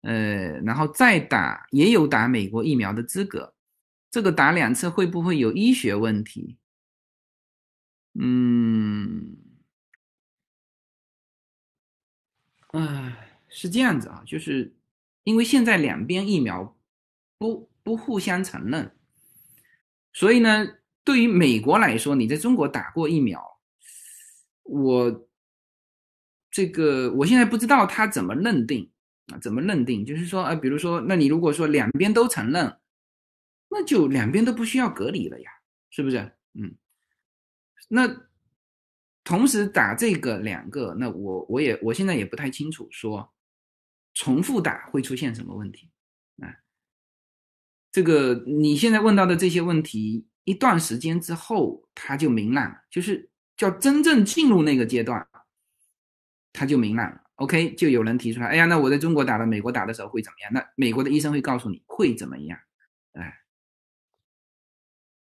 [0.02, 3.52] 呃，然后再打也有打美国疫苗的资格，
[4.12, 6.56] 这个打两次会不会有医学问题？
[8.14, 9.36] 嗯，
[12.72, 14.74] 哎，是这样子啊，就是
[15.24, 16.76] 因为现在两边疫苗
[17.38, 18.94] 不不互相承认，
[20.12, 20.66] 所以呢，
[21.04, 23.60] 对于美国来说，你在中国打过疫苗，
[24.62, 25.26] 我。
[26.52, 28.90] 这个我现在不知道他怎么认定
[29.28, 29.38] 啊？
[29.38, 30.04] 怎么认定？
[30.04, 32.76] 就是说，啊，比如说，那你如果说两边都承认，
[33.68, 35.48] 那就两边都不需要隔离了呀，
[35.90, 36.32] 是不是？
[36.54, 36.74] 嗯，
[37.86, 38.08] 那
[39.24, 43.32] 同时打这个两个，那我我也我现在也不太清楚，说
[44.14, 45.90] 重复打会出现什么问题
[46.42, 46.54] 啊？
[47.92, 55.26] 这个你现在问到的这些问题，一段时间之后它就明朗了，就是叫真正进入那个阶段。
[56.52, 60.52] 它就明朗了，OK，就有人提出来，哎呀，那我在中国打了，美国打的时候会怎么样？
[60.52, 62.58] 那美国的医生会告诉你会怎么样，
[63.12, 63.38] 哎，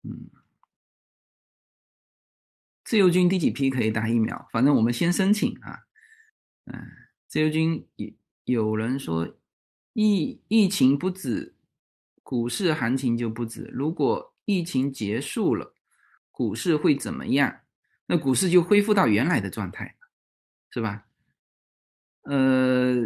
[0.04, 0.30] 嗯，
[2.90, 4.48] 自由军第几批可以打疫苗？
[4.50, 5.78] 反正我们先申请啊，
[6.64, 6.74] 嗯，
[7.28, 8.10] 自由军有
[8.46, 9.32] 有人说
[9.92, 11.54] 疫疫情不止，
[12.24, 13.70] 股市行情就不止。
[13.72, 15.72] 如果疫情结束了，
[16.32, 17.60] 股市会怎么样？
[18.06, 19.96] 那股市就恢复到原来的状态。
[20.72, 21.06] 是吧？
[22.22, 22.96] 呃，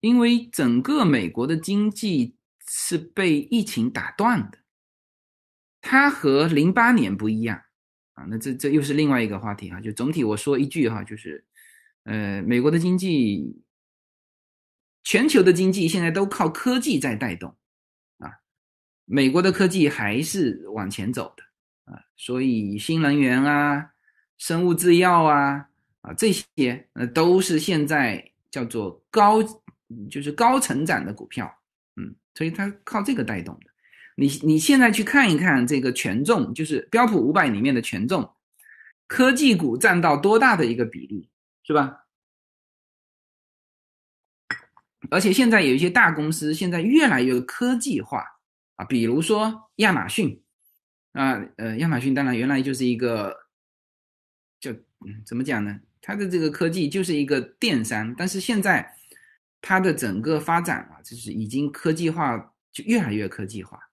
[0.00, 2.36] 因为整个美国的经济
[2.68, 4.58] 是被疫情打断的，
[5.80, 7.62] 它和零八年不一样
[8.16, 8.26] 啊。
[8.28, 9.80] 那这这又是另外一个话题哈。
[9.80, 11.44] 就总体我说一句哈，就是，
[12.02, 13.62] 呃，美国的经济，
[15.04, 17.56] 全球的经济现在都靠科技在带动
[18.18, 18.32] 啊。
[19.04, 23.92] 美国的科技还是往前走的啊，所以新能源啊。
[24.38, 25.66] 生物制药啊
[26.02, 29.42] 啊这些呃都是现在叫做高
[30.10, 31.50] 就是高成长的股票，
[31.96, 33.70] 嗯，所以它靠这个带动的。
[34.16, 38.34] 你你现在去看一看这个权重，就是标普五百里面的权重，
[39.06, 41.28] 科技股占到多大的一个比例，
[41.62, 42.06] 是吧？
[45.10, 48.24] 而且现在有一些大公司现在越来越科技化
[48.74, 50.42] 啊，比如说亚马逊
[51.12, 53.46] 啊，呃，亚马逊当然原来就是一个，
[54.58, 54.74] 就
[55.24, 55.78] 怎么讲呢？
[56.00, 58.96] 它的这个科技就是一个电商，但是现在
[59.60, 63.85] 它的整个发展啊，就是已经科技化，就越来越科技化。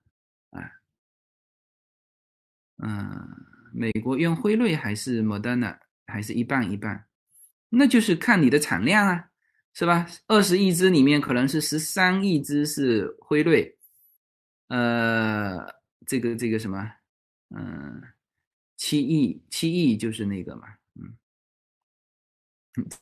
[2.78, 3.28] 嗯，
[3.74, 5.78] 美国用辉瑞还是 Moderna，
[6.08, 7.06] 还是一半一半，
[7.70, 9.30] 那就是看你的产量啊。
[9.76, 10.06] 是吧？
[10.28, 13.76] 二十亿只里面可能是十三亿只是辉瑞，
[14.68, 15.66] 呃，
[16.06, 16.92] 这个这个什么，
[17.56, 18.00] 嗯，
[18.78, 21.18] 七亿七亿就是那个嘛，嗯，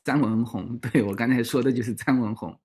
[0.02, 2.58] 张文宏，对我刚才说的就是张文宏，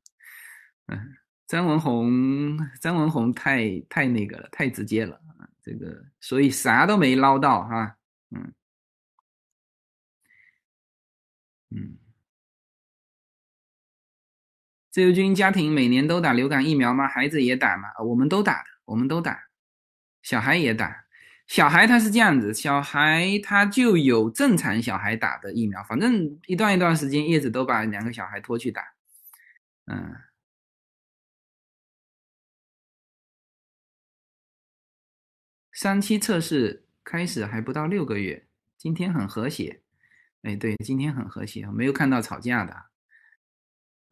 [0.86, 5.22] 嗯，张文宏，张文宏太太那个了，太直接了，
[5.68, 7.98] 这个所以啥都没捞到哈，
[8.32, 8.54] 嗯，
[11.72, 11.98] 嗯。
[14.90, 17.06] 自由军家庭每年都打流感疫苗吗？
[17.08, 17.90] 孩子也打吗？
[18.04, 19.44] 我们都打的，我们都打，
[20.22, 21.06] 小孩也打。
[21.46, 28.84] 小孩他是这样子，小孩他就有正常小孩打的疫苗，反正一段一段时间，叶子都把两个小孩拖去打。
[29.86, 30.16] 嗯，
[35.80, 38.48] 三期测试开始还不到六个月，
[38.80, 39.80] 今天很和谐。
[40.42, 42.76] 哎，对，今天很和谐，没有看到吵架的。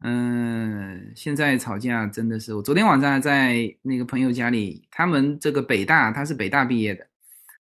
[0.02, 7.04] 嗯，现在吵架真的是，我昨天晚上在那个朋友家里，他们这个北大，他是北大毕业的，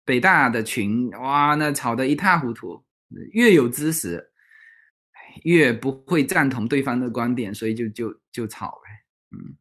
[0.04, 2.84] 北大的群，哇，那吵得一塌糊涂，
[3.30, 4.32] 越有知识，
[5.44, 8.90] 越不会赞同对方的观点，所以就就就吵呗，
[9.30, 9.56] 嗯，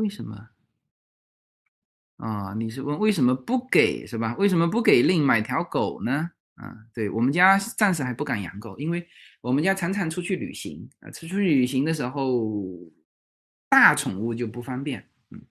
[0.00, 0.48] 为什么？
[2.16, 4.34] 啊，你是问为什么不给是吧？
[4.38, 6.30] 为什么不给令买条狗呢？
[6.54, 9.06] 啊，对我们家暂时还不敢养狗，因为
[9.42, 12.90] 我们家常常出去旅行啊，出去旅行的时候，
[13.68, 15.06] 大宠物就不方便。
[15.30, 15.42] 嗯，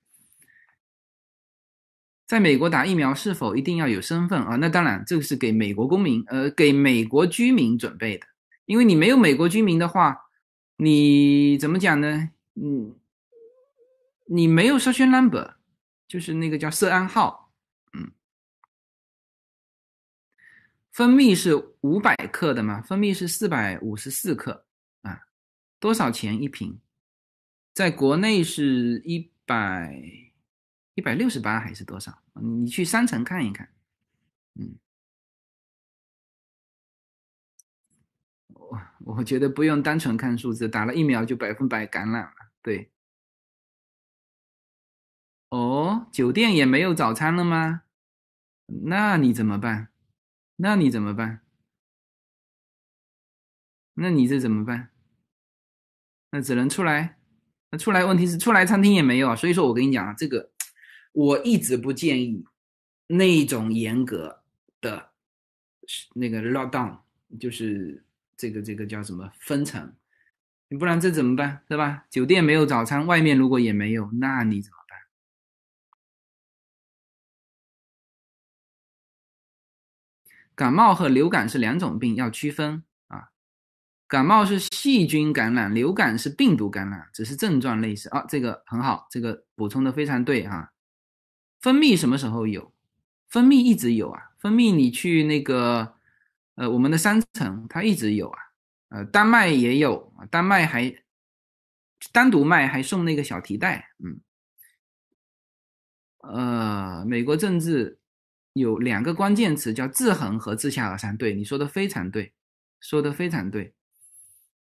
[2.27, 4.55] 在美国打疫苗是否一定要有身份啊？
[4.55, 8.25] 那当然，这个是给美国公民，呃，给美国居民准备的。
[8.65, 10.29] 因为你没有美国居民的话，
[10.77, 12.29] 你怎么讲呢？
[12.53, 12.98] 嗯，
[14.31, 15.55] 你没有涉宣 number，
[16.07, 17.51] 就是那个叫涉案号。
[17.93, 18.11] 嗯
[20.91, 22.81] 蜂蜜是五百克的吗？
[22.81, 24.65] 蜂蜜是四百五十四克
[25.01, 25.21] 啊，
[25.79, 26.79] 多少钱一瓶？
[27.73, 29.95] 在国内是一百
[30.93, 32.21] 一百六十八还是多少？
[32.33, 33.69] 你去商城看一看。
[34.55, 34.77] 嗯，
[38.49, 42.51] 我我觉得不用单纯看数字，打了疫苗就百分百感染了。
[42.61, 42.91] 对。
[45.49, 47.81] 哦，酒店也没有早餐了吗？
[48.67, 49.89] 那你怎么办？
[50.57, 51.41] 那你怎么办？
[53.95, 54.91] 那你这怎么办？
[56.31, 57.17] 那只能出来。
[57.71, 59.35] 那出来问题是出来餐厅也没有啊。
[59.35, 60.51] 所以说我跟你讲啊，这个
[61.11, 62.45] 我一直不建议
[63.07, 64.43] 那种严格
[64.79, 65.09] 的
[66.13, 66.99] 那个 lockdown，
[67.39, 68.05] 就是
[68.37, 69.93] 这个这个叫什么分层，
[70.67, 71.63] 你不然这怎么办？
[71.67, 72.05] 是吧？
[72.09, 74.71] 酒店没有早餐，外面如果也没有，那你怎？
[80.59, 83.29] 感冒和流感是两种病，要区分啊。
[84.09, 88.25] 感冒是细菌感染，流感是病毒感染，只是症状类似啊。
[88.27, 90.73] 这个很好，这个补充的非常对哈。
[91.61, 92.73] 蜂蜜什么时候有？
[93.29, 94.31] 蜂蜜一直有啊。
[94.37, 95.93] 蜂蜜你去那个
[96.55, 98.39] 呃我们的商城，它一直有啊。
[98.89, 100.93] 呃，丹麦也有，丹麦还
[102.11, 103.91] 单独卖，还送那个小提袋。
[104.03, 104.19] 嗯，
[106.17, 107.98] 呃，美国政治。
[108.59, 112.31] 有两个关键词叫制衡和自下而上，对你说的非常对，
[112.79, 113.73] 说的非常对，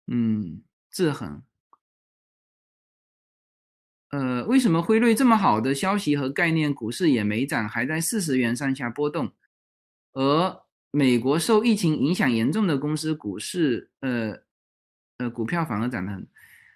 [0.07, 1.43] 嗯，制衡。
[4.09, 9.33] 呃，为什么辉瑞这么好的消息和概念，股市也没涨，还在四十元上下波动，
[10.13, 14.37] 而美国受疫情影响严重的公司股市，呃
[15.17, 16.21] 呃，股票反而涨得很，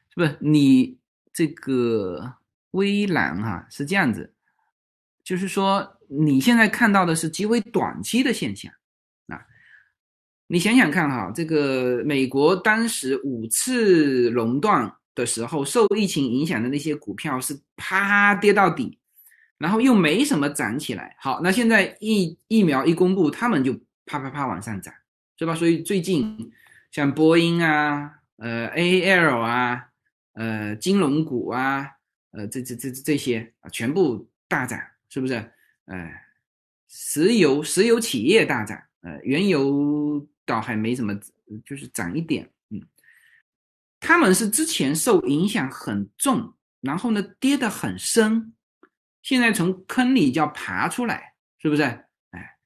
[0.09, 0.37] 是不是？
[0.41, 0.99] 你
[1.31, 2.35] 这个
[2.71, 4.33] 微蓝哈是这样子，
[5.23, 5.97] 就是说。
[6.13, 8.69] 你现在看到的是极为短期的现象，
[9.27, 9.39] 啊，
[10.47, 18.99] 你想想看哈，这个美国当时五次垄断的时候，受疫情影响的那些股票是啪跌到底，
[19.57, 21.15] 然后又没什么涨起来。
[21.17, 23.73] 好，那现在疫疫苗一公布，他们就
[24.05, 24.93] 啪啪啪往上涨，
[25.39, 25.55] 是吧？
[25.55, 26.51] 所以最近
[26.91, 29.81] 像波音啊、呃 A L 啊、
[30.33, 31.87] 呃金融股啊、
[32.31, 34.77] 呃这这这这些啊，全部大涨，
[35.07, 35.41] 是不是？
[35.85, 36.11] 呃，
[36.87, 41.17] 石油石油企业大涨，呃，原油倒还没什么，
[41.65, 42.81] 就是涨一点，嗯。
[43.99, 48.53] 他们是之前受影响很重，然后呢跌得很深。
[49.21, 51.83] 现在从坑里就要爬出来，是不是？
[51.83, 52.57] 哎，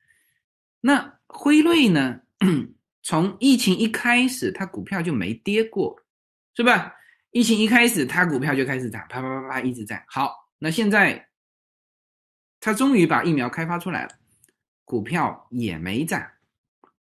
[0.82, 2.22] 那辉瑞呢？
[3.04, 5.96] 从疫情一开始，它股票就没跌过，
[6.56, 6.96] 是吧？
[7.32, 10.02] 疫情一开始，它股票就开始涨，啪啪啪啪一直涨。
[10.08, 11.28] 好，那现在
[12.66, 14.10] 他终于把疫苗开发出来了，
[14.84, 16.26] 股票也没涨，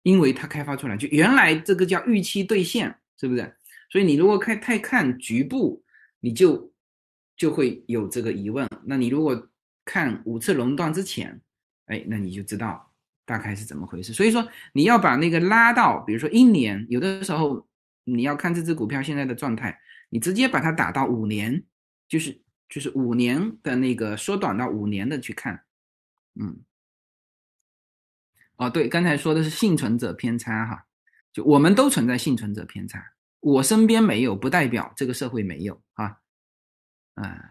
[0.02, 3.56] 因为它开发出来就原来这个叫预期兑现，是不是？
[3.92, 5.84] 所以你如果看太看局部，
[6.20, 6.70] 你就。
[7.38, 8.70] 就会有这个疑问。
[8.86, 9.50] 那你如果
[9.84, 11.42] 看五次熔断之前，
[11.88, 12.94] 哎，那你就知道
[13.26, 14.14] 大概是怎么回事。
[14.14, 17.68] 所以说你要把那个拉到，比如说一年，有的时候
[18.04, 19.76] 你要看这只股票现在的状态，
[20.10, 21.64] 你直接把它打到五年，
[22.08, 22.40] 就是
[22.72, 25.66] 就是五年的那个缩短到五年的去看。
[26.36, 26.64] 嗯，
[28.56, 30.88] 哦，对，刚才说的是幸存者偏差哈，
[31.34, 36.22] 就我们都存在幸存者偏差，我身边没有，不代表这个社会没有啊。
[37.16, 37.44] 嗯，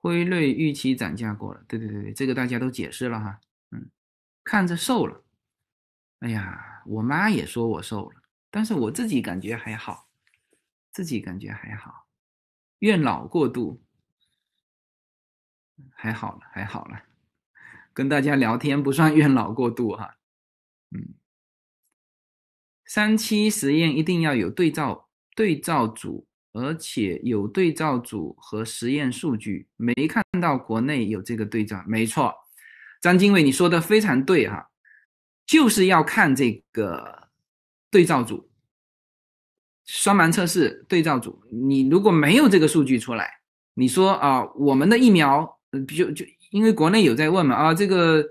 [0.00, 3.40] 辉瑞预期涨价过了，对对对对，这个大家都解释了哈。
[3.70, 3.88] 嗯，
[4.42, 5.24] 看着瘦了，
[6.18, 8.20] 哎呀，我妈也说我瘦了，
[8.50, 10.05] 但是我自己感觉还好，
[10.96, 12.06] 自己感觉还好，
[12.78, 13.82] 怨老过度，
[15.92, 17.02] 还好了，还好了，
[17.92, 20.16] 跟大家聊天不算怨老过度哈。
[20.92, 21.12] 嗯，
[22.86, 25.10] 三期实验一定要有对照。
[25.34, 31.84] 对照组，而且有对照组和实验数据，没看到国内有这个对照。
[31.86, 32.34] 没错，
[33.02, 34.70] 张经纬你说的非常对哈，
[35.44, 37.28] 就是要看这个
[37.90, 38.50] 对照组，
[39.86, 41.40] 双盲测试对照组。
[41.50, 43.40] 你如果没有这个数据出来，
[43.72, 45.58] 你说啊，我们的疫苗，
[45.96, 48.22] 就就因为国内有在问嘛啊，这个。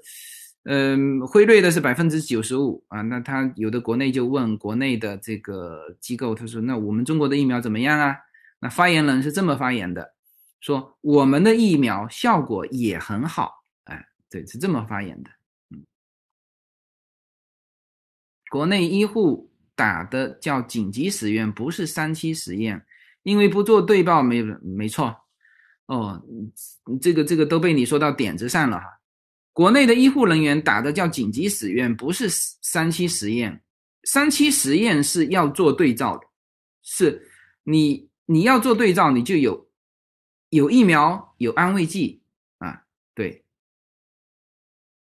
[0.67, 8.17] 嗯，辉瑞的是百分之九十五啊，那他有的国内就问国内的这个机构，他说那我们中国的疫苗怎么样啊？
[8.61, 10.15] 那发言人是这么发言的，
[10.59, 15.29] 说我们的疫苗效果也很好，哎，对，是这么发言的。
[15.69, 15.85] 嗯，
[18.49, 22.85] 国内医护打的叫紧急实验，不是三期实验，
[23.23, 25.15] 因为不做对报没没错。
[25.87, 26.23] 哦，
[27.01, 28.85] 这个这个都被你说到点子上了哈。
[29.53, 33.61] 国内的医护人员打的叫紧急实验，不是三期实验。
[34.03, 36.27] 三期实验是要做对照的，
[36.83, 37.29] 是
[37.63, 39.67] 你你要做对照，你就有
[40.49, 42.21] 有疫苗，有安慰剂
[42.59, 42.83] 啊，
[43.13, 43.43] 对，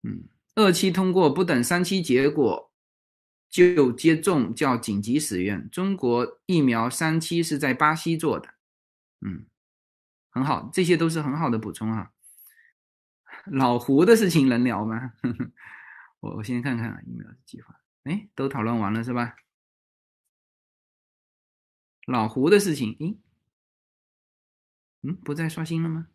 [0.03, 0.25] 嗯，
[0.55, 2.66] 二期通过不等三期结果
[3.49, 5.69] 就接种叫紧急使用。
[5.71, 8.55] 中国疫苗三期是在巴西做的，
[9.21, 9.47] 嗯，
[10.31, 12.13] 很好，这些都是很好的补充啊。
[13.47, 15.13] 老胡的事情能聊吗？
[16.21, 17.81] 我我先看看疫苗计划。
[18.05, 19.37] 哎，都讨论完了是吧？
[22.07, 23.19] 老胡的事情，咦，
[25.03, 26.09] 嗯，不再刷新了吗？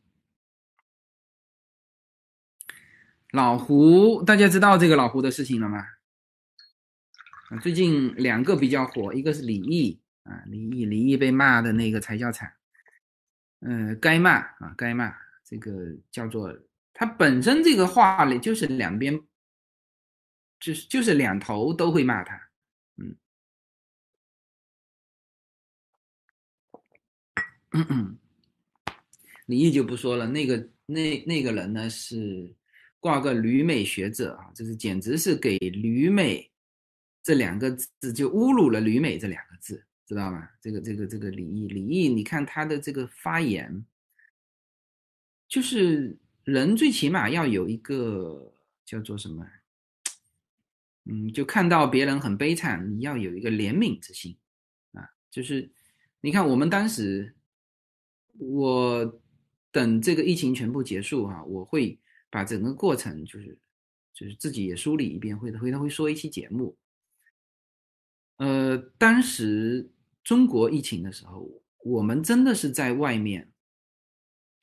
[3.31, 5.85] 老胡，大家知道这个老胡的事情了吗？
[7.59, 12.53] 最近两个比较火，一个是李毅啊，李毅，李毅被骂的那个才叫惨。
[13.59, 15.13] 嗯，该骂啊，该骂，
[15.43, 16.57] 这个叫做。
[16.93, 19.19] 他本身这个话里就是两边，
[20.59, 22.49] 就是就是两头都会骂他，
[22.97, 23.15] 嗯，
[29.45, 32.53] 李毅就不说了，那个那那个人呢是
[32.99, 36.50] 挂个旅美学者啊，这是简直是给旅美
[37.23, 40.49] 这两个字就侮辱了旅美这两个字，知道吗？
[40.61, 43.85] 这个这个这个李毅，李毅，你看他的这个发言，
[45.47, 46.17] 就是。
[46.43, 48.51] 人最起码要有一个
[48.83, 49.47] 叫做什么？
[51.05, 54.35] 嗯，就看到别人很悲惨，你要有一个怜悯之心
[54.93, 55.07] 啊。
[55.29, 55.69] 就是
[56.19, 57.35] 你看，我们当时，
[58.39, 59.21] 我
[59.71, 61.99] 等这个疫情全部结束哈，我会
[62.31, 63.55] 把整个过程就是
[64.11, 66.75] 就是自己也梳理一遍，会回头会说一期节目。
[68.41, 69.87] 呃，当时
[70.23, 71.47] 中国疫情的时候，
[71.83, 73.51] 我们真的是在外面，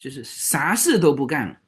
[0.00, 1.62] 就是啥事都不干。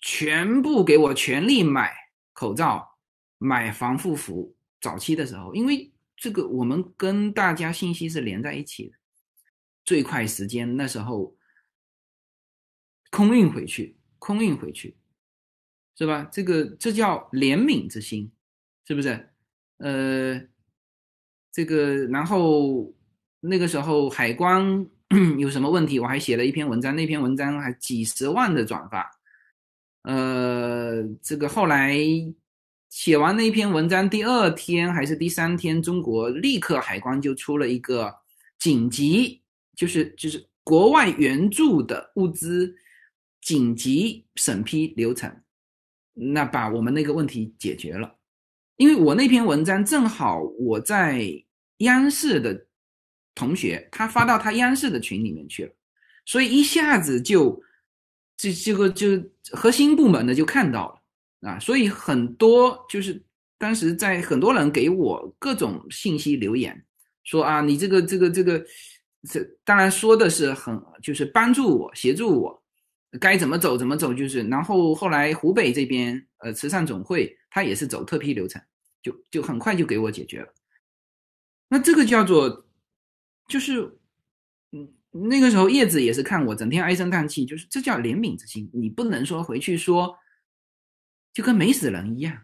[0.00, 1.92] 全部给我全力买
[2.32, 2.96] 口罩，
[3.36, 4.54] 买防护服。
[4.80, 8.96] 早期的时候，因为这个我们跟大家信息是连在一起的，
[9.84, 11.36] 最快时间那时候
[13.10, 14.96] 空运回去，空运回去，
[15.96, 16.28] 是吧？
[16.30, 18.30] 这个这叫怜悯之心，
[18.86, 19.30] 是不是？
[19.78, 20.40] 呃，
[21.58, 22.88] 这个然后
[23.40, 24.86] 那个时候海关
[25.40, 29.10] 有什么问题，我还写了一篇文章，那篇文章还几十万的转发。
[30.04, 31.98] 呃，这个后来
[32.90, 38.14] 写完那篇文章，第二天还是第三天，中国立刻海关就出了一个
[38.60, 39.42] 紧急，
[39.74, 42.72] 就是就是国外援助的物资
[43.40, 45.28] 紧急审批流程，
[46.14, 48.14] 那把我们那个问题解决了。
[48.76, 51.28] 因为我那篇文章正好我在
[51.78, 52.66] 央视的
[53.34, 55.72] 同学，他发到他央视的群里面去了，
[56.24, 57.62] 所以一下子就
[58.36, 59.06] 这这个就
[59.52, 60.88] 核心部门的就看到
[61.40, 63.22] 了啊，所以很多就是
[63.58, 66.84] 当时在很多人给我各种信息留言
[67.24, 68.64] 说啊，你这个这个这个
[69.28, 72.62] 这当然说的是很就是帮助我协助我
[73.20, 77.34] 该怎么走怎么走，就是然后后来湖北这边呃慈善总会。
[77.50, 78.60] 他也是走特批流程，
[79.02, 80.48] 就就很快就给我解决了。
[81.68, 82.66] 那这个叫做，
[83.46, 83.82] 就是，
[84.72, 88.70] 嗯，那个时候叶子也是看我整天唉声叹气，就是这叫怜悯之心。
[88.72, 90.16] 你不能说回去说，
[91.34, 92.34] 就跟没死人一样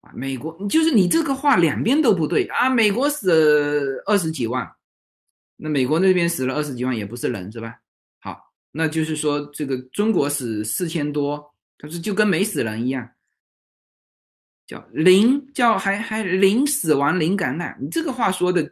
[0.00, 0.10] 啊。
[0.14, 2.68] 美国就是你这个话两边都不对啊。
[2.68, 4.68] 美国死二十几万，
[5.56, 7.80] 那美国那边死了二十几万也不是人是吧？
[8.20, 13.08] 好，那就是说这个中国死四千多，他说就跟没死人一样。
[14.68, 18.70] 叫零，叫还还零死亡零感染，你这个话说的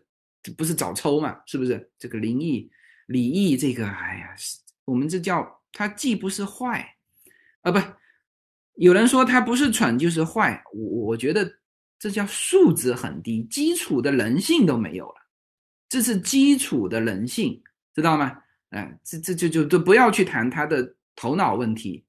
[0.54, 1.40] 不是找抽嘛？
[1.46, 1.90] 是不是？
[1.98, 2.70] 这个灵异、
[3.06, 4.34] 礼义，这个哎呀，
[4.84, 6.86] 我们这叫他既不是坏，
[7.62, 7.80] 啊不，
[8.74, 11.50] 有人说他不是蠢就是坏，我我觉得
[11.98, 15.16] 这叫素质很低，基础的人性都没有了，
[15.88, 17.58] 这是基础的人性，
[17.94, 18.36] 知道吗？
[18.68, 22.04] 哎，这这就就都不要去谈他的头脑问题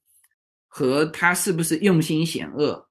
[0.68, 2.85] 和他是不是用心险恶。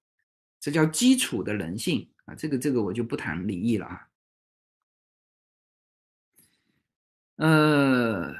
[0.67, 4.09] 这叫基础的人性啊，这个这个我就不谈礼义了啊。
[7.37, 8.35] 呃，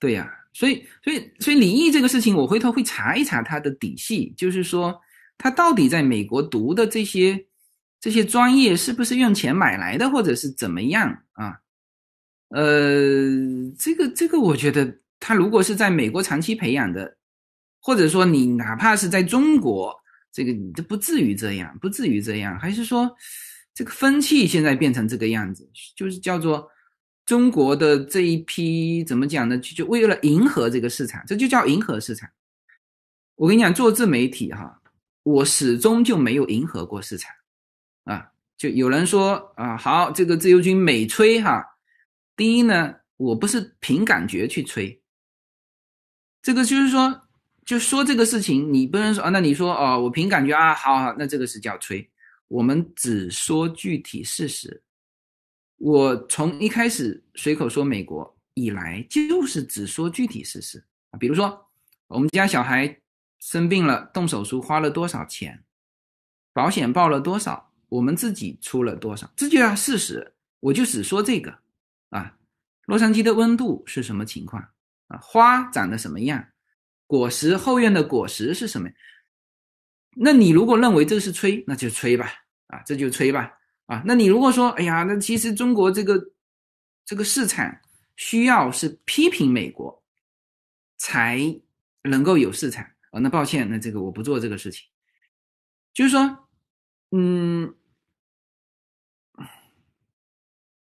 [0.00, 5.00] 对呀，所以所以所以礼义这个事情，我回头会查一查他的底细，就是说
[5.36, 7.46] 他到底在美国读的这些
[8.00, 11.60] 这些专业是不是用钱买来的，或者是怎么样啊？
[12.48, 13.30] 呃，
[13.78, 17.16] 这个这个，我觉得他如果是在美国长期培养的，
[17.80, 19.96] 或者说你哪怕是在中国。
[20.38, 23.12] 这个你都不至于这样，不至于这样，还是说
[23.74, 26.70] 这个风气现在变成这个样子，就是叫做
[27.26, 29.58] 中国的这一批怎么讲呢？
[29.58, 32.30] 就就为了迎合这个市场，这就叫迎合市场。
[33.34, 34.80] 我跟你讲，做自媒体哈，
[35.24, 37.34] 我始终就没有迎合过市场
[38.04, 38.30] 啊。
[38.56, 41.64] 就有人说啊，好，这个自由军美吹哈，
[42.36, 45.02] 第一呢，我不是凭感觉去吹，
[46.40, 47.24] 这个就是说。
[47.68, 49.28] 就说这个事情，你不能说啊？
[49.28, 52.10] 那你说哦，我凭感觉啊，好好，那这个是叫吹。
[52.48, 54.82] 我们只说具体事实。
[55.76, 61.18] 我从一开始随口说美国以来，就是只说具体事实啊。
[61.18, 61.62] 比如说，
[62.06, 62.98] 我们家小孩
[63.38, 65.62] 生病了，动手术花了多少钱，
[66.54, 70.32] 保险报了多少，我们自己出了多少，这就叫事实。
[70.60, 71.54] 我就只说这个
[72.08, 72.34] 啊。
[72.86, 74.66] 洛杉矶的温度是什么情况
[75.08, 75.18] 啊？
[75.18, 76.42] 花长得什么样？
[77.08, 78.88] 果实后院的果实是什么？
[80.20, 82.30] 那你如果认为这是吹，那就吹吧，
[82.66, 83.52] 啊，这就吹吧，
[83.86, 86.20] 啊，那你如果说，哎呀，那其实中国这个
[87.04, 87.80] 这个市场
[88.16, 90.04] 需要是批评美国
[90.96, 91.38] 才
[92.02, 94.86] 能够有市场啊，那抱歉，那这个我不做这个事情，
[95.94, 96.48] 就是说，
[97.12, 97.74] 嗯，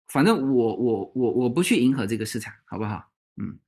[0.08, 3.12] 反正我我我我不去迎合这个市场，好不好？
[3.36, 3.60] 嗯。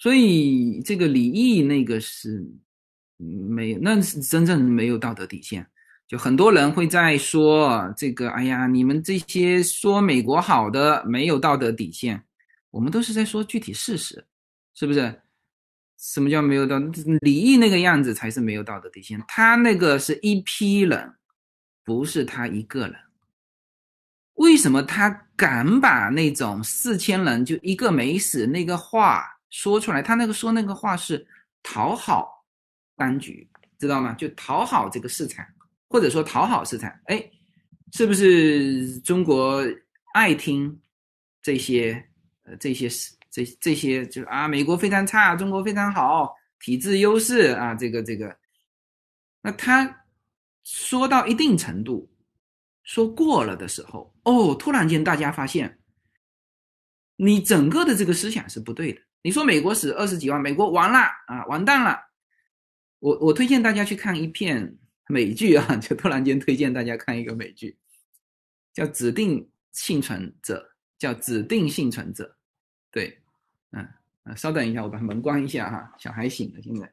[0.00, 2.42] 所以这个李毅那个是
[3.18, 5.66] 没有，那是真正没有道德底线。
[6.08, 12.24] 就很多人会在说这个，哎呀，你们这些说美国好的没有道德底线。
[12.70, 14.24] 我们都是在说具体事实，
[14.74, 15.20] 是不是？
[15.98, 16.78] 什么叫没有道？
[17.20, 19.22] 李毅那个样子才是没有道德底线。
[19.28, 21.12] 他那个是一批人，
[21.84, 22.96] 不是他一个人。
[24.36, 29.39] 为什么他敢把那种四千人就一个没死那个话？
[29.50, 31.26] 说出来，他那个说那个话是
[31.62, 32.46] 讨好
[32.96, 33.48] 当局，
[33.78, 34.14] 知道吗？
[34.14, 35.44] 就讨好这个市场，
[35.88, 36.90] 或者说讨好市场。
[37.06, 37.30] 哎，
[37.92, 39.62] 是不是中国
[40.14, 40.80] 爱听
[41.42, 42.06] 这些？
[42.44, 48.34] 呃，这些是这这些，就啊，美国非常差，中国非常好，体制优势啊，这个这个。
[49.42, 50.04] 那他
[50.64, 52.10] 说到一定程度，
[52.82, 55.80] 说过了的时候，哦，突然间大家发现，
[57.16, 59.00] 你整个的这个思想是不对的。
[59.22, 61.98] 你说美国死二十几万，美国完了啊，完蛋了。
[63.00, 64.76] 我我推荐大家去看一片
[65.08, 67.78] 美剧啊， 就突然间推荐大家看一个美剧，
[68.72, 72.24] 叫《指定幸存者》，叫《指定幸存者》。
[72.90, 73.22] 对，
[73.72, 73.86] 嗯
[74.24, 76.92] 啊，稍等一下，我把门关一下哈，小孩醒了，现在。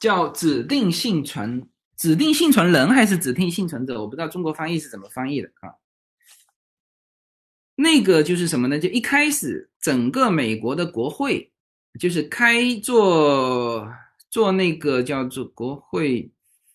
[0.00, 4.00] 叫指定幸存，指定幸存人还是指定幸存者？
[4.00, 5.74] 我不知道中国翻译是怎么翻译的啊。
[7.74, 8.78] 那个就是什么呢？
[8.78, 11.52] 就一开始整个美国的国会，
[11.98, 13.88] 就是开做
[14.30, 16.28] 做那个叫做国会，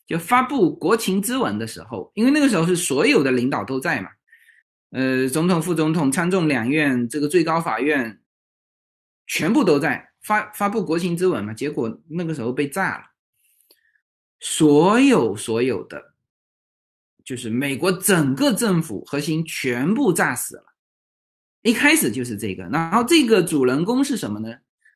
[0.08, 4.10] 就发布国情咨文的时候，因为那个时候是所有的领导都在嘛，
[4.92, 8.22] 呃，总统、副总统、参众两院，这个最高法院
[9.28, 13.04] 全部都在发发布国情咨文嘛，结果那个时候被炸了。
[14.46, 16.16] 所有所有的，
[17.24, 20.66] 就是美国整个政府核心全部炸死了，
[21.62, 22.66] 一开始就是这个。
[22.66, 24.54] 然后这个主人公是什么呢？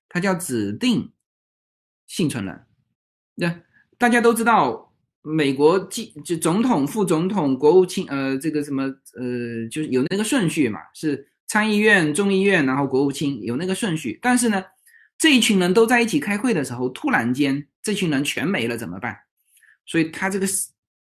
[0.09, 1.13] 他叫指定
[2.07, 2.65] 幸存人。
[3.35, 3.61] 那
[3.97, 14.19] 大家都知道，美国既就总统、副总统、国务卿，呃，这个什么，呃，就是有那个顺序嘛，是参议院、众议院，然后国务卿有那个顺序。
[14.21, 14.61] 但是呢，
[15.17, 19.17] 这一群人都在一起开会的时候，突然间这群人全没了，怎么办？
[19.87, 20.45] 所以他这个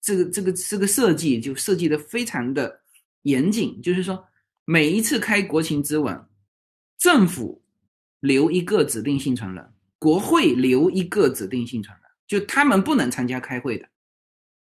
[0.02, 2.82] 这个这个这个设计就设计的非常的
[3.22, 4.28] 严谨，就是说
[4.66, 6.28] 每一次开国情咨文，
[6.98, 7.64] 政府
[8.20, 13.88] 留一个指定幸存人，国会留一个指定幸存人，就他们不能参加开会的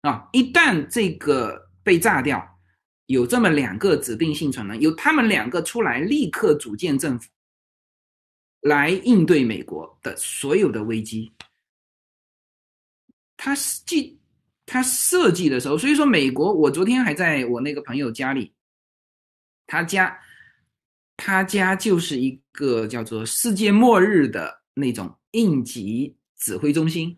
[0.01, 0.27] 啊。
[0.31, 2.59] 一旦这个被炸掉，
[3.07, 7.29] 有这么两个指定幸存人，由他们两个出来立刻组建政府，
[8.61, 11.31] 来应对美国的所有的危机。
[13.37, 13.55] 他
[13.85, 14.19] 计
[14.65, 18.51] 他设计的时候，所以说美国，我昨天还在我那个朋友家里，
[19.65, 20.19] 他家
[21.15, 27.17] 他家就是一个叫做世界末日的那种应急指挥中心，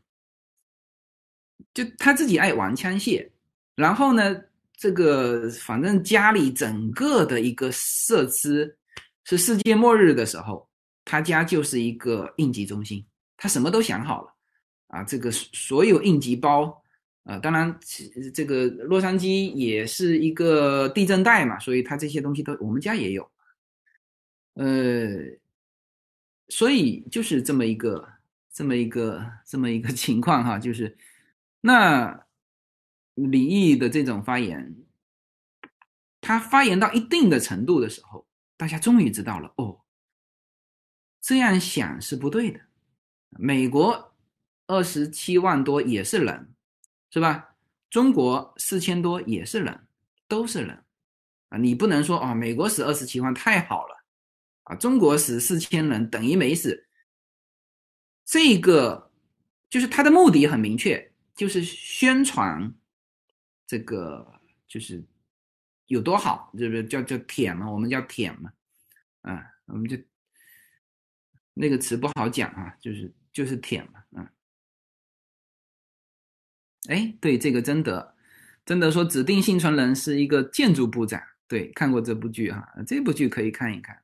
[1.74, 3.28] 就他自己爱玩枪械，
[3.76, 4.36] 然后呢，
[4.78, 8.78] 这个反正家里整个的一个设施
[9.24, 10.70] 是世界末日的时候，
[11.04, 13.06] 他家就是一个应急中心，
[13.38, 14.36] 他什么都想好了。
[14.90, 16.84] 啊，这个所有应急包，
[17.24, 17.80] 啊，当然，
[18.34, 23.32] 这个洛杉矶也是一个地震带嘛，所以它这些东西都我们家也有，
[24.56, 25.10] 呃，
[26.48, 28.10] 所以就是这么一个
[28.52, 30.98] 这么一个这么一个情况哈，就是
[31.61, 32.26] 那
[33.14, 34.76] 李毅的这种发言，
[36.20, 38.26] 他发言到一定的程度的时候，
[38.57, 39.82] 大家终于知道了哦，
[41.22, 42.60] 这样想是不对的，
[43.30, 44.09] 美国。
[44.70, 46.54] 二十七万多也是人，
[47.10, 47.56] 是吧？
[47.90, 49.88] 中国四千多也是人，
[50.28, 50.84] 都是人
[51.50, 51.58] 啊！
[51.58, 54.06] 你不能说啊，美国死二十七万太好了
[54.66, 56.88] 啊，中国死四千人等于没死。
[58.24, 59.12] 这个
[59.72, 62.72] 就是他的目的很明确，就是宣传
[63.66, 65.04] 这个就是
[65.88, 67.68] 有多好，就是叫叫舔嘛？
[67.72, 68.54] 我们叫舔嘛，
[69.22, 69.98] 啊，我们就
[71.56, 74.32] 那个词不好讲啊，就是就是舔嘛，啊。
[76.88, 78.16] 哎，对这个真的，
[78.66, 81.22] 真的说指定幸存人是一个建筑部长。
[81.48, 84.02] 对，看过这部剧哈，这部剧可以看一看。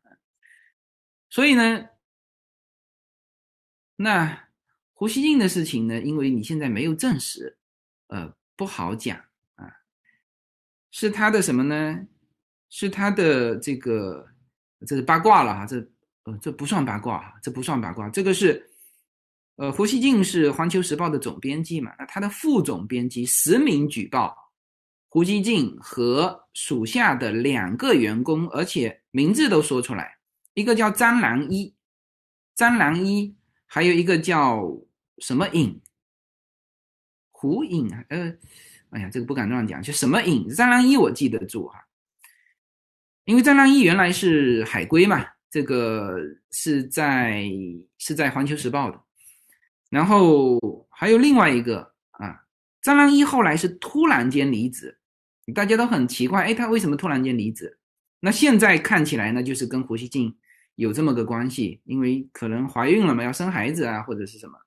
[1.30, 1.86] 所以呢，
[3.96, 4.48] 那
[4.94, 7.58] 胡锡进的事情呢，因为你现在没有证实，
[8.08, 9.18] 呃，不好讲
[9.56, 9.72] 啊。
[10.92, 12.08] 是他的什么呢？
[12.70, 14.28] 是他的这个，
[14.86, 15.66] 这是八卦了哈。
[15.66, 15.78] 这
[16.24, 18.70] 呃，这不算八卦哈，这不算八卦，这个是。
[19.58, 21.94] 呃，胡锡进是《环球时报》的总编辑嘛？
[21.98, 24.36] 那他的副总编辑实名举报
[25.08, 30.18] 胡锡进和属下的两个员工，而且名字都说出来，
[30.56, 31.74] 一个叫张兰一，
[32.54, 33.34] 张兰一，
[33.66, 34.62] 还有一个叫
[35.20, 35.82] 什么颖，
[37.32, 38.04] 胡颖啊？
[38.10, 38.36] 呃，
[38.90, 40.50] 哎呀，这个不敢乱讲，就什么颖？
[40.50, 41.88] 张兰一我记得住哈，
[43.24, 46.18] 因为张兰一原来是海归嘛，这个
[46.52, 47.50] 是在
[47.98, 49.05] 是在《环球时报》的。
[49.96, 50.60] 然后
[50.90, 52.44] 还有另外一个啊，
[52.82, 55.00] 张良一后来是突然间离职，
[55.54, 57.80] 大家都很奇怪，哎，他为什么突然间离职？
[58.20, 60.38] 那现在看起来呢，就是跟胡锡进
[60.76, 64.60] 有这么个关系，因为可能怀孕了嘛，要生孩子啊，或者是什么。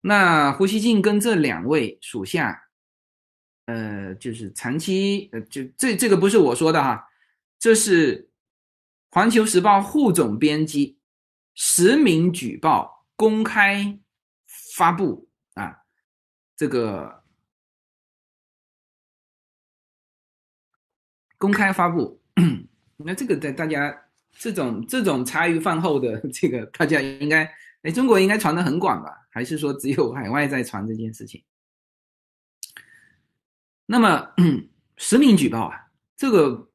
[0.00, 2.60] 那胡锡进跟这两位属下，
[3.66, 7.06] 呃，就是长期，呃，就这这个不是我说的哈，
[7.56, 8.28] 这是
[9.12, 10.98] 环球时报副总编辑
[11.54, 13.96] 实名举报公开。
[14.80, 15.76] 发布啊，
[16.56, 17.22] 这个
[21.36, 22.18] 公开发布。
[22.96, 23.94] 那这个在大家
[24.32, 27.44] 这种这种茶余饭后的这个，大家应该
[27.82, 29.10] 哎，中国应该传的很广吧？
[29.28, 31.44] 还是说只有海外在传这件事情？
[33.84, 34.32] 那么
[34.96, 35.76] 实名举报啊，
[36.16, 36.70] 这个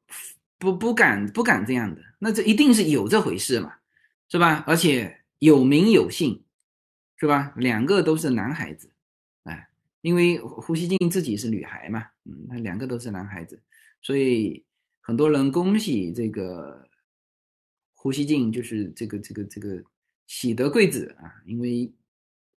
[0.58, 3.74] 不不敢不敢这样的，那这一定是有这回事嘛，
[4.28, 4.62] 是吧？
[4.64, 6.45] 而且有名有姓，
[7.18, 7.52] 是吧？
[7.56, 8.90] 两个都是男孩子，
[9.44, 9.68] 哎，
[10.02, 13.62] 因为胡锡进自己是女孩嘛，嗯，他两个都是男孩子，
[14.02, 14.64] 所以
[15.00, 16.86] 很多人恭喜这个
[17.94, 19.82] 胡锡进，就是这个这个这个
[20.26, 21.92] 喜得贵子啊，因为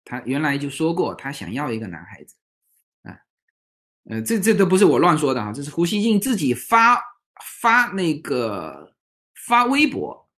[0.04, 2.36] 他原来就说过他想要一个男孩子
[3.02, 3.18] 啊。
[4.04, 7.00] 呃，这这都不是我乱说的哈，这是胡锡进自己发
[7.60, 8.94] 发那个
[9.34, 10.28] 发微博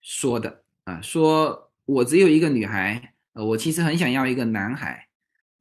[0.00, 5.08] 说的啊，说我只有一个女孩，呃，我其实很想要一个男孩，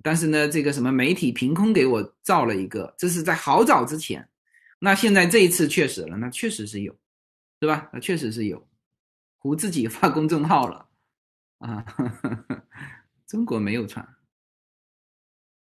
[0.04, 4.28] 但是呢，这个什么媒体凭空给我造了一个，这是在好早之前，
[4.80, 6.94] 那现在这一次确实了，那确实是有，
[7.62, 7.90] 是吧？
[7.94, 8.68] 那确实是有，
[9.38, 10.90] 胡自己 发公众号了
[11.60, 11.86] 啊，
[13.28, 14.08] 中国没有传。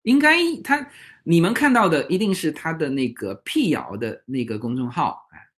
[0.04, 0.90] 应该他
[1.24, 5.50] 你们看到的一定是他的那个辟谣的那个公众号，哎，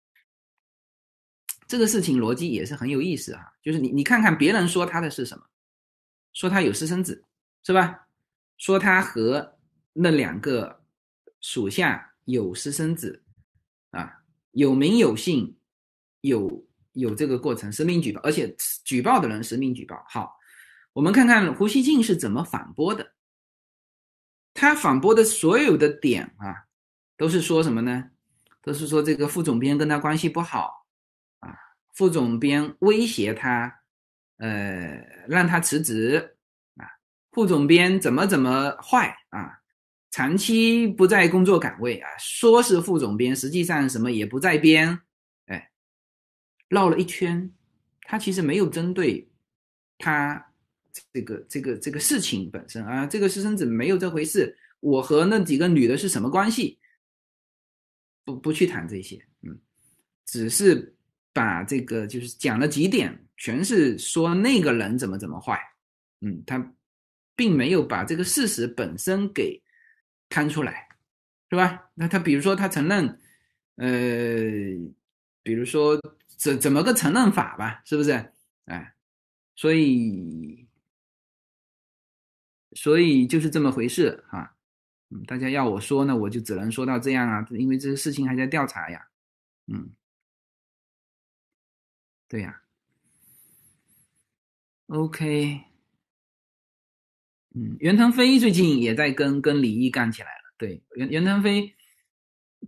[1.67, 3.53] 这个事情逻辑也是很有意思啊。
[3.61, 5.45] 就是你你看看别人说他的是什么，
[6.33, 7.23] 说他有私生子，
[7.63, 8.07] 是吧？
[8.57, 9.57] 说他和
[9.93, 10.83] 那两个
[11.39, 13.23] 属下有私生子，
[13.89, 14.21] 啊，
[14.51, 15.57] 有名有姓，
[16.21, 18.55] 有有这个过程，实名举报，而且
[18.85, 20.05] 举报的人实名举报。
[20.07, 20.37] 好，
[20.93, 23.13] 我们看看胡锡进是怎么反驳的。
[24.53, 26.67] 他反驳的所有的点啊，
[27.17, 28.11] 都是说什么呢？
[28.61, 30.85] 都是说这个副总编跟他关系不好
[31.39, 31.57] 啊，
[31.93, 33.80] 副总编威胁他，
[34.41, 36.35] 呃，让他辞职
[36.75, 36.85] 啊，
[37.31, 39.61] 副总编怎么怎么坏啊，
[40.09, 44.99] 长期不在工作岗位啊，说是副总编，实际上什么也不在编，
[45.45, 45.71] 哎，
[46.67, 47.53] 绕了一圈，
[48.01, 49.29] 他其实没有针对
[49.97, 50.47] 他。
[51.13, 54.57] 这个这个这个事情本身啊，这个私生子没有这回事。
[54.81, 56.79] 我和那几个女的是什么关系？
[58.25, 59.57] 不不去谈这些，嗯，
[60.25, 60.93] 只是
[61.31, 65.59] 把这个就是讲了几点，全是说那个人怎么怎么坏，
[66.19, 66.73] 嗯，他
[67.35, 69.59] 并没有把这个事实本身给
[70.29, 70.87] 摊出来，
[71.49, 71.89] 是吧？
[71.95, 73.19] 那他比如说他承认，
[73.77, 73.89] 呃，
[75.41, 75.99] 比如说
[76.37, 78.11] 怎怎么个承认法吧，是不是？
[78.65, 78.93] 哎，
[79.55, 80.67] 所以。
[82.73, 84.55] 所以就是这么回事啊，
[85.09, 89.09] 嗯，大家要我说呢，我就只能说到这样啊，因为这个事情还在调查呀，
[89.67, 89.91] 嗯，
[92.29, 92.61] 对呀
[94.91, 95.63] ，OK，
[97.55, 101.73] 嗯，袁腾飞最近也在跟跟李毅干起来了，对，袁袁腾飞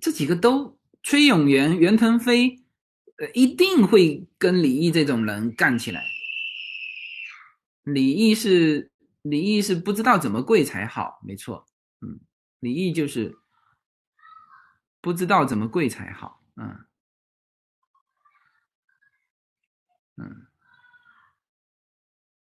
[0.02, 2.64] 这几个都，崔永元、袁腾飞，
[3.18, 6.04] 呃，一定会跟李毅这种人干起来，
[7.84, 8.90] 李毅是。
[9.24, 11.66] 李毅是不知道怎么跪才好，没错，
[12.02, 12.20] 嗯，
[12.60, 13.38] 李毅就是
[15.00, 16.86] 不知道怎么跪才好，嗯，
[20.18, 20.53] 嗯。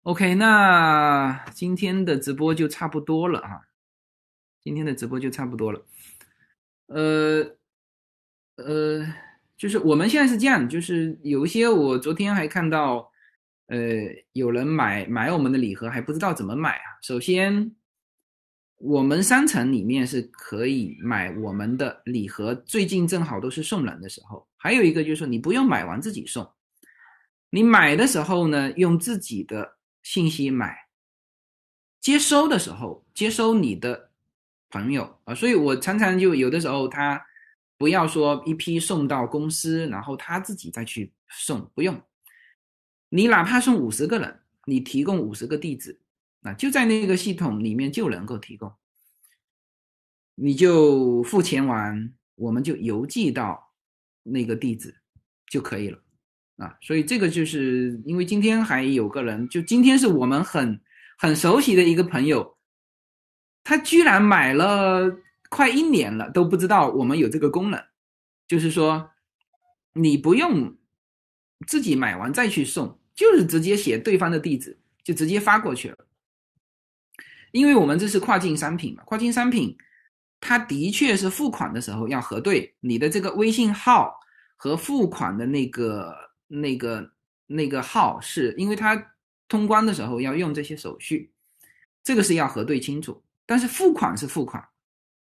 [0.06, 3.60] ，OK，那今天的直播就差不多了啊，
[4.62, 5.84] 今天的直播就差不多了，
[6.86, 7.56] 呃，
[8.54, 9.04] 呃，
[9.56, 13.10] 就是我们现在是这样，就是有一些我昨天还看到。
[13.68, 13.76] 呃，
[14.32, 16.84] 有人买买我们的礼盒还不知道怎么买啊。
[17.02, 17.74] 首先，
[18.76, 24.46] 我们商城里面是可以买我们的礼盒，最近正好都是送人的时候。
[24.56, 26.48] 还有一个就是说，你不用买完自己送，
[27.50, 29.76] 你买的时候呢，用自己的
[30.08, 30.86] 信息买，
[32.00, 34.12] 接收的时候接收你的
[34.70, 35.34] 朋友啊。
[35.34, 37.26] 所以我常常就有的时候他
[37.76, 42.00] 不要说一批送到公司，然后他自己再去送，不用。
[43.08, 46.00] 你哪怕送五十个人，你提供五十个地址，
[46.38, 48.72] 那就在那个系统里面就能够提供，
[50.36, 53.72] 你就付钱完，我们就邮寄到
[54.22, 55.00] 那个地址
[55.48, 56.00] 就可以了
[56.56, 56.76] 啊。
[56.80, 60.80] 所以这个就是因为今天还有个人，就今天是我们很
[61.18, 62.56] 很熟悉的一个朋友，
[63.64, 65.10] 他居然买了
[65.48, 67.82] 快一年了都不知道我们有这个功能，
[68.48, 69.10] 就是说
[69.92, 70.76] 你不用。
[71.66, 75.96] 自己买完再去送，就是直接写对方的地址，就直接发过去了。
[77.50, 79.74] 因为我们这是跨境商品嘛，跨境商品，
[80.38, 84.14] 它的确是付款的时候要核对你的这个微信号
[84.54, 86.14] 和付款的那个、
[86.48, 87.12] 那个、
[87.47, 89.12] 那个号，是因为它
[89.48, 91.32] 通关的时候要用这些手续。
[92.02, 93.23] 这个是要核对清楚。
[93.48, 94.68] 但是付款是付款，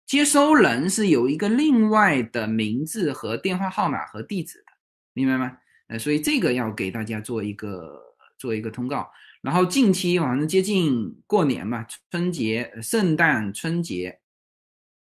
[0.06, 4.72] 接收人是有一个另外的名字和电话号码和地址的，
[5.12, 5.58] 明白吗？
[5.88, 8.00] 呃，所以这个要给大家做一个
[8.38, 9.10] 做一个通告。
[9.42, 14.18] 然后近期反正接近过年嘛，春节、圣诞、春节，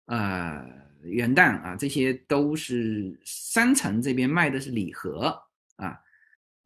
[0.05, 0.63] 呃，
[1.01, 5.35] 元旦啊，这些都是商城这边卖的是礼盒，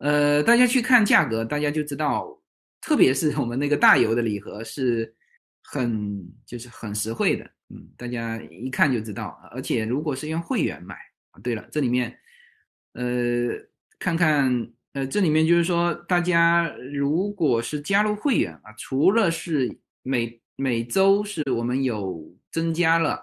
[0.04, 2.38] 呃，大家去看价格，大家就知道，
[2.82, 5.16] 特别是我们那个大油的礼盒是
[5.64, 10.98] 很就是很实惠的，嗯，大家一看就知道，而且如果是用会员买，
[11.42, 12.20] 对了，这里面，
[12.94, 13.50] 呃，
[13.98, 14.70] 看看。
[14.96, 23.20] 呃，这里面就是说，大家如果是加入会员啊，除了是每每周是我们有增加了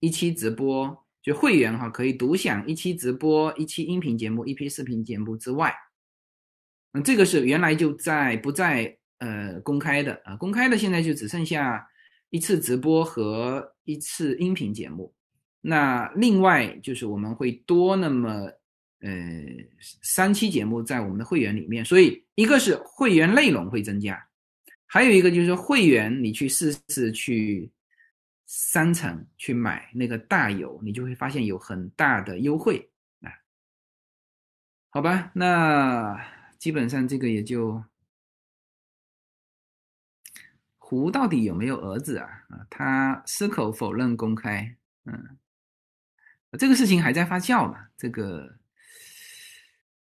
[0.00, 5.74] 一期直播，就会员哈可以独享一期直播、一期音频节目、一批视频节目之外，
[6.92, 11.86] 嗯，这个是原来就在不在呃公开的啊，公开的现在就只剩下
[12.30, 15.14] 一次直播和一次音频节目，
[15.60, 18.50] 那另外就是我们会多那么。
[19.02, 19.10] 呃，
[20.02, 24.22] 三期节目在我们的会员里面，所以一个是会员内容会增加，
[24.84, 27.72] 还有一个就是会员你去试试去
[28.44, 32.90] 商城去买那个大油，你就会发现有很大的优惠
[33.22, 33.32] 啊。
[34.90, 36.22] 好吧，那
[36.60, 37.82] 基本上这个也就
[40.78, 42.28] 胡到底有没有儿子啊？
[42.50, 44.76] 啊，他矢口否认公开，
[45.06, 45.38] 嗯，
[46.58, 48.56] 这个事情还在发酵嘛，这个。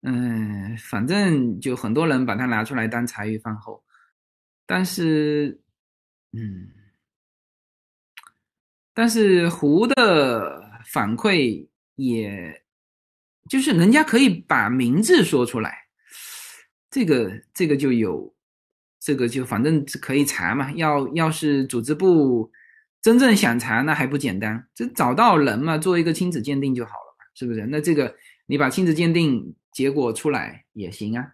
[0.05, 3.81] 嗯，反正就很多人把它拿出来当茶余饭后，
[4.65, 5.61] 但是，
[6.33, 6.69] 嗯，
[8.93, 11.65] 但是胡的反馈，
[11.95, 12.65] 也
[13.49, 15.82] 就是人家可以把名字说出来，
[16.93, 18.33] 这个这个就有，
[18.99, 20.71] 这个就反正可以查嘛。
[20.73, 22.51] 要要是组织部
[23.01, 27.65] 真正想查，那还不简单，就找到人嘛，做一个亲子鉴定就好了嘛，是不是？
[27.65, 28.15] 那这个
[28.45, 29.55] 你把亲子鉴定。
[29.73, 31.33] 结果出来也行啊，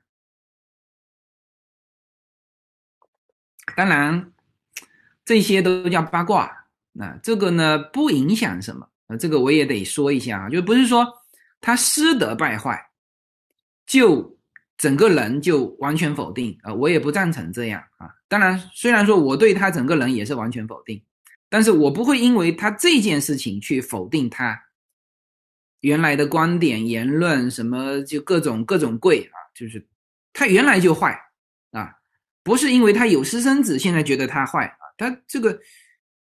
[3.76, 4.32] 当然
[5.26, 6.68] 这些都叫八卦。
[6.94, 8.90] 那这个呢不影响什么？
[9.08, 11.06] 呃，这个我也得说一下啊，就不是说
[11.60, 12.92] 他师德败坏，
[13.86, 14.39] 就
[14.80, 18.10] 整个人就完全否定啊，我也不赞成这样啊。
[18.28, 21.00] 当然，虽然说我对他整个人也是完全否定，
[21.50, 24.60] 但是我不会因为他这件事情去否定他。
[25.82, 29.88] 原来的观点、言论什么就各种各种贵啊，就是
[30.34, 31.18] 他原来就坏
[31.72, 31.96] 啊，
[32.44, 35.58] 不是因为他有私生子现在觉得他坏啊，他这个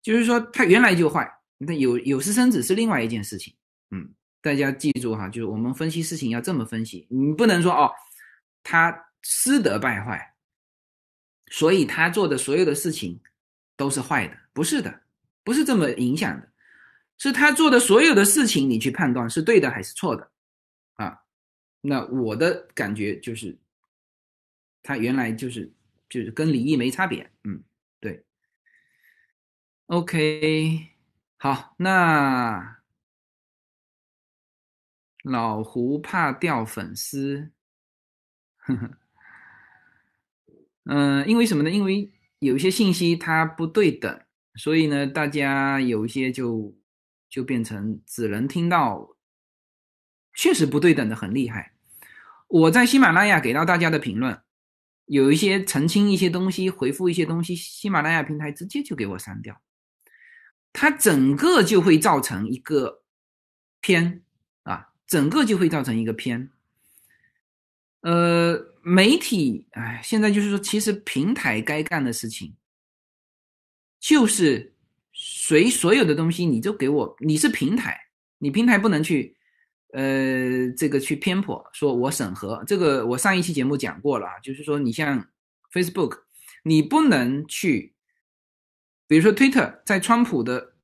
[0.03, 3.55] 就是说他原来就坏，那有有私生子是另外一件事情，
[3.93, 4.11] 嗯，
[4.43, 7.89] 大家记住哈，就是我们分析事情要这么分析，你不能说哦，
[8.65, 10.35] 他师德败坏，
[11.47, 13.21] 所以他做的所有的事情
[13.77, 15.03] 都是坏的，不是的，
[15.45, 16.51] 不是这么影响的。
[17.17, 20.29] 是他做的所有的事情，你去判断是对的还是错的，
[20.95, 21.23] 啊？
[21.81, 23.57] 那我的感觉就是，
[24.83, 25.73] 他原来就是
[26.09, 27.63] 就是跟李毅没差别，嗯，
[28.01, 28.25] 对。
[29.87, 30.89] OK，
[31.37, 32.79] 好，那
[35.23, 37.53] 老胡怕掉粉丝，
[40.85, 41.71] 嗯，因为什么呢？
[41.71, 44.21] 因为有些信息它不对等，
[44.55, 46.77] 所以呢，大家有一些就。
[47.31, 49.17] 就变成只能听到，
[50.35, 51.73] 确实不对等的很厉害。
[52.47, 54.41] 我在喜马拉雅给到大家的评论，
[55.07, 59.61] 有一些澄清一些东西，回复一些东西，喜马拉雅平台直接就给我删掉，
[60.73, 63.03] 它整个就会造成一个
[63.81, 64.23] 偏
[64.63, 66.53] 啊，整个就会造成一个偏。
[68.05, 72.55] 呃，媒体哎，现在就是说，其实平台该干的事情
[73.99, 74.71] 就是。
[75.17, 77.97] 随所有的东西，你就给我，你是平台，
[78.39, 79.37] 你平台不能去，
[79.93, 85.25] 呃，这个去偏颇，说我审核这个，我上一期节目讲过了啊，就是说你像
[85.73, 86.19] Facebook，
[86.65, 87.95] 你不能去，
[89.07, 90.75] 比如说 Twitter，在川普的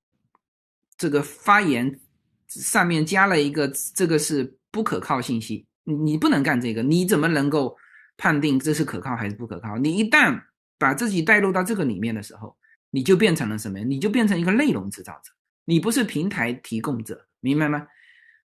[0.96, 1.98] 这个发言
[2.46, 3.66] 上面加了一个
[3.96, 7.76] 这个是不可靠信息，你不能干这个，你怎么能够
[8.16, 9.76] 判定这是可靠还是不可靠？
[9.78, 10.42] 你一旦
[10.78, 12.56] 把自己带入到这个里面的时候。
[12.92, 13.78] 你就变成了什么？
[13.78, 15.30] 你就变成一个内容制造者，
[15.64, 17.86] 你不是平台提供者，明白吗？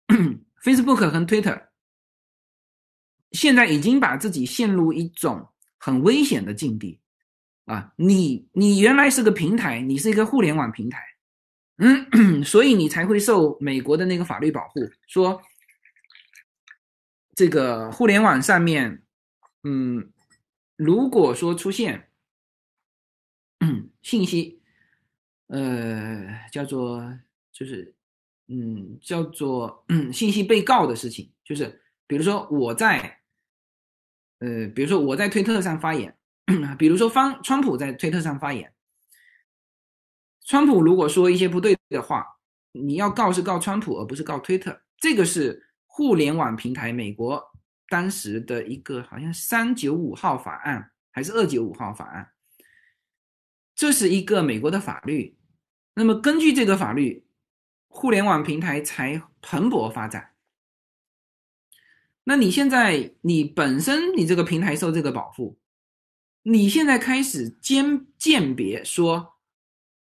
[0.65, 1.65] Facebook 和 Twitter
[3.33, 5.47] 现在已经把自己陷入一种
[5.77, 6.99] 很危险的境地
[7.67, 7.93] 啊！
[7.97, 11.03] 你你原来是个平台，你是一个互联网平台，
[11.77, 12.09] 嗯，
[12.43, 15.39] 所以你才会受美国的那个法律保护，说
[17.35, 19.03] 这个互联网上面，
[19.63, 20.13] 嗯，
[20.77, 22.09] 如果说出现。
[24.03, 24.61] 信息，
[25.47, 27.01] 呃，叫做
[27.53, 27.95] 就是
[28.49, 33.21] 嗯，叫做信息被告的事情，就是比如说我在
[34.41, 36.19] 呃，比如说我在推特上发言，
[36.77, 38.75] 比如说方川普在推特上发言，
[40.45, 42.27] 川普如果说一些不对的话，
[42.73, 45.65] 你要告是告川普，而不是告推特，这个是
[45.95, 47.53] 互联网平台美国
[47.87, 52.33] 当时的一个好像三九五号法案还是二九五号法案，
[53.75, 55.37] 这是一个美国的法律，
[55.95, 57.27] 那么根据这个法律，
[57.89, 60.31] 互联网平台才蓬勃发展。
[62.25, 65.59] 那你现在你本身你这个平台受这个保护，
[66.45, 69.35] 你现在开始鉴鉴别说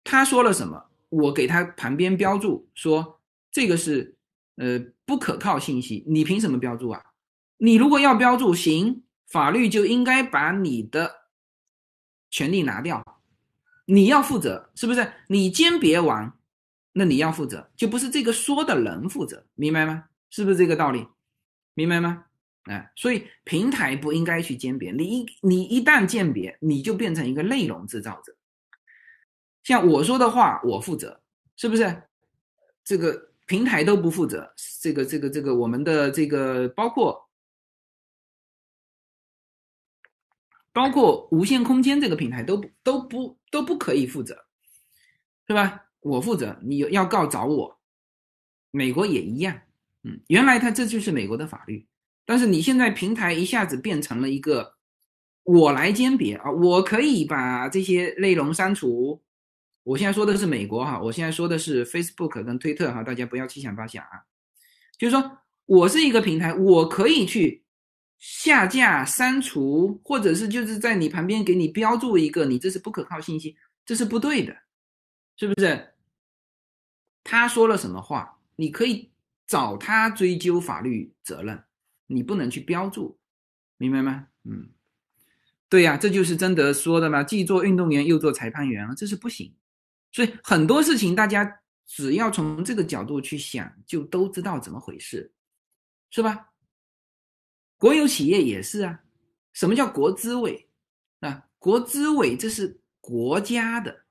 [0.04, 3.22] 他说了什么，我给他旁边标注说
[3.52, 4.15] 这个是
[4.56, 7.04] 呃不可靠信息，你凭什么标注啊？
[7.58, 11.30] 你如果要标注，行，法律就应该把你的
[12.30, 13.22] 权利拿掉，
[13.86, 15.12] 你要负责，是不是？
[15.28, 16.34] 你鉴别完，
[16.94, 20.06] 那你要负责，就不是这个说的人负责，明白吗？
[20.30, 21.08] 是不是这个道理？
[21.74, 22.26] 明白吗？
[22.64, 28.36] 哎，所以平台不应该去鉴别，你一你一旦鉴别，你就变成一个内容制造者。
[29.64, 31.22] 像我说的话，我负责，
[31.56, 32.04] 是不是？
[32.84, 37.30] 这个平台都不负责，这个这个这个我们的这个包括
[40.74, 44.46] 包括无限空间这个平台都不都不都不可以负责，
[45.48, 45.86] 是吧？
[46.02, 47.80] 我负责，你要告找我，
[48.72, 49.62] 美国也一样。
[50.04, 51.88] 嗯，原来它这就是美国的法律，
[52.26, 54.76] 但是你现在平台一下子变成了一个
[55.44, 59.24] 我来鉴别啊，我可以把这些内容删除。
[59.86, 64.26] 我现在说的是美国哈，我现在说的是 Facebook 跟推特哈，大家不要七想八想啊。
[64.98, 67.64] 就是说我是一个平台，我可以去
[68.20, 73.56] 下架、删除，或者是就是在你旁边给你标注一个你这是不可靠信息，
[73.86, 74.58] 这是不对的，
[75.38, 75.94] 是不是？
[77.24, 79.10] 他说了什么话，你可以。
[79.48, 81.64] 找他追究法律责任，
[82.08, 83.16] 你不能去标注，
[83.78, 84.26] 明白吗？
[84.44, 84.70] 嗯，
[85.70, 89.54] 对呀，这就是曾德说的嘛，既做运动员又做裁判员这是不行。
[90.16, 95.34] 所以很多事情大家只要从这个角度去想，就都知道怎么回事，
[96.10, 96.54] 是吧？
[97.76, 99.04] 国有企业也是啊，
[99.52, 100.70] 什么叫国资委
[101.20, 101.50] 啊？
[101.60, 104.06] 国资委这是国家的，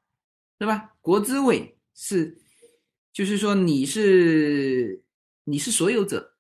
[0.58, 0.94] 对吧？
[1.00, 2.36] 国资委是，
[3.10, 5.00] 就是说你是。
[5.46, 6.36] 你是所有者，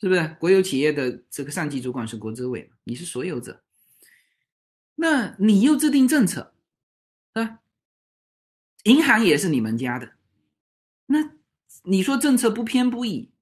[0.00, 0.36] 是不是？
[0.38, 3.60] 国有企业的这个上级主管是国资委，你是所有者，
[4.94, 6.54] 那你又制定政策，
[7.32, 7.58] 啊？
[8.86, 10.16] 银行也是你们家的，
[11.06, 11.18] 那
[11.82, 13.32] 你说政策不偏不倚，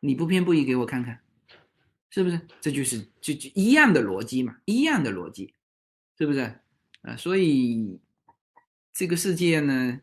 [0.00, 1.24] 你不偏不倚给我看看，
[2.10, 2.40] 是不是？
[2.60, 5.54] 这就是就就一样的逻辑嘛，一样的逻辑，
[6.18, 6.60] 是不是？
[7.02, 8.00] 啊，所以
[8.92, 10.00] 这个世界呢？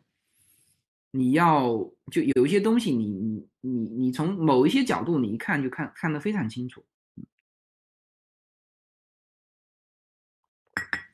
[1.15, 1.69] 你要
[2.11, 6.83] 就有一些东西，你你你你从某一些角度，你一看就看看得非常清楚。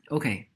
[0.07, 0.49] OK，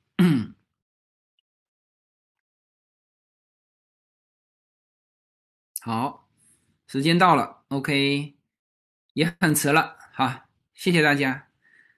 [5.85, 6.29] 好，
[6.87, 8.37] 时间到了，OK，
[9.15, 11.49] 也很迟了，好，谢谢大家，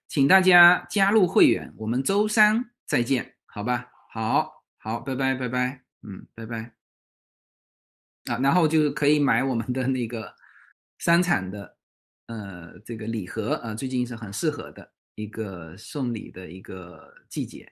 [0.07, 3.91] 请大家加入会员，我们周三再见，好吧？
[4.11, 6.73] 好，好，拜拜，拜拜，嗯，拜拜。
[8.25, 10.35] 啊，然后就可以买我们的那个
[10.97, 11.77] 商场的，
[12.25, 17.71] 呃，这个礼盒啊，最近是很适合的一个送礼的一个季节，